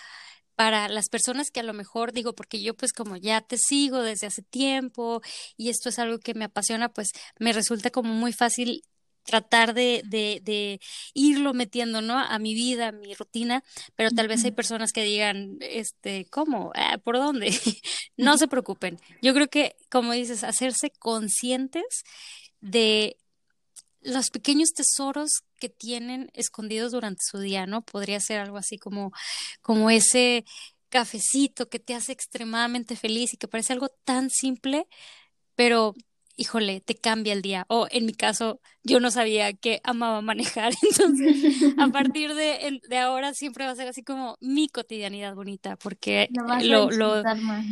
para 0.60 0.90
las 0.90 1.08
personas 1.08 1.50
que 1.50 1.60
a 1.60 1.62
lo 1.62 1.72
mejor 1.72 2.12
digo, 2.12 2.34
porque 2.34 2.60
yo 2.60 2.74
pues 2.74 2.92
como 2.92 3.16
ya 3.16 3.40
te 3.40 3.56
sigo 3.56 4.02
desde 4.02 4.26
hace 4.26 4.42
tiempo 4.42 5.22
y 5.56 5.70
esto 5.70 5.88
es 5.88 5.98
algo 5.98 6.18
que 6.18 6.34
me 6.34 6.44
apasiona, 6.44 6.90
pues 6.90 7.12
me 7.38 7.54
resulta 7.54 7.88
como 7.88 8.12
muy 8.12 8.34
fácil 8.34 8.82
tratar 9.24 9.72
de, 9.72 10.02
de, 10.04 10.42
de 10.44 10.78
irlo 11.14 11.54
metiendo, 11.54 12.02
¿no? 12.02 12.18
A 12.18 12.38
mi 12.38 12.52
vida, 12.52 12.88
a 12.88 12.92
mi 12.92 13.14
rutina, 13.14 13.64
pero 13.96 14.10
tal 14.10 14.28
vez 14.28 14.44
hay 14.44 14.50
personas 14.50 14.92
que 14.92 15.02
digan, 15.02 15.56
este, 15.62 16.26
¿cómo? 16.26 16.72
Ah, 16.74 16.98
¿por 16.98 17.16
dónde? 17.16 17.48
No 18.18 18.36
se 18.36 18.46
preocupen. 18.46 18.98
Yo 19.22 19.32
creo 19.32 19.48
que, 19.48 19.76
como 19.90 20.12
dices, 20.12 20.44
hacerse 20.44 20.90
conscientes 20.90 22.02
de 22.60 23.16
los 24.02 24.30
pequeños 24.30 24.70
tesoros 24.70 25.42
que 25.58 25.68
tienen 25.68 26.30
escondidos 26.34 26.92
durante 26.92 27.20
su 27.28 27.38
día, 27.38 27.66
¿no? 27.66 27.82
Podría 27.82 28.20
ser 28.20 28.40
algo 28.40 28.56
así 28.56 28.78
como, 28.78 29.12
como 29.62 29.90
ese 29.90 30.44
cafecito 30.88 31.68
que 31.68 31.78
te 31.78 31.94
hace 31.94 32.12
extremadamente 32.12 32.96
feliz 32.96 33.32
y 33.32 33.36
que 33.36 33.48
parece 33.48 33.72
algo 33.72 33.88
tan 34.04 34.30
simple, 34.30 34.86
pero 35.54 35.94
híjole, 36.40 36.80
te 36.80 36.94
cambia 36.94 37.34
el 37.34 37.42
día. 37.42 37.66
O 37.68 37.86
en 37.90 38.06
mi 38.06 38.14
caso, 38.14 38.60
yo 38.82 38.98
no 38.98 39.10
sabía 39.10 39.52
que 39.52 39.80
amaba 39.84 40.22
manejar, 40.22 40.72
entonces 40.82 41.74
a 41.78 41.88
partir 41.88 42.34
de, 42.34 42.80
de 42.88 42.98
ahora 42.98 43.34
siempre 43.34 43.66
va 43.66 43.72
a 43.72 43.76
ser 43.76 43.88
así 43.88 44.02
como 44.02 44.36
mi 44.40 44.68
cotidianidad 44.68 45.34
bonita, 45.34 45.76
porque 45.76 46.28
vas 46.32 46.62
a 46.62 46.66
lo, 46.66 46.90
lo, 46.90 47.16
disfrutar 47.16 47.40
más. 47.42 47.66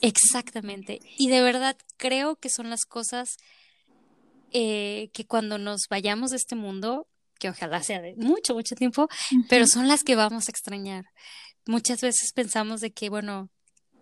exactamente. 0.00 1.00
Y 1.18 1.28
de 1.28 1.42
verdad 1.42 1.76
creo 1.98 2.36
que 2.36 2.48
son 2.48 2.70
las 2.70 2.86
cosas 2.86 3.36
eh, 4.52 5.10
que 5.12 5.26
cuando 5.26 5.58
nos 5.58 5.82
vayamos 5.90 6.30
de 6.30 6.36
este 6.36 6.54
mundo, 6.56 7.06
que 7.38 7.50
ojalá 7.50 7.82
sea 7.82 8.00
de 8.00 8.14
mucho, 8.16 8.54
mucho 8.54 8.74
tiempo, 8.74 9.08
pero 9.48 9.66
son 9.66 9.88
las 9.88 10.02
que 10.02 10.16
vamos 10.16 10.48
a 10.48 10.50
extrañar. 10.50 11.04
Muchas 11.66 12.00
veces 12.00 12.32
pensamos 12.32 12.80
de 12.80 12.90
que, 12.92 13.10
bueno, 13.10 13.50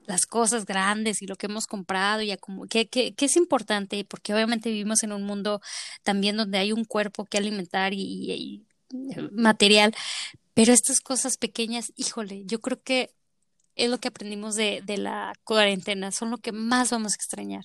las 0.06 0.24
cosas 0.26 0.64
grandes 0.66 1.20
y 1.20 1.26
lo 1.26 1.34
que 1.36 1.46
hemos 1.46 1.66
comprado 1.66 2.22
y 2.22 2.34
que, 2.70 2.88
que, 2.88 3.14
que 3.14 3.24
es 3.24 3.36
importante, 3.36 4.04
porque 4.04 4.32
obviamente 4.32 4.70
vivimos 4.70 5.02
en 5.02 5.12
un 5.12 5.24
mundo 5.24 5.60
también 6.04 6.36
donde 6.36 6.58
hay 6.58 6.72
un 6.72 6.84
cuerpo 6.84 7.24
que 7.24 7.38
alimentar 7.38 7.92
y, 7.92 8.00
y- 8.00 8.32
y 8.32 8.66
material, 9.32 9.92
pero 10.54 10.72
estas 10.72 11.00
cosas 11.00 11.36
pequeñas, 11.36 11.92
híjole, 11.96 12.44
yo 12.46 12.60
creo 12.60 12.80
que 12.80 13.10
es 13.74 13.90
lo 13.90 13.98
que 13.98 14.08
aprendimos 14.08 14.54
de, 14.54 14.80
de 14.86 14.96
la 14.96 15.32
cuarentena, 15.44 16.12
son 16.12 16.30
lo 16.30 16.38
que 16.38 16.52
más 16.52 16.90
vamos 16.90 17.12
a 17.12 17.16
extrañar. 17.16 17.64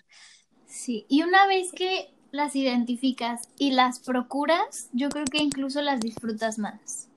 Sí, 0.68 1.06
y 1.10 1.22
una 1.22 1.46
vez 1.48 1.72
que 1.74 2.10
las 2.32 2.56
identificas 2.56 3.42
y 3.58 3.72
las 3.72 4.00
procuras, 4.00 4.90
yo 4.94 5.10
creo 5.10 5.26
que 5.26 5.40
incluso 5.40 5.82
las 5.82 6.00
disfrutas 6.02 6.60
más. 6.60 7.10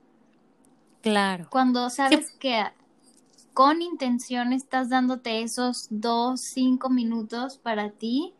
Claro. 1.01 1.49
Cuando 1.49 1.89
Sí, 2.03 2.17
sabes 2.17 2.29
que 2.31 2.63
con 3.53 3.81
intención 3.81 4.53
estás 4.53 4.89
dándote 4.89 5.41
esos 5.43 5.87
dos, 5.89 6.41
cinco 6.41 6.89
minutos 6.89 7.57
para 7.57 7.91
ti, 7.91 8.33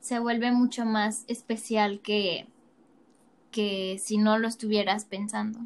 se 0.00 0.18
vuelve 0.20 0.52
mucho 0.52 0.86
más 0.86 1.24
especial 1.28 2.00
que, 2.00 2.48
que 3.50 3.98
si 4.02 4.18
no 4.18 4.38
lo 4.38 4.48
estuvieras 4.48 5.04
pensando. 5.04 5.60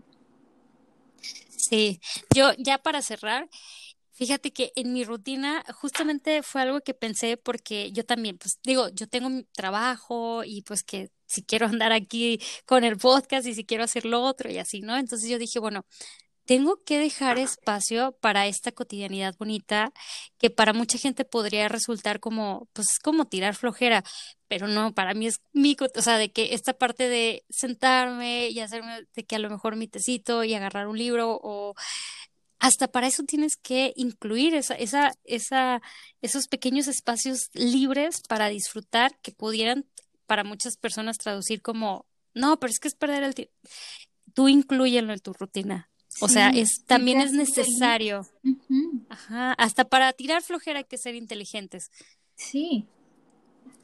sí. 1.48 2.00
Yo 2.34 2.52
ya 2.58 2.78
para 2.78 3.02
cerrar, 3.02 3.48
Fíjate 4.14 4.52
que 4.52 4.72
en 4.76 4.92
mi 4.92 5.04
rutina 5.04 5.64
justamente 5.74 6.42
fue 6.44 6.62
algo 6.62 6.80
que 6.82 6.94
pensé 6.94 7.36
porque 7.36 7.90
yo 7.90 8.04
también, 8.04 8.38
pues 8.38 8.58
digo, 8.62 8.88
yo 8.90 9.08
tengo 9.08 9.28
mi 9.28 9.42
trabajo 9.44 10.44
y 10.44 10.62
pues 10.62 10.84
que 10.84 11.10
si 11.26 11.42
quiero 11.42 11.66
andar 11.82 11.92
aquí 11.92 12.40
con 12.64 12.84
el 12.84 12.96
podcast 12.96 13.46
y 13.46 13.54
si 13.54 13.64
quiero 13.64 13.82
hacer 13.84 14.04
lo 14.04 14.22
otro 14.22 14.50
y 14.50 14.58
así, 14.58 14.80
¿no? 14.82 14.96
Entonces 14.96 15.28
yo 15.28 15.38
dije, 15.38 15.58
bueno, 15.58 15.84
tengo 16.46 16.82
que 16.84 16.98
dejar 16.98 17.38
espacio 17.38 18.12
para 18.20 18.46
esta 18.46 18.70
cotidianidad 18.70 19.34
bonita 19.38 19.92
que 20.38 20.50
para 20.50 20.72
mucha 20.72 20.98
gente 20.98 21.24
podría 21.24 21.68
resultar 21.68 22.20
como, 22.20 22.68
pues 22.72 22.98
como 23.02 23.26
tirar 23.26 23.54
flojera, 23.54 24.04
pero 24.46 24.68
no, 24.68 24.94
para 24.94 25.14
mí 25.14 25.26
es 25.26 25.40
mi, 25.52 25.76
o 25.80 26.02
sea, 26.02 26.18
de 26.18 26.30
que 26.32 26.54
esta 26.54 26.74
parte 26.74 27.08
de 27.08 27.44
sentarme 27.48 28.48
y 28.50 28.60
hacerme, 28.60 29.06
de 29.14 29.24
que 29.24 29.36
a 29.36 29.38
lo 29.38 29.50
mejor 29.50 29.76
mi 29.76 29.88
tecito 29.88 30.44
y 30.44 30.54
agarrar 30.54 30.86
un 30.86 30.98
libro 30.98 31.38
o 31.42 31.74
hasta 32.64 32.88
para 32.88 33.06
eso 33.06 33.24
tienes 33.24 33.56
que 33.56 33.92
incluir 33.94 34.54
esa, 34.54 34.72
esa, 34.74 35.12
esa, 35.24 35.82
esos 36.22 36.48
pequeños 36.48 36.88
espacios 36.88 37.50
libres 37.52 38.22
para 38.26 38.48
disfrutar 38.48 39.18
que 39.20 39.32
pudieran 39.32 39.84
para 40.24 40.44
muchas 40.44 40.78
personas 40.78 41.18
traducir 41.18 41.60
como, 41.60 42.06
no, 42.32 42.58
pero 42.58 42.70
es 42.70 42.78
que 42.78 42.88
es 42.88 42.94
perder 42.94 43.22
el 43.22 43.34
tiempo. 43.34 43.52
Tú 44.32 44.48
incluyelo 44.48 45.12
en 45.12 45.20
tu 45.20 45.34
rutina. 45.34 45.90
O 46.22 46.28
sea, 46.28 46.48
es, 46.48 46.86
también 46.86 47.20
es 47.20 47.32
necesario. 47.32 48.26
Ajá, 49.10 49.52
hasta 49.52 49.84
para 49.84 50.10
tirar 50.14 50.40
flojera 50.40 50.78
hay 50.78 50.84
que 50.84 50.96
ser 50.96 51.16
inteligentes. 51.16 51.90
Sí, 52.34 52.86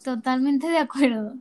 totalmente 0.02 0.68
de 0.68 0.78
acuerdo. 0.78 1.34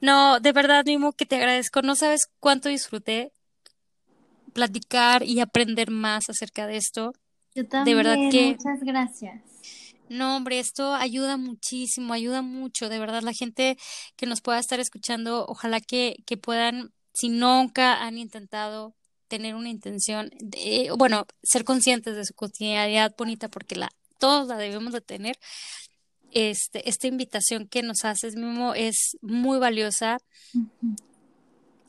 No, 0.00 0.40
de 0.40 0.52
verdad, 0.52 0.86
mismo 0.86 1.12
que 1.12 1.26
te 1.26 1.36
agradezco. 1.36 1.82
No 1.82 1.94
sabes 1.94 2.28
cuánto 2.40 2.70
disfruté 2.70 3.32
platicar 4.56 5.22
y 5.22 5.40
aprender 5.40 5.90
más 5.90 6.30
acerca 6.30 6.66
de 6.66 6.78
esto. 6.78 7.12
Yo 7.54 7.68
también. 7.68 7.96
De 7.96 8.02
verdad 8.02 8.30
que. 8.30 8.56
Muchas 8.58 8.80
gracias. 8.80 9.42
No, 10.08 10.36
hombre, 10.36 10.58
esto 10.58 10.94
ayuda 10.94 11.36
muchísimo, 11.36 12.14
ayuda 12.14 12.40
mucho. 12.40 12.88
De 12.88 12.98
verdad, 12.98 13.22
la 13.22 13.32
gente 13.32 13.76
que 14.16 14.26
nos 14.26 14.40
pueda 14.40 14.58
estar 14.58 14.80
escuchando, 14.80 15.44
ojalá 15.46 15.80
que, 15.80 16.16
que 16.24 16.36
puedan, 16.36 16.92
si 17.12 17.28
nunca 17.28 18.02
han 18.02 18.16
intentado 18.16 18.94
tener 19.28 19.56
una 19.56 19.68
intención 19.68 20.30
de, 20.38 20.90
bueno, 20.96 21.26
ser 21.42 21.64
conscientes 21.64 22.14
de 22.16 22.24
su 22.24 22.34
cotidianidad 22.34 23.14
bonita, 23.18 23.48
porque 23.48 23.76
la, 23.76 23.90
todos 24.18 24.48
la 24.48 24.56
debemos 24.56 24.92
de 24.92 25.00
tener. 25.00 25.36
Este, 26.32 26.88
esta 26.88 27.08
invitación 27.08 27.66
que 27.66 27.82
nos 27.82 28.04
haces, 28.04 28.36
mismo 28.36 28.74
es 28.74 29.16
muy 29.20 29.58
valiosa. 29.58 30.18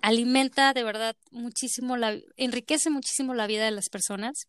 Alimenta 0.02 0.74
de 0.74 0.84
verdad 0.84 1.16
muchísimo, 1.32 1.98
la, 1.98 2.18
enriquece 2.36 2.90
muchísimo 2.90 3.34
la 3.34 3.48
vida 3.48 3.66
de 3.66 3.72
las 3.72 3.90
personas. 3.90 4.48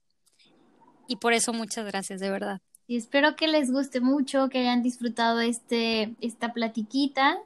Y 1.06 1.16
por 1.16 1.32
eso 1.32 1.52
muchas 1.52 1.86
gracias, 1.86 2.20
de 2.20 2.30
verdad. 2.30 2.60
Y 2.86 2.96
espero 2.96 3.36
que 3.36 3.48
les 3.48 3.70
guste 3.70 4.00
mucho, 4.00 4.48
que 4.48 4.58
hayan 4.58 4.82
disfrutado 4.82 5.40
este, 5.40 6.14
esta 6.20 6.52
platiquita 6.52 7.38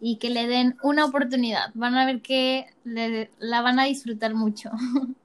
y 0.00 0.16
que 0.16 0.30
le 0.30 0.46
den 0.46 0.76
una 0.82 1.04
oportunidad. 1.04 1.70
Van 1.74 1.94
a 1.96 2.06
ver 2.06 2.22
que 2.22 2.66
la 2.84 3.62
van 3.62 3.78
a 3.78 3.84
disfrutar 3.84 4.34
mucho. 4.34 4.70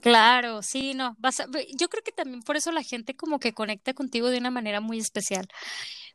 Claro, 0.00 0.62
sí, 0.62 0.94
no. 0.94 1.16
Vas 1.18 1.42
yo 1.76 1.88
creo 1.88 2.04
que 2.04 2.12
también 2.12 2.42
por 2.42 2.56
eso 2.56 2.70
la 2.70 2.82
gente 2.82 3.16
como 3.16 3.40
que 3.40 3.52
conecta 3.52 3.94
contigo 3.94 4.30
de 4.30 4.38
una 4.38 4.50
manera 4.50 4.80
muy 4.80 4.98
especial, 4.98 5.48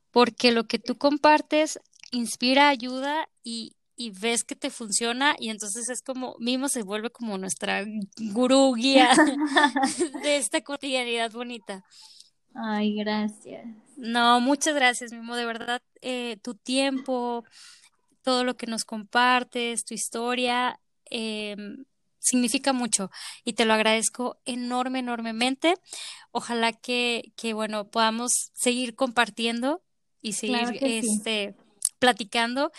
porque 0.09 0.53
lo 0.53 0.63
que 0.65 0.79
tú 0.79 0.97
compartes 0.97 1.79
inspira, 2.11 2.69
ayuda 2.69 3.27
y, 3.43 3.75
y 3.95 4.11
ves 4.11 4.43
que 4.43 4.55
te 4.55 4.69
funciona 4.69 5.35
y 5.39 5.49
entonces 5.49 5.89
es 5.89 6.01
como, 6.01 6.35
Mimo 6.39 6.69
se 6.69 6.83
vuelve 6.83 7.09
como 7.09 7.37
nuestra 7.37 7.85
gurú 8.17 8.73
guía 8.75 9.09
de 10.23 10.37
esta 10.37 10.61
cotidianidad 10.61 11.31
bonita. 11.31 11.83
Ay, 12.55 12.95
gracias. 12.95 13.65
No, 13.97 14.39
muchas 14.39 14.75
gracias, 14.75 15.11
Mimo. 15.11 15.35
De 15.35 15.45
verdad, 15.45 15.81
eh, 16.01 16.37
tu 16.41 16.55
tiempo, 16.55 17.43
todo 18.21 18.43
lo 18.43 18.55
que 18.55 18.67
nos 18.67 18.83
compartes, 18.83 19.85
tu 19.85 19.93
historia, 19.93 20.79
eh, 21.09 21.55
significa 22.23 22.73
mucho 22.73 23.11
y 23.43 23.53
te 23.53 23.65
lo 23.65 23.73
agradezco 23.73 24.37
enorme, 24.45 24.99
enormemente. 24.99 25.75
Ojalá 26.31 26.71
que, 26.71 27.33
que 27.35 27.53
bueno, 27.53 27.89
podamos 27.89 28.51
seguir 28.53 28.95
compartiendo 28.95 29.83
y 30.21 30.33
seguir 30.33 30.79
este, 30.81 31.55
platicando. 31.99 32.71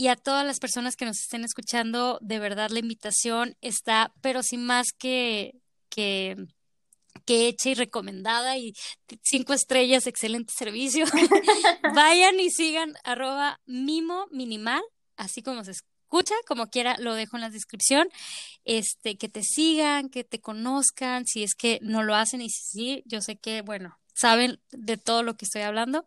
Y 0.00 0.08
a 0.08 0.16
todas 0.16 0.46
las 0.46 0.60
personas 0.60 0.96
que 0.96 1.04
nos 1.04 1.18
estén 1.18 1.44
escuchando, 1.44 2.18
de 2.22 2.38
verdad 2.38 2.70
la 2.70 2.78
invitación 2.78 3.54
está, 3.60 4.14
pero 4.22 4.42
sin 4.42 4.64
más 4.64 4.92
que, 4.98 5.60
que 5.90 6.36
que 7.26 7.48
hecha 7.48 7.68
y 7.68 7.74
recomendada 7.74 8.56
y 8.56 8.72
cinco 9.22 9.52
estrellas, 9.52 10.06
excelente 10.06 10.54
servicio. 10.56 11.04
Vayan 11.94 12.40
y 12.40 12.48
sigan 12.48 12.94
arroba 13.04 13.60
mimo 13.66 14.26
minimal, 14.30 14.80
así 15.18 15.42
como 15.42 15.64
se 15.64 15.72
escucha, 15.72 16.34
como 16.48 16.68
quiera, 16.68 16.96
lo 16.98 17.12
dejo 17.12 17.36
en 17.36 17.42
la 17.42 17.50
descripción. 17.50 18.08
Este, 18.64 19.18
que 19.18 19.28
te 19.28 19.42
sigan, 19.42 20.08
que 20.08 20.24
te 20.24 20.40
conozcan, 20.40 21.26
si 21.26 21.42
es 21.42 21.54
que 21.54 21.78
no 21.82 22.02
lo 22.02 22.14
hacen 22.14 22.40
y 22.40 22.48
si 22.48 22.62
sí, 22.64 23.02
yo 23.04 23.20
sé 23.20 23.36
que, 23.36 23.60
bueno, 23.60 23.98
saben 24.14 24.60
de 24.72 24.96
todo 24.96 25.22
lo 25.22 25.36
que 25.36 25.44
estoy 25.44 25.60
hablando. 25.60 26.06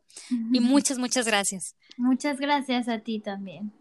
Y 0.51 0.61
muchas, 0.61 0.97
muchas 0.97 1.27
gracias. 1.27 1.75
Muchas 1.95 2.39
gracias 2.39 2.87
a 2.87 2.97
ti 2.97 3.19
también. 3.19 3.71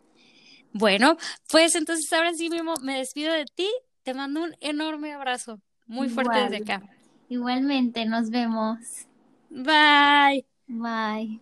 Bueno, 0.72 1.16
pues 1.50 1.74
entonces 1.74 2.10
ahora 2.12 2.32
sí 2.32 2.48
mismo 2.48 2.74
me 2.82 2.98
despido 2.98 3.32
de 3.32 3.44
ti. 3.44 3.68
Te 4.02 4.14
mando 4.14 4.42
un 4.42 4.56
enorme 4.60 5.12
abrazo, 5.12 5.60
muy 5.86 6.08
fuerte 6.08 6.40
desde 6.40 6.56
acá. 6.56 6.82
Igualmente, 7.28 8.04
nos 8.06 8.30
vemos. 8.30 8.78
Bye. 9.50 10.44
Bye. 10.66 11.40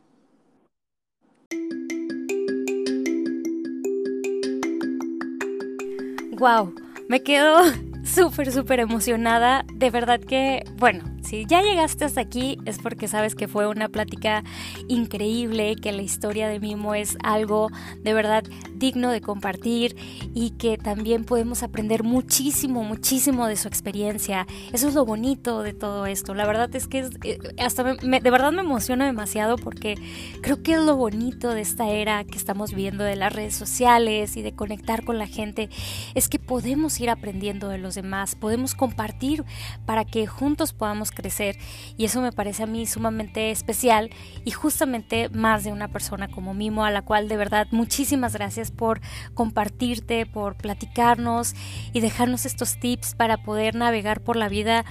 Wow, 6.32 6.74
me 7.08 7.22
quedo 7.22 7.60
súper, 8.04 8.50
súper 8.50 8.80
emocionada. 8.80 9.64
De 9.74 9.90
verdad 9.90 10.20
que, 10.20 10.64
bueno, 10.76 11.04
si 11.30 11.46
ya 11.46 11.62
llegaste 11.62 12.04
hasta 12.04 12.20
aquí 12.20 12.58
es 12.64 12.80
porque 12.80 13.06
sabes 13.06 13.36
que 13.36 13.46
fue 13.46 13.68
una 13.68 13.88
plática 13.88 14.42
increíble, 14.88 15.76
que 15.76 15.92
la 15.92 16.02
historia 16.02 16.48
de 16.48 16.58
Mimo 16.58 16.96
es 16.96 17.16
algo 17.22 17.68
de 18.00 18.12
verdad 18.14 18.42
digno 18.74 19.12
de 19.12 19.20
compartir 19.20 19.94
y 20.34 20.50
que 20.50 20.76
también 20.76 21.24
podemos 21.24 21.62
aprender 21.62 22.02
muchísimo, 22.02 22.82
muchísimo 22.82 23.46
de 23.46 23.56
su 23.56 23.68
experiencia. 23.68 24.44
Eso 24.72 24.88
es 24.88 24.94
lo 24.94 25.04
bonito 25.04 25.62
de 25.62 25.72
todo 25.72 26.06
esto. 26.06 26.34
La 26.34 26.46
verdad 26.46 26.74
es 26.74 26.88
que 26.88 27.08
eh, 27.22 27.38
hasta 27.58 27.84
de 27.84 28.30
verdad 28.30 28.50
me 28.50 28.62
emociona 28.62 29.06
demasiado 29.06 29.56
porque 29.56 29.94
creo 30.42 30.64
que 30.64 30.72
es 30.72 30.80
lo 30.80 30.96
bonito 30.96 31.50
de 31.50 31.60
esta 31.60 31.88
era 31.90 32.24
que 32.24 32.38
estamos 32.38 32.74
viendo 32.74 33.04
de 33.04 33.14
las 33.14 33.32
redes 33.32 33.54
sociales 33.54 34.36
y 34.36 34.42
de 34.42 34.52
conectar 34.56 35.04
con 35.04 35.18
la 35.18 35.28
gente, 35.28 35.68
es 36.16 36.28
que 36.28 36.40
podemos 36.40 36.98
ir 36.98 37.08
aprendiendo 37.08 37.68
de 37.68 37.78
los 37.78 37.94
demás, 37.94 38.34
podemos 38.34 38.74
compartir 38.74 39.44
para 39.86 40.04
que 40.04 40.26
juntos 40.26 40.72
podamos 40.72 41.12
crecer 41.20 41.56
y 41.96 42.04
eso 42.04 42.20
me 42.20 42.32
parece 42.32 42.62
a 42.62 42.66
mí 42.66 42.86
sumamente 42.86 43.50
especial 43.50 44.10
y 44.44 44.50
justamente 44.50 45.28
más 45.30 45.64
de 45.64 45.72
una 45.72 45.88
persona 45.88 46.28
como 46.28 46.54
Mimo 46.54 46.84
a 46.84 46.90
la 46.90 47.02
cual 47.02 47.28
de 47.28 47.36
verdad 47.36 47.66
muchísimas 47.70 48.34
gracias 48.34 48.70
por 48.70 49.00
compartirte, 49.34 50.26
por 50.26 50.56
platicarnos 50.56 51.54
y 51.92 52.00
dejarnos 52.00 52.46
estos 52.46 52.78
tips 52.80 53.14
para 53.14 53.42
poder 53.42 53.74
navegar 53.74 54.22
por 54.22 54.36
la 54.36 54.48
vida 54.48 54.84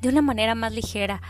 de 0.00 0.08
una 0.08 0.22
manera 0.22 0.54
más 0.54 0.72
ligera. 0.72 1.20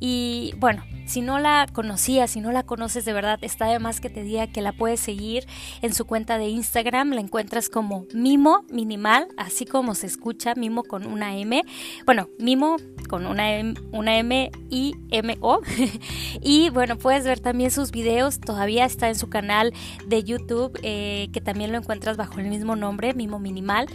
Y 0.00 0.54
bueno, 0.56 0.82
si 1.04 1.20
no 1.20 1.38
la 1.38 1.66
conocías, 1.70 2.30
si 2.30 2.40
no 2.40 2.52
la 2.52 2.62
conoces 2.62 3.04
de 3.04 3.12
verdad, 3.12 3.38
está 3.42 3.66
de 3.66 3.78
más 3.78 4.00
que 4.00 4.08
te 4.08 4.22
diga 4.22 4.46
que 4.46 4.62
la 4.62 4.72
puedes 4.72 4.98
seguir 4.98 5.46
en 5.82 5.92
su 5.92 6.06
cuenta 6.06 6.38
de 6.38 6.48
Instagram. 6.48 7.10
La 7.10 7.20
encuentras 7.20 7.68
como 7.68 8.06
Mimo 8.14 8.64
Minimal, 8.70 9.28
así 9.36 9.66
como 9.66 9.94
se 9.94 10.06
escucha, 10.06 10.54
Mimo 10.54 10.84
con 10.84 11.06
una 11.06 11.36
M. 11.36 11.62
Bueno, 12.06 12.28
Mimo 12.38 12.76
con 13.08 13.26
una 13.26 13.52
M, 13.52 13.74
una 13.92 14.16
M 14.18 14.50
I 14.70 14.94
M 15.10 15.36
O. 15.40 15.60
y 16.40 16.70
bueno, 16.70 16.96
puedes 16.96 17.24
ver 17.24 17.40
también 17.40 17.70
sus 17.70 17.90
videos. 17.90 18.40
Todavía 18.40 18.86
está 18.86 19.08
en 19.08 19.16
su 19.16 19.28
canal 19.28 19.74
de 20.06 20.24
YouTube, 20.24 20.78
eh, 20.82 21.28
que 21.32 21.42
también 21.42 21.72
lo 21.72 21.78
encuentras 21.78 22.16
bajo 22.16 22.38
el 22.38 22.46
mismo 22.46 22.74
nombre, 22.74 23.12
Mimo 23.12 23.38
Minimal. 23.38 23.86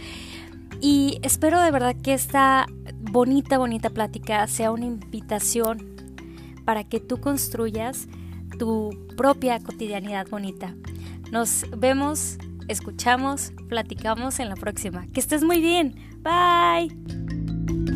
Y 0.80 1.18
espero 1.22 1.60
de 1.60 1.70
verdad 1.70 1.96
que 2.00 2.12
esta 2.12 2.66
bonita, 3.00 3.58
bonita 3.58 3.90
plática 3.90 4.46
sea 4.46 4.70
una 4.70 4.84
invitación 4.84 5.95
para 6.66 6.84
que 6.84 7.00
tú 7.00 7.18
construyas 7.18 8.08
tu 8.58 8.90
propia 9.16 9.58
cotidianidad 9.60 10.28
bonita. 10.28 10.74
Nos 11.32 11.64
vemos, 11.74 12.36
escuchamos, 12.68 13.52
platicamos 13.68 14.38
en 14.40 14.50
la 14.50 14.56
próxima. 14.56 15.06
Que 15.14 15.20
estés 15.20 15.42
muy 15.42 15.60
bien. 15.62 15.94
Bye. 16.22 17.95